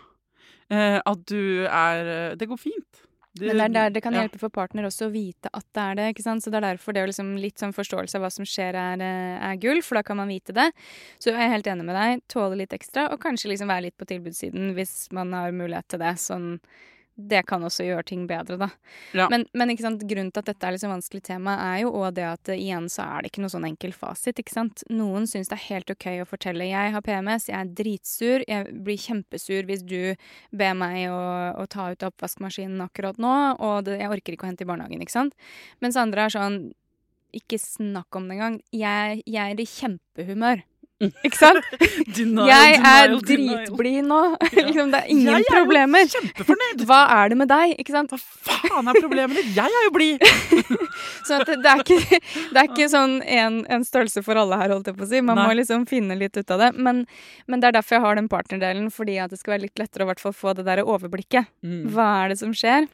Eh, 0.72 1.00
at 1.06 1.24
du 1.28 1.66
er 1.68 2.06
eh, 2.32 2.36
Det 2.36 2.48
går 2.48 2.60
fint. 2.60 3.02
Du- 3.34 3.46
Men 3.48 3.56
det 3.58 3.64
er 3.64 3.70
der 3.74 3.90
det 3.96 4.02
kan 4.04 4.14
ja. 4.14 4.22
hjelpe 4.26 4.40
for 4.42 4.50
partner 4.50 4.84
også 4.84 5.08
å 5.08 5.12
vite 5.14 5.48
at 5.54 5.64
det 5.74 5.82
er 5.82 5.96
det. 5.96 6.08
ikke 6.16 6.24
sant? 6.24 6.44
Så 6.44 6.52
det 6.52 6.58
er 6.60 6.76
derfor 6.76 6.92
det 6.94 7.02
er 7.02 7.08
liksom 7.08 7.30
litt 7.40 7.56
sånn 7.58 7.72
forståelse 7.74 8.16
av 8.16 8.22
hva 8.26 8.32
som 8.32 8.44
skjer, 8.44 8.76
er, 8.76 9.00
eh, 9.00 9.52
er 9.52 9.56
gull, 9.56 9.82
for 9.82 9.96
da 9.96 10.04
kan 10.04 10.18
man 10.18 10.28
vite 10.28 10.52
det. 10.54 10.68
Så 11.18 11.32
jeg 11.32 11.40
er 11.40 11.54
helt 11.54 11.66
enig 11.66 11.86
med 11.86 11.96
deg. 11.96 12.22
Tåle 12.28 12.58
litt 12.60 12.74
ekstra, 12.76 13.10
og 13.12 13.22
kanskje 13.24 13.48
liksom 13.54 13.68
være 13.72 13.84
litt 13.88 13.98
på 13.98 14.06
tilbudssiden 14.06 14.74
hvis 14.76 15.12
man 15.14 15.32
har 15.32 15.52
mulighet 15.52 15.88
til 15.88 16.00
det. 16.00 16.16
Sånn, 16.20 16.60
det 17.16 17.42
kan 17.50 17.64
også 17.64 17.86
gjøre 17.86 18.06
ting 18.08 18.24
bedre, 18.30 18.58
da. 18.58 18.70
Ja. 19.18 19.28
Men, 19.32 19.46
men 19.58 19.74
grunnen 19.76 20.32
til 20.32 20.42
at 20.42 20.48
dette 20.48 20.68
er 20.68 20.76
litt 20.76 20.84
sånn 20.84 20.94
vanskelig 20.94 21.24
tema, 21.28 21.58
er 21.72 21.82
jo 21.84 21.92
òg 22.00 22.16
det 22.18 22.26
at 22.28 22.52
eh, 22.54 22.62
igjen 22.64 22.88
så 22.92 23.06
er 23.06 23.22
det 23.22 23.32
ikke 23.32 23.44
noe 23.44 23.54
sånn 23.54 23.68
enkel 23.68 23.94
fasit. 23.96 24.40
ikke 24.40 24.54
sant? 24.54 24.86
Noen 24.90 25.28
syns 25.30 25.52
det 25.52 25.58
er 25.60 25.66
helt 25.68 25.94
OK 25.94 26.08
å 26.24 26.30
fortelle 26.30 26.70
'jeg 26.70 26.96
har 26.96 27.06
PMS, 27.06 27.50
jeg 27.52 27.60
er 27.60 27.74
dritsur', 27.82 28.46
jeg 28.48 28.84
blir 28.84 28.98
kjempesur 28.98 29.68
hvis 29.70 29.86
du 29.86 30.16
ber 30.52 30.74
meg 30.74 31.10
å, 31.12 31.22
å 31.62 31.68
ta 31.68 31.92
ut 31.92 32.08
oppvaskmaskinen 32.10 32.82
akkurat 32.88 33.20
nå, 33.22 33.36
og 33.60 33.86
det, 33.86 34.00
jeg 34.00 34.12
orker 34.12 34.38
ikke 34.38 34.48
å 34.48 34.52
hente 34.52 34.66
i 34.66 34.72
barnehagen, 34.72 35.02
ikke 35.04 35.20
sant? 35.20 35.36
Mens 35.82 36.00
andre 36.00 36.26
er 36.26 36.38
sånn 36.38 36.62
ikke 37.36 37.60
snakk 37.62 38.16
om 38.16 38.28
det 38.28 38.36
engang. 38.36 38.58
Jeg, 38.76 39.24
jeg 39.26 39.56
er 39.56 39.62
i 39.62 39.68
kjempehumør. 39.68 40.66
Ikke 41.26 41.38
sant? 41.38 41.66
Denial, 42.16 42.50
Jeg 42.50 42.80
er 42.92 43.16
dritblid 43.26 44.06
nå. 44.08 44.20
Liksom, 44.58 44.92
det 44.94 45.02
er 45.02 45.10
ingen 45.12 45.30
Jeg 45.30 45.42
er 45.42 45.46
jo 45.46 45.56
problemer. 45.56 46.08
Kjempefornøyd! 46.14 46.86
Hva 46.90 47.00
er 47.18 47.34
det 47.34 47.40
med 47.42 47.52
deg? 47.52 47.76
Ikke 47.82 47.96
sant? 47.96 48.14
Hva 48.14 48.20
faen 48.22 48.92
er 48.92 49.00
problemet 49.00 49.40
ditt? 49.40 49.52
Jeg 49.58 49.80
er 49.82 49.88
jo 49.88 49.94
blid! 49.96 50.26
Så 51.28 51.40
at 51.40 51.50
det, 51.50 51.74
er 51.74 51.84
ikke, 51.84 52.22
det 52.52 52.62
er 52.62 52.70
ikke 52.70 52.90
sånn 52.92 53.20
en, 53.26 53.62
en 53.72 53.86
størrelse 53.88 54.24
for 54.26 54.40
alle 54.42 54.58
her, 54.62 54.74
holdt 54.74 54.90
jeg 54.92 54.98
på 54.98 55.06
å 55.06 55.12
si. 55.12 55.22
Man 55.26 55.40
Nei. 55.40 55.48
må 55.50 55.58
liksom 55.60 55.86
finne 55.90 56.18
litt 56.20 56.38
ut 56.38 56.56
av 56.56 56.66
det. 56.66 56.72
Men, 56.78 57.04
men 57.48 57.62
det 57.62 57.70
er 57.72 57.78
derfor 57.80 57.98
jeg 57.98 58.06
har 58.06 58.18
den 58.20 58.32
partnerdelen, 58.32 58.90
fordi 58.94 59.20
at 59.22 59.34
det 59.34 59.42
skal 59.42 59.58
være 59.58 59.68
litt 59.68 59.82
lettere 59.82 60.10
å 60.12 60.34
få 60.36 60.56
det 60.58 60.66
der 60.68 60.84
overblikket. 60.86 61.52
Mm. 61.66 61.86
Hva 61.94 62.10
er 62.24 62.34
det 62.34 62.42
som 62.42 62.54
skjer? 62.56 62.90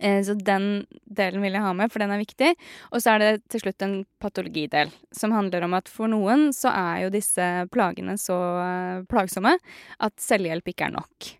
Eh, 0.00 0.22
Så 0.22 0.34
den 0.34 0.86
delen 1.04 1.42
vil 1.42 1.52
jeg 1.52 1.62
ha 1.62 1.72
med, 1.72 1.90
for 1.92 1.98
den 2.02 2.10
er 2.14 2.20
viktig. 2.22 2.54
Og 2.92 3.02
så 3.02 3.14
er 3.14 3.18
det 3.18 3.32
til 3.48 3.60
slutt 3.64 3.82
en 3.82 3.96
patologidel, 4.20 4.92
som 5.12 5.32
handler 5.32 5.64
om 5.64 5.74
at 5.78 5.88
for 5.88 6.08
noen 6.10 6.48
så 6.56 6.72
er 6.74 7.04
jo 7.06 7.10
disse 7.14 7.48
plagene 7.74 8.16
så 8.20 8.36
eh, 8.62 9.02
plagsomme 9.10 9.56
at 10.00 10.14
selvhjelp 10.22 10.72
ikke 10.72 10.88
er 10.88 10.96
nok. 10.98 11.32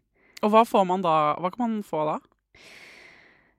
Og 0.43 0.53
hva 0.55 0.65
får 0.69 0.85
man 0.87 1.03
da? 1.03 1.15
Hva 1.43 1.51
kan 1.55 1.65
man 1.67 1.81
få 1.87 2.05
da? 2.07 2.19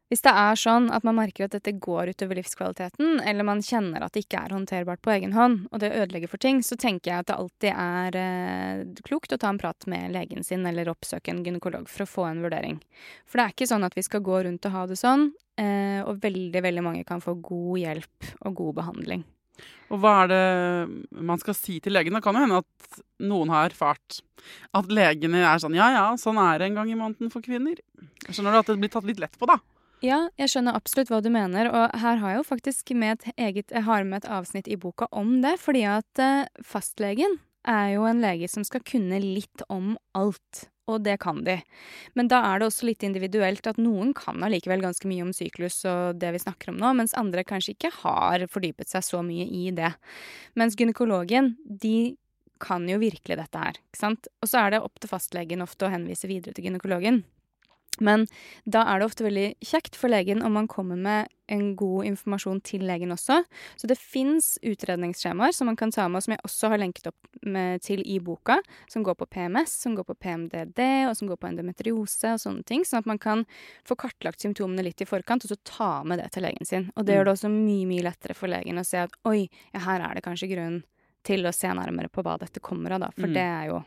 Hvis 0.10 0.24
det 0.26 0.32
er 0.34 0.58
sånn 0.58 0.88
at 0.90 1.04
man 1.06 1.20
merker 1.20 1.46
at 1.46 1.54
dette 1.54 1.76
går 1.78 2.10
utover 2.16 2.40
livskvaliteten, 2.40 3.20
eller 3.30 3.46
man 3.46 3.62
kjenner 3.62 4.02
at 4.02 4.16
det 4.16 4.24
ikke 4.26 4.42
er 4.42 4.56
håndterbart 4.56 5.04
på 5.06 5.14
egen 5.14 5.36
hånd, 5.38 5.68
og 5.70 5.84
det 5.84 5.92
ødelegger 5.94 6.32
for 6.32 6.42
ting, 6.42 6.64
så 6.66 6.80
tenker 6.82 7.12
jeg 7.12 7.22
at 7.22 7.30
det 7.30 7.38
alltid 7.38 7.76
er 7.76 8.18
eh, 8.18 8.82
klokt 9.06 9.36
å 9.36 9.38
ta 9.38 9.54
en 9.54 9.62
prat 9.62 9.86
med 9.92 10.10
legen 10.16 10.46
sin 10.46 10.66
eller 10.66 10.90
oppsøke 10.90 11.30
en 11.30 11.44
gynekolog 11.46 11.86
for 11.94 12.08
å 12.08 12.10
få 12.10 12.26
en 12.26 12.42
vurdering. 12.42 12.80
For 13.30 13.38
det 13.38 13.46
er 13.46 13.54
ikke 13.54 13.70
sånn 13.70 13.86
at 13.86 13.98
vi 13.98 14.06
skal 14.10 14.26
gå 14.26 14.42
rundt 14.50 14.66
og 14.66 14.78
ha 14.80 14.86
det 14.90 14.98
sånn, 14.98 15.30
eh, 15.62 16.02
og 16.02 16.26
veldig, 16.26 16.66
veldig 16.66 16.86
mange 16.90 17.06
kan 17.06 17.22
få 17.22 17.38
god 17.38 17.78
hjelp 17.84 18.34
og 18.50 18.58
god 18.64 18.80
behandling. 18.82 19.28
Og 19.94 20.02
hva 20.02 20.24
er 20.24 20.30
det 20.32 21.22
man 21.22 21.42
skal 21.42 21.54
si 21.58 21.78
til 21.84 21.94
legen? 21.94 22.16
Det 22.18 22.26
kan 22.26 22.34
jo 22.34 22.48
hende 22.48 22.62
at 22.64 23.02
noen 23.30 23.52
har 23.54 23.70
erfart 23.70 24.24
at 24.74 24.90
legene 24.90 25.42
er 25.44 25.62
sånn 25.62 25.76
ja 25.78 25.90
ja, 25.94 26.06
sånn 26.18 26.40
er 26.42 26.58
det 26.58 26.70
en 26.70 26.80
gang 26.82 26.90
i 26.90 26.98
måneden 26.98 27.30
for 27.34 27.46
kvinner. 27.46 27.78
Skjønner 28.30 28.56
du 28.56 28.62
at 28.64 28.72
det 28.72 28.82
blir 28.82 28.94
tatt 28.94 29.06
litt 29.06 29.22
lett 29.22 29.38
på, 29.38 29.50
da? 29.50 29.60
Ja, 30.00 30.30
jeg 30.40 30.48
skjønner 30.48 30.78
absolutt 30.78 31.10
hva 31.12 31.20
du 31.20 31.28
mener, 31.34 31.68
og 31.76 31.96
her 32.00 32.20
har 32.22 32.32
jeg 32.32 32.40
jo 32.40 32.48
faktisk 32.48 32.92
med 32.96 33.18
et 33.18 33.34
eget, 33.36 33.72
jeg 33.76 33.84
har 33.84 34.06
med 34.08 34.22
et 34.22 34.30
avsnitt 34.32 34.70
i 34.72 34.78
boka 34.80 35.10
om 35.12 35.42
det, 35.44 35.58
fordi 35.60 35.82
at 35.92 36.22
eh, 36.24 36.48
fastlegen 36.64 37.36
er 37.68 37.96
jo 37.98 38.06
en 38.08 38.22
lege 38.24 38.48
som 38.48 38.64
skal 38.64 38.86
kunne 38.88 39.20
litt 39.20 39.66
om 39.68 39.98
alt. 40.16 40.70
Og 40.90 41.04
det 41.06 41.20
kan 41.22 41.44
de. 41.46 41.60
Men 42.18 42.32
da 42.32 42.40
er 42.48 42.62
det 42.62 42.70
også 42.70 42.88
litt 42.88 43.04
individuelt 43.06 43.68
at 43.70 43.78
noen 43.78 44.14
kan 44.18 44.42
allikevel 44.42 44.82
ganske 44.82 45.06
mye 45.06 45.28
om 45.28 45.34
syklus 45.36 45.84
og 45.86 46.18
det 46.18 46.32
vi 46.34 46.42
snakker 46.42 46.72
om 46.72 46.80
nå, 46.82 46.96
mens 46.98 47.14
andre 47.20 47.44
kanskje 47.46 47.76
ikke 47.76 47.92
har 48.00 48.48
fordypet 48.50 48.90
seg 48.90 49.06
så 49.06 49.20
mye 49.26 49.46
i 49.46 49.68
det. 49.76 49.92
Mens 50.58 50.80
gynekologen, 50.80 51.58
de 51.68 52.16
kan 52.64 52.88
jo 52.90 52.98
virkelig 53.04 53.38
dette 53.38 53.62
her, 53.62 53.78
ikke 53.78 54.02
sant. 54.02 54.32
Og 54.42 54.50
så 54.50 54.64
er 54.64 54.74
det 54.74 54.82
opp 54.88 54.98
til 54.98 55.12
fastlegen 55.12 55.62
ofte 55.62 55.86
å 55.86 55.92
henvise 55.94 56.32
videre 56.32 56.56
til 56.56 56.72
gynekologen. 56.72 57.22
Men 58.00 58.28
da 58.66 58.86
er 58.88 59.00
det 59.02 59.06
ofte 59.10 59.26
veldig 59.26 59.48
kjekt 59.66 59.96
for 60.00 60.08
legen 60.08 60.42
om 60.46 60.54
man 60.56 60.68
kommer 60.72 60.96
med 60.96 61.28
en 61.52 61.76
god 61.76 62.06
informasjon 62.06 62.62
til 62.64 62.86
legen 62.88 63.10
også. 63.12 63.42
Så 63.76 63.88
det 63.90 63.98
fins 63.98 64.58
utredningsskjemaer 64.64 65.52
som 65.52 65.66
man 65.68 65.76
kan 65.76 65.92
ta 65.92 66.06
med, 66.08 66.20
og 66.22 66.24
som 66.24 66.32
jeg 66.36 66.44
også 66.46 66.70
har 66.70 66.78
lenket 66.80 67.10
opp 67.10 67.28
med, 67.44 67.82
til 67.82 68.04
i 68.06 68.20
boka, 68.24 68.60
som 68.88 69.04
går 69.04 69.18
på 69.20 69.28
PMS, 69.34 69.74
som 69.84 69.96
går 69.98 70.06
på 70.08 70.16
PMDD, 70.16 70.80
og 71.10 71.18
som 71.18 71.28
går 71.28 71.40
på 71.42 71.50
endometriose 71.50 72.36
og 72.38 72.40
sånne 72.46 72.64
ting. 72.70 72.86
Sånn 72.88 73.02
at 73.02 73.10
man 73.10 73.20
kan 73.20 73.44
få 73.84 73.98
kartlagt 74.00 74.40
symptomene 74.46 74.86
litt 74.86 75.02
i 75.04 75.10
forkant, 75.10 75.44
og 75.44 75.52
så 75.52 75.60
ta 75.68 75.92
med 76.08 76.22
det 76.22 76.30
til 76.38 76.46
legen 76.48 76.66
sin. 76.70 76.88
Og 76.96 77.04
det 77.10 77.18
gjør 77.18 77.26
det 77.32 77.36
også 77.36 77.52
mye, 77.52 77.90
mye 77.90 78.06
lettere 78.06 78.38
for 78.38 78.48
legen 78.54 78.80
å 78.80 78.86
se 78.88 79.02
at 79.04 79.18
oi, 79.28 79.50
ja, 79.74 79.84
her 79.90 80.06
er 80.06 80.16
det 80.16 80.24
kanskje 80.30 80.54
grunn 80.54 80.84
til 81.26 81.44
å 81.50 81.52
se 81.52 81.68
nærmere 81.76 82.08
på 82.14 82.24
hva 82.24 82.38
dette 82.40 82.62
kommer 82.64 82.96
av, 82.96 83.00
da. 83.08 83.12
For 83.18 83.28
Mm. 83.28 83.34
det 83.36 83.44
er 83.44 83.66
jo 83.74 83.84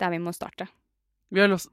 der 0.00 0.10
vi 0.14 0.18
må 0.22 0.32
starte. 0.32 0.68
Vi 1.30 1.40
har, 1.42 1.48
los- 1.48 1.68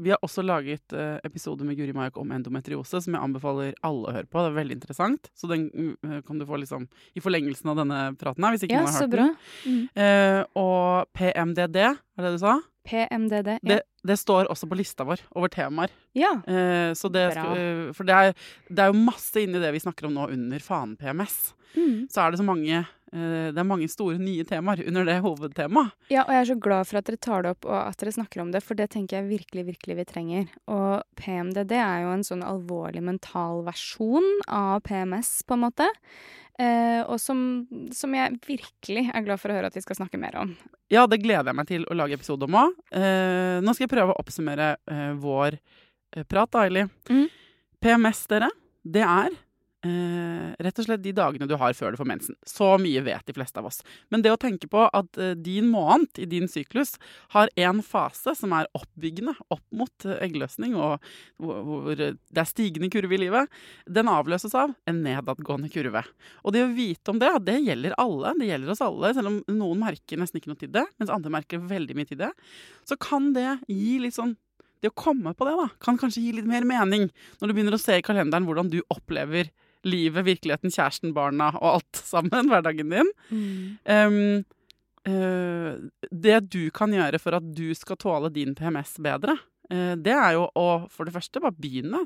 vi 0.00 0.12
har 0.14 0.20
også 0.24 0.42
laget 0.44 0.94
uh, 0.96 1.18
episoder 1.26 1.66
med 1.68 1.76
Guri 1.78 1.92
Majak 1.96 2.16
om 2.20 2.32
endometriose, 2.34 3.02
som 3.04 3.16
jeg 3.16 3.20
anbefaler 3.20 3.74
alle 3.86 4.08
å 4.08 4.14
høre 4.16 4.28
på. 4.30 4.40
Det 4.40 4.50
er 4.50 4.58
veldig 4.58 4.76
interessant. 4.78 5.30
Så 5.36 5.50
den 5.50 5.68
uh, 6.06 6.18
kan 6.26 6.40
du 6.40 6.46
få 6.48 6.60
liksom 6.62 6.88
i 7.14 7.22
forlengelsen 7.22 7.70
av 7.72 7.82
denne 7.82 8.00
praten 8.20 8.46
her, 8.46 8.56
hvis 8.56 8.64
ikke 8.66 8.78
Ja, 8.78 8.82
noen 8.86 8.96
har 8.96 9.06
hørt 9.06 9.14
bra. 9.14 9.28
den. 9.64 9.78
Eh, 10.00 10.40
og 10.58 11.10
PMDD, 11.16 11.78
er 11.84 12.24
det 12.24 12.34
du 12.36 12.40
sa? 12.42 12.56
PMDD. 12.88 13.54
Ja. 13.58 13.62
Det, 13.74 13.78
det 14.08 14.16
står 14.16 14.48
også 14.50 14.68
på 14.70 14.78
lista 14.80 15.04
vår 15.04 15.22
over 15.36 15.52
temaer. 15.52 15.92
ja. 16.16 16.32
Eh, 16.48 16.92
så 16.96 17.12
det, 17.12 17.28
for 17.94 18.08
det 18.08 18.16
er, 18.16 18.36
det 18.70 18.84
er 18.84 18.92
jo 18.92 19.02
masse 19.04 19.42
inni 19.42 19.60
det 19.62 19.72
vi 19.76 19.82
snakker 19.84 20.08
om 20.08 20.16
nå 20.16 20.30
under 20.32 20.64
faen 20.64 20.96
PMS. 21.00 21.52
Mm. 21.76 22.08
Så 22.10 22.22
er 22.22 22.32
det 22.32 22.40
så 22.40 22.46
mange 22.46 22.80
Det 23.10 23.58
er 23.58 23.66
mange 23.66 23.88
store 23.90 24.20
nye 24.22 24.44
temaer 24.46 24.84
under 24.86 25.08
det 25.08 25.16
hovedtemaet. 25.24 25.94
Ja, 26.12 26.22
og 26.22 26.34
jeg 26.34 26.44
er 26.44 26.48
så 26.52 26.58
glad 26.62 26.86
for 26.86 27.00
at 27.00 27.08
dere 27.08 27.18
tar 27.18 27.42
det 27.42 27.54
opp 27.56 27.66
og 27.66 27.74
at 27.78 27.98
dere 27.98 28.14
snakker 28.14 28.42
om 28.44 28.52
det, 28.54 28.62
for 28.62 28.78
det 28.78 28.86
tenker 28.92 29.18
jeg 29.18 29.30
virkelig, 29.32 29.64
virkelig 29.72 29.96
vi 29.98 30.04
trenger. 30.06 30.52
Og 30.70 31.02
PMDD 31.18 31.74
er 31.78 32.04
jo 32.04 32.12
en 32.14 32.26
sånn 32.26 32.44
alvorlig 32.46 33.02
mental 33.02 33.64
versjon 33.66 34.28
av 34.46 34.84
PMS, 34.86 35.40
på 35.42 35.58
en 35.58 35.64
måte. 35.66 35.88
Eh, 36.60 37.00
og 37.08 37.16
som, 37.22 37.42
som 37.94 38.14
jeg 38.14 38.36
virkelig 38.44 39.06
er 39.08 39.24
glad 39.24 39.40
for 39.40 39.52
å 39.52 39.56
høre 39.56 39.70
at 39.70 39.76
vi 39.78 39.82
skal 39.84 39.96
snakke 40.02 40.20
mer 40.20 40.36
om. 40.42 40.54
Ja, 40.92 41.06
det 41.08 41.22
gleder 41.22 41.50
jeg 41.52 41.56
meg 41.56 41.68
til 41.70 41.86
å 41.88 41.96
lage 41.96 42.18
episode 42.18 42.44
om 42.44 42.58
òg. 42.62 42.74
Eh, 42.92 43.58
nå 43.64 43.72
skal 43.74 43.86
jeg 43.86 43.94
prøve 43.94 44.12
å 44.12 44.20
oppsummere 44.20 44.74
eh, 44.90 45.12
vår 45.20 45.56
eh, 45.56 46.26
prat, 46.28 46.50
da, 46.52 46.66
Eili. 46.66 46.84
Mhm. 47.08 47.28
PMS, 47.80 48.26
dere, 48.28 48.50
det 48.84 49.06
er 49.06 49.32
eh, 49.86 50.50
rett 50.60 50.80
og 50.80 50.86
slett 50.86 51.02
de 51.04 51.12
dagene 51.16 51.48
du 51.48 51.54
har 51.60 51.74
før 51.76 51.94
du 51.94 52.00
får 52.00 52.08
mensen. 52.08 52.36
Så 52.46 52.68
mye 52.82 53.02
vet 53.04 53.26
de 53.26 53.34
fleste 53.36 53.60
av 53.60 53.68
oss. 53.70 53.80
Men 54.12 54.24
det 54.24 54.32
å 54.34 54.40
tenke 54.40 54.68
på 54.70 54.84
at 54.86 55.20
eh, 55.20 55.32
din 55.38 55.70
måned 55.72 56.20
i 56.20 56.28
din 56.30 56.48
syklus 56.50 56.96
har 57.34 57.52
en 57.60 57.82
fase 57.84 58.34
som 58.38 58.54
er 58.56 58.68
oppbyggende 58.76 59.34
opp 59.48 59.64
mot 59.76 60.06
eh, 60.08 60.18
eggløsning, 60.26 60.76
og 60.76 61.00
hvor, 61.40 61.62
hvor 61.66 61.94
det 61.96 62.12
er 62.14 62.48
stigende 62.48 62.90
kurve 62.92 63.16
i 63.16 63.22
livet, 63.24 63.60
den 63.86 64.10
avløses 64.10 64.56
av 64.58 64.74
en 64.90 65.02
nedadgående 65.06 65.70
kurve. 65.72 66.04
Og 66.44 66.56
det 66.56 66.66
å 66.66 66.74
vite 66.74 67.14
om 67.14 67.20
det, 67.22 67.32
det 67.46 67.58
gjelder 67.64 67.96
alle. 68.00 68.34
Det 68.40 68.50
gjelder 68.50 68.74
oss 68.74 68.84
alle, 68.84 69.14
selv 69.16 69.32
om 69.32 69.40
noen 69.56 69.82
merker 69.86 70.20
nesten 70.20 70.40
ikke 70.40 70.52
noe 70.52 70.60
til 70.60 70.72
det, 70.74 70.86
mens 71.00 71.12
andre 71.12 71.32
merker 71.32 71.62
veldig 71.70 71.96
mye 71.96 72.10
til 72.10 72.20
det. 72.20 72.30
Så 72.88 72.98
kan 73.00 73.32
det 73.36 73.48
gi 73.68 73.98
litt 74.02 74.16
sånn 74.16 74.36
Det 74.80 74.88
å 74.88 74.96
komme 74.96 75.34
på 75.36 75.44
det, 75.44 75.52
da, 75.58 75.66
kan 75.84 75.98
kanskje 76.00 76.22
gi 76.24 76.30
litt 76.32 76.46
mer 76.48 76.64
mening 76.64 77.02
når 77.36 77.50
du 77.50 77.52
begynner 77.52 77.74
å 77.76 77.80
se 77.80 77.98
i 78.00 78.04
kalenderen 78.04 78.46
hvordan 78.48 78.70
du 78.72 78.78
opplever 78.88 79.50
livet, 79.88 80.26
virkeligheten, 80.26 80.72
kjæresten, 80.72 81.14
barna 81.16 81.50
og 81.58 81.68
alt 81.76 82.02
sammen, 82.12 82.50
hverdagen 82.50 82.92
din. 82.94 83.12
Um, 83.84 84.18
uh, 85.08 85.78
det 86.10 86.42
du 86.52 86.62
kan 86.74 86.92
gjøre 86.94 87.22
for 87.22 87.38
at 87.38 87.46
du 87.56 87.70
skal 87.78 88.00
tåle 88.00 88.32
din 88.34 88.56
PMS 88.58 88.98
bedre, 89.02 89.38
uh, 89.72 89.94
det 89.96 90.16
er 90.16 90.36
jo 90.38 90.50
å 90.58 90.68
for 90.92 91.08
det 91.08 91.16
første 91.16 91.42
bare 91.42 91.56
begynne. 91.56 92.04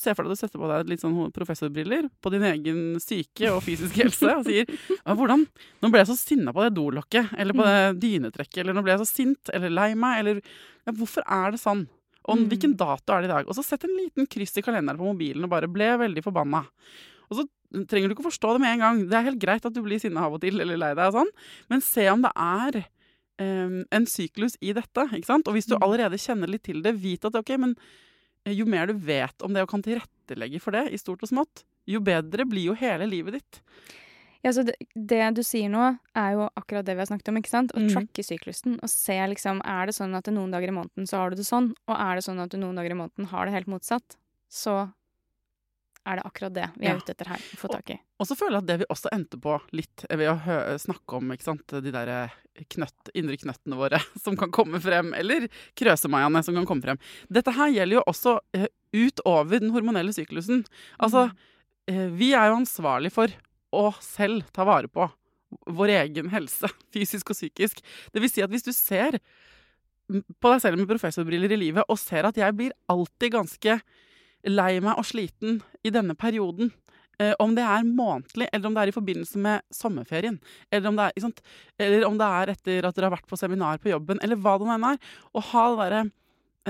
Se 0.00 0.14
for 0.16 0.24
deg 0.24 0.32
at 0.32 0.38
du 0.38 0.40
setter 0.40 0.60
på 0.62 0.68
deg 0.70 0.88
litt 0.88 1.02
sånn 1.02 1.16
professorbriller 1.36 2.06
på 2.24 2.30
din 2.32 2.46
egen 2.48 2.78
syke 3.04 3.50
og 3.52 3.60
fysiske 3.66 4.06
helse 4.06 4.30
og 4.32 4.46
sier 4.46 4.70
hvordan, 5.04 5.44
'Nå 5.44 5.90
ble 5.92 6.00
jeg 6.00 6.08
så 6.08 6.16
sinna 6.16 6.54
på 6.56 6.64
det 6.64 6.72
dolokket, 6.78 7.34
eller 7.36 7.52
på 7.52 7.66
det 7.68 8.00
dynetrekket', 8.00 8.62
eller 8.62 8.72
'nå 8.72 8.84
ble 8.86 8.94
jeg 8.94 9.02
så 9.04 9.10
sint', 9.10 9.52
eller 9.52 9.68
'lei 9.68 9.90
meg', 9.92 10.22
eller 10.22 10.40
ja, 10.40 10.92
'Hvorfor 10.96 11.28
er 11.28 11.52
det 11.52 11.60
sånn?' 11.60 11.84
Og 12.30 12.46
hvilken 12.48 12.72
dato 12.80 13.12
er 13.12 13.24
det 13.24 13.28
i 13.28 13.34
dag? 13.34 13.48
Og 13.48 13.56
så 13.56 13.64
sett 13.66 13.84
en 13.84 13.98
liten 13.98 14.28
kryss 14.30 14.56
i 14.56 14.64
kalenderen 14.64 15.00
på 15.00 15.10
mobilen 15.10 15.44
og 15.44 15.52
bare 15.52 15.68
ble 15.70 15.90
veldig 16.00 16.22
forbanna. 16.24 16.62
Og 17.28 17.38
så 17.38 17.44
trenger 17.90 18.08
du 18.08 18.14
ikke 18.16 18.28
forstå 18.28 18.54
det 18.54 18.62
med 18.62 18.76
en 18.76 18.84
gang. 18.84 19.02
Det 19.10 19.18
er 19.18 19.26
helt 19.28 19.42
greit 19.42 19.66
at 19.66 19.74
du 19.74 19.82
blir 19.84 20.00
sinna 20.00 20.26
av 20.26 20.36
og 20.36 20.42
til 20.44 20.62
eller 20.62 20.78
lei 20.80 20.92
deg 20.96 21.10
og 21.10 21.18
sånn, 21.18 21.32
men 21.72 21.84
se 21.84 22.06
om 22.12 22.24
det 22.24 22.30
er 22.32 22.80
um, 23.42 23.82
en 23.98 24.08
syklus 24.08 24.56
i 24.60 24.72
dette. 24.76 25.06
ikke 25.10 25.28
sant? 25.28 25.50
Og 25.50 25.58
hvis 25.58 25.68
du 25.68 25.76
allerede 25.80 26.20
kjenner 26.20 26.50
litt 26.50 26.64
til 26.68 26.80
det, 26.84 26.94
vit 27.02 27.26
at 27.28 27.36
ok, 27.40 27.54
men 27.60 27.74
eh, 28.44 28.54
jo 28.54 28.68
mer 28.70 28.88
du 28.88 28.96
vet 28.96 29.44
om 29.44 29.54
det 29.54 29.66
og 29.66 29.72
kan 29.74 29.84
tilrettelegge 29.84 30.62
for 30.62 30.76
det 30.76 30.86
i 30.94 31.00
stort 31.00 31.24
og 31.26 31.32
smått, 31.32 31.64
jo 31.90 32.00
bedre 32.04 32.46
blir 32.48 32.70
jo 32.70 32.78
hele 32.78 33.08
livet 33.10 33.40
ditt. 33.40 33.60
Ja, 34.44 34.52
så 34.52 34.62
det, 34.62 34.74
det 34.94 35.22
du 35.38 35.40
sier 35.46 35.70
nå, 35.72 35.86
er 36.20 36.34
jo 36.36 36.48
akkurat 36.52 36.84
det 36.84 36.98
vi 36.98 37.00
har 37.00 37.08
snakket 37.08 37.30
om. 37.32 37.38
ikke 37.40 37.52
sant? 37.52 37.72
Å 37.72 37.80
mm. 37.80 37.88
tracke 37.94 38.24
syklusen 38.26 38.76
og 38.76 38.90
se 38.92 39.16
liksom 39.32 39.62
Er 39.64 39.88
det 39.88 39.94
sånn 39.96 40.12
at 40.18 40.28
noen 40.28 40.52
dager 40.52 40.68
i 40.68 40.74
måneden 40.76 41.08
så 41.08 41.22
har 41.22 41.32
du 41.32 41.40
det 41.40 41.46
sånn, 41.48 41.70
og 41.88 41.94
er 41.96 42.20
det 42.20 42.26
sånn 42.26 42.42
at 42.44 42.52
du 42.52 42.58
noen 42.60 42.76
dager 42.76 42.92
i 42.92 42.98
måneden 42.98 43.30
har 43.32 43.48
det 43.48 43.54
helt 43.56 43.72
motsatt, 43.72 44.18
så 44.52 44.82
er 46.04 46.20
det 46.20 46.26
akkurat 46.28 46.52
det 46.52 46.66
vi 46.76 46.84
er 46.86 46.92
Ja. 46.92 47.00
ute 47.00 47.14
etter 47.14 47.30
her 47.32 47.40
å 47.40 47.56
få 47.56 47.70
tak 47.72 47.94
i. 47.94 47.96
Og 48.20 48.28
så 48.28 48.36
føler 48.36 48.58
jeg 48.58 48.62
at 48.62 48.68
det 48.68 48.76
vi 48.82 48.90
også 48.92 49.12
endte 49.16 49.40
på 49.40 49.54
litt 49.72 50.04
ved 50.10 50.28
å 50.28 50.76
snakke 50.76 51.16
om 51.16 51.32
ikke 51.32 51.48
sant, 51.48 51.66
de 51.66 51.94
der 51.94 52.08
eh, 52.12 52.36
knøtt, 52.76 53.08
indre 53.14 53.38
knøttene 53.40 53.80
våre 53.80 54.02
som 54.24 54.36
kan 54.36 54.52
komme 54.52 54.80
frem, 54.84 55.14
eller 55.16 55.48
krøsemaiene 55.74 56.44
som 56.44 56.60
kan 56.60 56.68
komme 56.68 56.84
frem. 56.84 57.00
Dette 57.32 57.56
her 57.56 57.72
gjelder 57.72 58.02
jo 58.02 58.04
også 58.12 58.36
eh, 58.52 58.68
utover 58.92 59.64
den 59.64 59.72
hormonelle 59.72 60.12
syklusen. 60.12 60.66
Altså, 61.00 61.30
eh, 61.88 62.12
vi 62.12 62.34
er 62.36 62.52
jo 62.52 62.60
ansvarlig 62.60 63.14
for 63.16 63.32
å 63.74 63.90
selv 64.02 64.46
ta 64.54 64.66
vare 64.68 64.90
på 64.90 65.08
vår 65.70 65.94
egen 66.00 66.30
helse, 66.32 66.70
fysisk 66.94 67.34
og 67.34 67.38
psykisk. 67.38 67.82
Det 68.12 68.22
vil 68.22 68.32
si 68.32 68.44
at 68.44 68.52
hvis 68.52 68.66
du 68.66 68.72
ser 68.76 69.20
på 70.08 70.50
deg 70.52 70.60
selv 70.60 70.80
med 70.80 70.88
professorbriller 70.90 71.54
i 71.54 71.60
livet 71.60 71.88
og 71.88 72.00
ser 72.00 72.28
at 72.28 72.36
jeg 72.36 72.56
blir 72.56 72.74
alltid 72.92 73.38
ganske 73.38 73.78
lei 74.44 74.72
meg 74.84 74.98
og 75.00 75.06
sliten 75.08 75.62
i 75.80 75.92
denne 75.94 76.12
perioden, 76.18 76.68
Eh, 77.22 77.34
om 77.38 77.54
det 77.54 77.62
er 77.62 77.86
månedlig, 77.86 78.48
eller 78.50 78.68
om 78.68 78.74
det 78.74 78.82
er 78.82 78.90
i 78.90 78.94
forbindelse 78.94 79.40
med 79.42 79.62
sommerferien, 79.74 80.38
eller 80.70 80.90
om 80.90 80.96
det 80.98 81.06
er, 81.06 81.22
sant? 81.22 81.42
Eller 81.78 82.06
om 82.08 82.16
det 82.18 82.26
er 82.40 82.54
etter 82.54 82.88
at 82.88 82.96
dere 82.96 83.08
har 83.08 83.14
vært 83.14 83.30
på 83.30 83.38
seminar 83.38 83.78
på 83.82 83.92
jobben, 83.92 84.18
eller 84.24 84.40
hva 84.40 84.56
det 84.58 84.66
nå 84.66 84.74
enn 84.74 84.88
er. 84.88 85.12
Å 85.30 85.44
ha 85.52 85.64
det 85.70 85.78
derre 85.82 86.02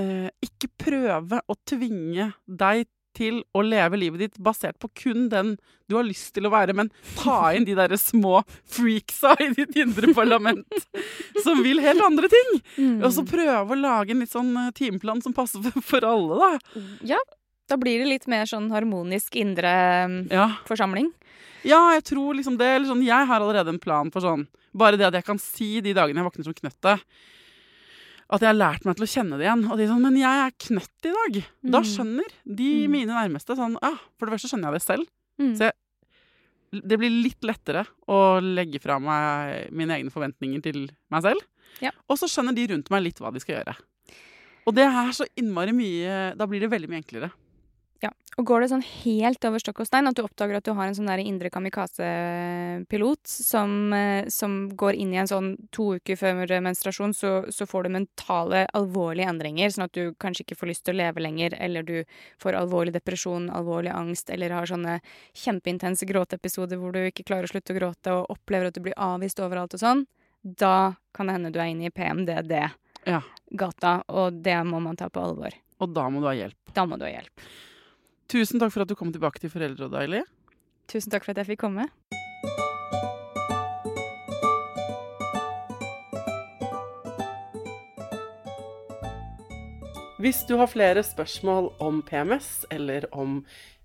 eh, 0.01 0.29
Ikke 0.45 0.69
prøve 0.85 1.41
å 1.49 1.57
tvinge 1.65 2.29
deg 2.45 2.85
til 3.17 3.41
å 3.55 3.63
leve 3.65 3.97
livet 3.99 4.21
ditt 4.25 4.37
basert 4.43 4.77
på 4.81 4.89
kun 5.01 5.29
den 5.31 5.55
du 5.89 5.95
har 5.99 6.05
lyst 6.07 6.31
til 6.33 6.47
å 6.47 6.51
være, 6.53 6.73
men 6.73 6.87
ta 7.19 7.51
inn 7.53 7.65
de 7.67 7.75
derre 7.77 7.97
små 8.01 8.39
freaksa 8.73 9.35
i 9.43 9.51
ditt 9.53 9.75
indre 9.77 10.09
parlament 10.17 10.65
som 11.45 11.61
vil 11.65 11.81
helt 11.83 12.01
andre 12.01 12.29
ting. 12.31 12.55
Og 13.05 13.11
så 13.13 13.21
prøve 13.27 13.75
å 13.75 13.77
lage 13.77 14.15
en 14.15 14.23
litt 14.23 14.33
sånn 14.33 14.49
eh, 14.63 14.71
timeplan 14.77 15.21
som 15.21 15.35
passer 15.37 15.61
for, 15.85 16.05
alle, 16.09 16.39
da. 16.41 16.81
Ja, 17.15 17.19
da 17.69 17.77
blir 17.81 18.01
det 18.01 18.09
litt 18.09 18.25
mer 18.31 18.49
sånn 18.49 18.71
harmonisk 18.73 19.37
indre 19.41 19.71
um, 20.09 20.17
Ja. 20.33 20.49
forsamling. 20.69 21.11
Ja, 21.65 21.79
jeg 21.95 22.03
tror 22.11 22.35
liksom 22.37 22.57
det. 22.59 22.67
Eller 22.75 22.89
sånn, 22.89 23.05
jeg 23.05 23.29
har 23.29 23.41
allerede 23.41 23.71
en 23.73 23.81
plan 23.81 24.11
for 24.13 24.21
sånn 24.25 24.43
Bare 24.75 24.97
det 24.99 25.05
at 25.07 25.15
jeg 25.15 25.25
kan 25.25 25.39
si 25.39 25.69
de 25.81 25.93
dagene 25.95 26.19
jeg 26.19 26.27
våkner 26.27 26.45
som 26.49 26.53
knøttet 26.57 27.05
At 28.35 28.43
jeg 28.43 28.49
har 28.51 28.57
lært 28.59 28.85
meg 28.87 28.97
til 28.99 29.05
å 29.05 29.11
kjenne 29.11 29.37
det 29.39 29.45
igjen. 29.47 29.63
Og 29.71 29.77
de 29.79 29.87
sånn 29.87 30.01
Men 30.03 30.17
jeg 30.19 30.41
er 30.45 30.53
knøtt 30.65 31.07
i 31.07 31.13
dag. 31.15 31.41
Da 31.63 31.79
Mm. 31.81 31.89
skjønner 31.93 32.29
de 32.45 32.69
Mm. 32.87 32.91
mine 32.91 33.13
nærmeste 33.15 33.55
sånn 33.55 33.77
Ja, 33.81 33.93
for 34.19 34.25
det 34.27 34.33
første 34.35 34.49
skjønner 34.51 34.71
jeg 34.71 34.73
det 34.73 34.81
selv. 34.83 35.07
Mm. 35.39 35.53
Så 35.55 35.59
jeg, 35.69 35.73
det 36.87 36.99
blir 36.99 37.09
litt 37.23 37.41
lettere 37.41 37.85
å 38.09 38.41
legge 38.43 38.81
fra 38.81 38.99
meg 38.99 39.71
mine 39.71 39.95
egne 39.95 40.11
forventninger 40.11 40.61
til 40.63 40.89
meg 41.11 41.21
selv. 41.23 41.41
Ja. 41.81 41.91
Og 42.09 42.17
så 42.17 42.27
skjønner 42.27 42.53
de 42.55 42.67
rundt 42.67 42.89
meg 42.91 43.03
litt 43.03 43.19
hva 43.19 43.31
de 43.33 43.39
skal 43.39 43.63
gjøre. 43.63 43.75
Og 44.67 44.73
det 44.75 44.83
er 44.83 45.11
så 45.13 45.25
innmari 45.37 45.71
mye 45.71 46.35
Da 46.35 46.45
blir 46.47 46.59
det 46.59 46.69
veldig 46.71 46.89
mye 46.89 47.03
enklere. 47.03 47.31
Ja. 48.03 48.09
Og 48.35 48.43
går 48.49 48.61
det 48.61 48.67
sånn 48.73 48.83
helt 48.83 49.45
over 49.47 49.61
stokk 49.63 49.79
og 49.79 49.87
stein 49.87 50.09
at 50.09 50.17
du 50.17 50.21
oppdager 50.25 50.57
at 50.57 50.65
du 50.67 50.73
har 50.75 50.89
en 50.89 50.95
sånn 50.97 51.07
der 51.07 51.21
indre 51.23 51.49
kamikaze-pilot 51.53 53.21
som, 53.31 53.93
eh, 53.95 54.27
som 54.27 54.57
går 54.75 54.97
inn 54.99 55.13
i 55.13 55.19
en 55.21 55.29
sånn 55.29 55.47
to 55.71 55.93
uker 55.95 56.19
før 56.19 56.51
menstruasjon, 56.65 57.13
så, 57.15 57.31
så 57.49 57.67
får 57.69 57.87
du 57.87 57.93
mentale, 57.95 58.65
alvorlige 58.75 59.29
endringer, 59.31 59.71
sånn 59.71 59.87
at 59.87 59.95
du 59.95 60.11
kanskje 60.19 60.43
ikke 60.43 60.59
får 60.59 60.71
lyst 60.71 60.83
til 60.85 60.97
å 60.97 60.99
leve 60.99 61.23
lenger, 61.23 61.55
eller 61.59 61.87
du 61.87 62.03
får 62.43 62.59
alvorlig 62.59 62.93
depresjon, 62.97 63.47
alvorlig 63.55 63.93
angst, 63.95 64.29
eller 64.29 64.51
har 64.51 64.67
sånne 64.67 64.99
kjempeintense 65.33 66.07
gråteepisoder 66.09 66.81
hvor 66.81 66.91
du 66.91 67.05
ikke 67.05 67.23
klarer 67.27 67.47
å 67.47 67.53
slutte 67.53 67.71
å 67.71 67.79
gråte 67.79 68.15
og 68.19 68.35
opplever 68.35 68.67
at 68.67 68.75
du 68.75 68.83
blir 68.83 68.97
avvist 68.99 69.39
overalt 69.39 69.77
og 69.77 69.83
sånn, 69.85 70.03
da 70.43 70.95
kan 71.15 71.29
det 71.29 71.37
hende 71.37 71.53
du 71.55 71.61
er 71.61 71.71
inne 71.71 71.87
i 71.87 71.93
PMDD-gata, 71.95 72.73
Ja. 73.07 74.01
og 74.11 74.43
det 74.43 74.59
må 74.67 74.81
man 74.83 74.99
ta 74.99 75.07
på 75.09 75.23
alvor. 75.23 75.55
Og 75.79 75.93
da 75.93 76.09
må 76.09 76.19
du 76.19 76.27
ha 76.27 76.35
hjelp. 76.35 76.55
Da 76.75 76.85
må 76.85 76.99
du 76.99 77.05
ha 77.07 77.11
hjelp. 77.15 77.47
Tusen 78.25 78.57
takk 78.57 78.73
for 78.73 78.81
at 78.81 78.89
du 78.89 78.97
kom 78.97 79.11
tilbake 79.13 79.37
til 79.37 79.51
Foreldrerådet, 79.53 79.99
Aili. 80.01 80.21
Tusen 80.89 81.13
takk 81.13 81.27
for 81.27 81.35
at 81.35 81.43
jeg 81.43 81.53
fikk 81.53 81.61
komme. 81.61 81.85
Hvis 90.25 90.41
du 90.49 90.55
har 90.57 90.71
flere 90.71 91.03
spørsmål 91.05 91.69
om 91.85 92.01
PMS, 92.01 92.65
eller 92.73 93.05
om 93.13 93.43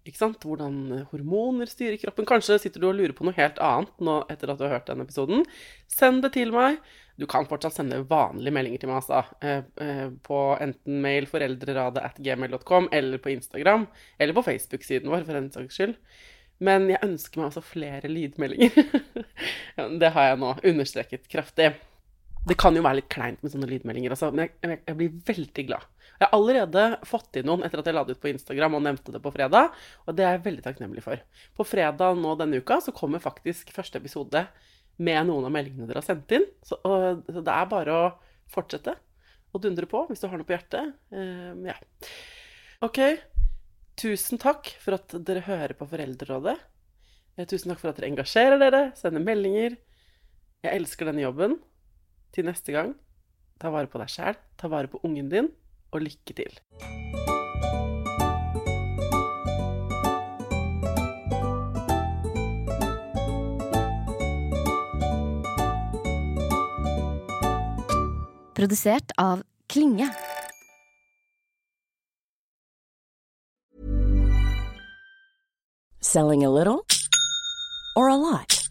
ikke 0.09 0.23
sant, 0.23 0.41
hvordan 0.41 1.05
hormoner 1.11 1.69
styrer 1.69 2.01
kroppen 2.01 2.25
Kanskje 2.25 2.57
sitter 2.63 2.81
du 2.81 2.87
og 2.89 2.97
lurer 2.97 3.13
på 3.13 3.27
noe 3.29 3.37
helt 3.37 3.61
annet 3.61 4.01
nå 4.01 4.23
etter 4.33 4.49
at 4.49 4.57
du 4.57 4.65
har 4.65 4.79
hørt 4.79 4.89
denne 4.89 5.05
episoden. 5.05 5.45
Send 5.85 6.25
det 6.25 6.33
til 6.39 6.55
meg. 6.57 6.81
Du 7.21 7.27
kan 7.29 7.45
fortsatt 7.49 7.77
sende 7.77 8.01
vanlige 8.09 8.55
meldinger 8.57 8.81
til 8.81 8.91
meg, 8.91 9.03
altså. 9.03 9.21
Eh, 9.45 9.67
eh, 9.85 10.07
på 10.25 10.39
enten 10.57 11.03
mail 11.05 11.29
foreldreradet 11.29 12.17
eller 12.25 13.19
på 13.21 13.35
Instagram. 13.35 13.87
Eller 14.19 14.37
på 14.37 14.45
Facebook-siden 14.47 15.11
vår, 15.11 15.27
for 15.27 15.37
den 15.37 15.51
saks 15.53 15.77
skyld. 15.77 15.95
Men 16.65 16.89
jeg 16.89 17.01
ønsker 17.05 17.41
meg 17.41 17.51
også 17.51 17.65
flere 17.65 18.09
lydmeldinger. 18.09 18.73
Det 20.01 20.11
har 20.17 20.31
jeg 20.31 20.41
nå 20.41 20.55
understreket 20.73 21.29
kraftig. 21.29 21.71
Det 22.49 22.57
kan 22.57 22.77
jo 22.77 22.83
være 22.85 23.03
litt 23.03 23.13
kleint 23.13 23.43
med 23.45 23.53
sånne 23.53 23.69
lydmeldinger, 23.69 24.13
altså, 24.15 24.31
men 24.33 24.47
jeg, 24.47 24.53
jeg, 24.65 24.79
jeg 24.89 24.97
blir 24.97 25.17
veldig 25.29 25.65
glad. 25.69 25.85
Jeg 26.21 26.25
har 26.25 26.37
allerede 26.37 26.85
fått 27.09 27.37
inn 27.37 27.47
noen 27.49 27.65
etter 27.67 27.83
at 27.83 27.89
jeg 27.89 27.97
la 27.97 28.05
det 28.05 28.17
ut 28.17 28.23
på 28.23 28.31
Instagram 28.33 28.79
og 28.79 28.85
nevnte 28.85 29.13
det 29.13 29.21
på 29.25 29.33
fredag, 29.35 29.77
og 30.07 30.17
det 30.17 30.25
er 30.25 30.39
jeg 30.39 30.45
veldig 30.47 30.65
takknemlig 30.65 31.05
for. 31.05 31.21
På 31.57 31.67
fredag 31.69 32.17
nå 32.21 32.33
denne 32.41 32.61
uka 32.61 32.81
så 32.85 32.95
kommer 32.97 33.21
faktisk 33.25 33.73
første 33.77 34.01
episode 34.01 34.47
med 35.01 35.29
noen 35.29 35.47
av 35.49 35.55
meldingene 35.55 35.89
dere 35.89 36.03
har 36.03 36.07
sendt 36.07 36.33
inn. 36.37 36.47
Så, 36.67 36.79
og, 36.85 37.23
så 37.29 37.43
det 37.45 37.55
er 37.55 37.71
bare 37.71 37.97
å 37.97 38.09
fortsette 38.51 38.97
å 39.51 39.61
dundre 39.63 39.89
på 39.91 40.05
hvis 40.09 40.23
du 40.23 40.29
har 40.29 40.39
noe 40.39 40.49
på 40.49 40.55
hjertet. 40.55 40.95
Um, 41.15 41.65
ja. 41.69 41.77
OK. 42.85 43.01
Tusen 44.01 44.41
takk 44.41 44.71
for 44.81 44.97
at 44.97 45.13
dere 45.27 45.45
hører 45.45 45.77
på 45.77 45.89
Foreldrerådet. 45.91 46.57
Eh, 47.37 47.49
Tusen 47.49 47.73
takk 47.73 47.83
for 47.83 47.93
at 47.93 48.01
dere 48.01 48.13
engasjerer 48.13 48.61
dere, 48.61 48.85
sender 48.97 49.25
meldinger. 49.25 49.77
Jeg 50.65 50.77
elsker 50.77 51.11
denne 51.11 51.25
jobben. 51.27 51.59
Til 52.31 52.47
neste 52.47 52.73
gang, 52.77 52.95
ta 53.61 53.73
vare 53.75 53.91
på 53.91 54.01
deg 54.01 54.13
sjæl, 54.13 54.39
ta 54.61 54.71
vare 54.71 54.89
på 54.93 55.03
ungen 55.05 55.29
din, 55.33 55.53
og 55.91 56.07
lykke 56.07 56.37
til. 56.39 56.61
Produsert 68.61 69.11
av 69.19 69.43
Klinge. 69.69 70.15
Selling 76.01 76.45
a 76.45 76.51
little 76.51 76.87
or 77.97 78.11
a 78.11 78.17
lot? 78.17 78.69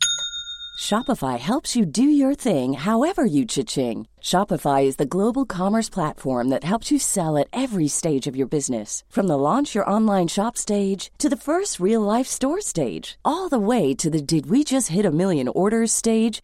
Shopify 0.80 1.40
helps 1.40 1.76
you 1.76 1.86
do 1.86 2.04
your 2.04 2.36
thing 2.36 2.74
however 2.74 3.26
you 3.26 3.46
cha-ching. 3.46 4.08
Shopify 4.22 4.86
is 4.86 4.98
the 4.98 5.08
global 5.08 5.44
commerce 5.44 5.90
platform 5.90 6.50
that 6.50 6.64
helps 6.64 6.92
you 6.92 7.00
sell 7.00 7.36
at 7.36 7.48
every 7.52 7.88
stage 7.88 8.28
of 8.28 8.36
your 8.36 8.48
business. 8.48 9.04
From 9.10 9.26
the 9.26 9.38
launch 9.38 9.74
your 9.74 9.90
online 9.90 10.28
shop 10.28 10.56
stage 10.56 11.10
to 11.18 11.30
the 11.30 11.44
first 11.48 11.80
real 11.80 12.02
life 12.02 12.28
store 12.28 12.62
stage, 12.62 13.18
all 13.26 13.50
the 13.50 13.58
way 13.58 13.96
to 13.96 14.12
the 14.12 14.22
did 14.22 14.52
we 14.52 14.64
just 14.64 14.90
hit 14.90 15.06
a 15.06 15.12
million 15.12 15.48
orders 15.48 15.92
stage. 15.92 16.44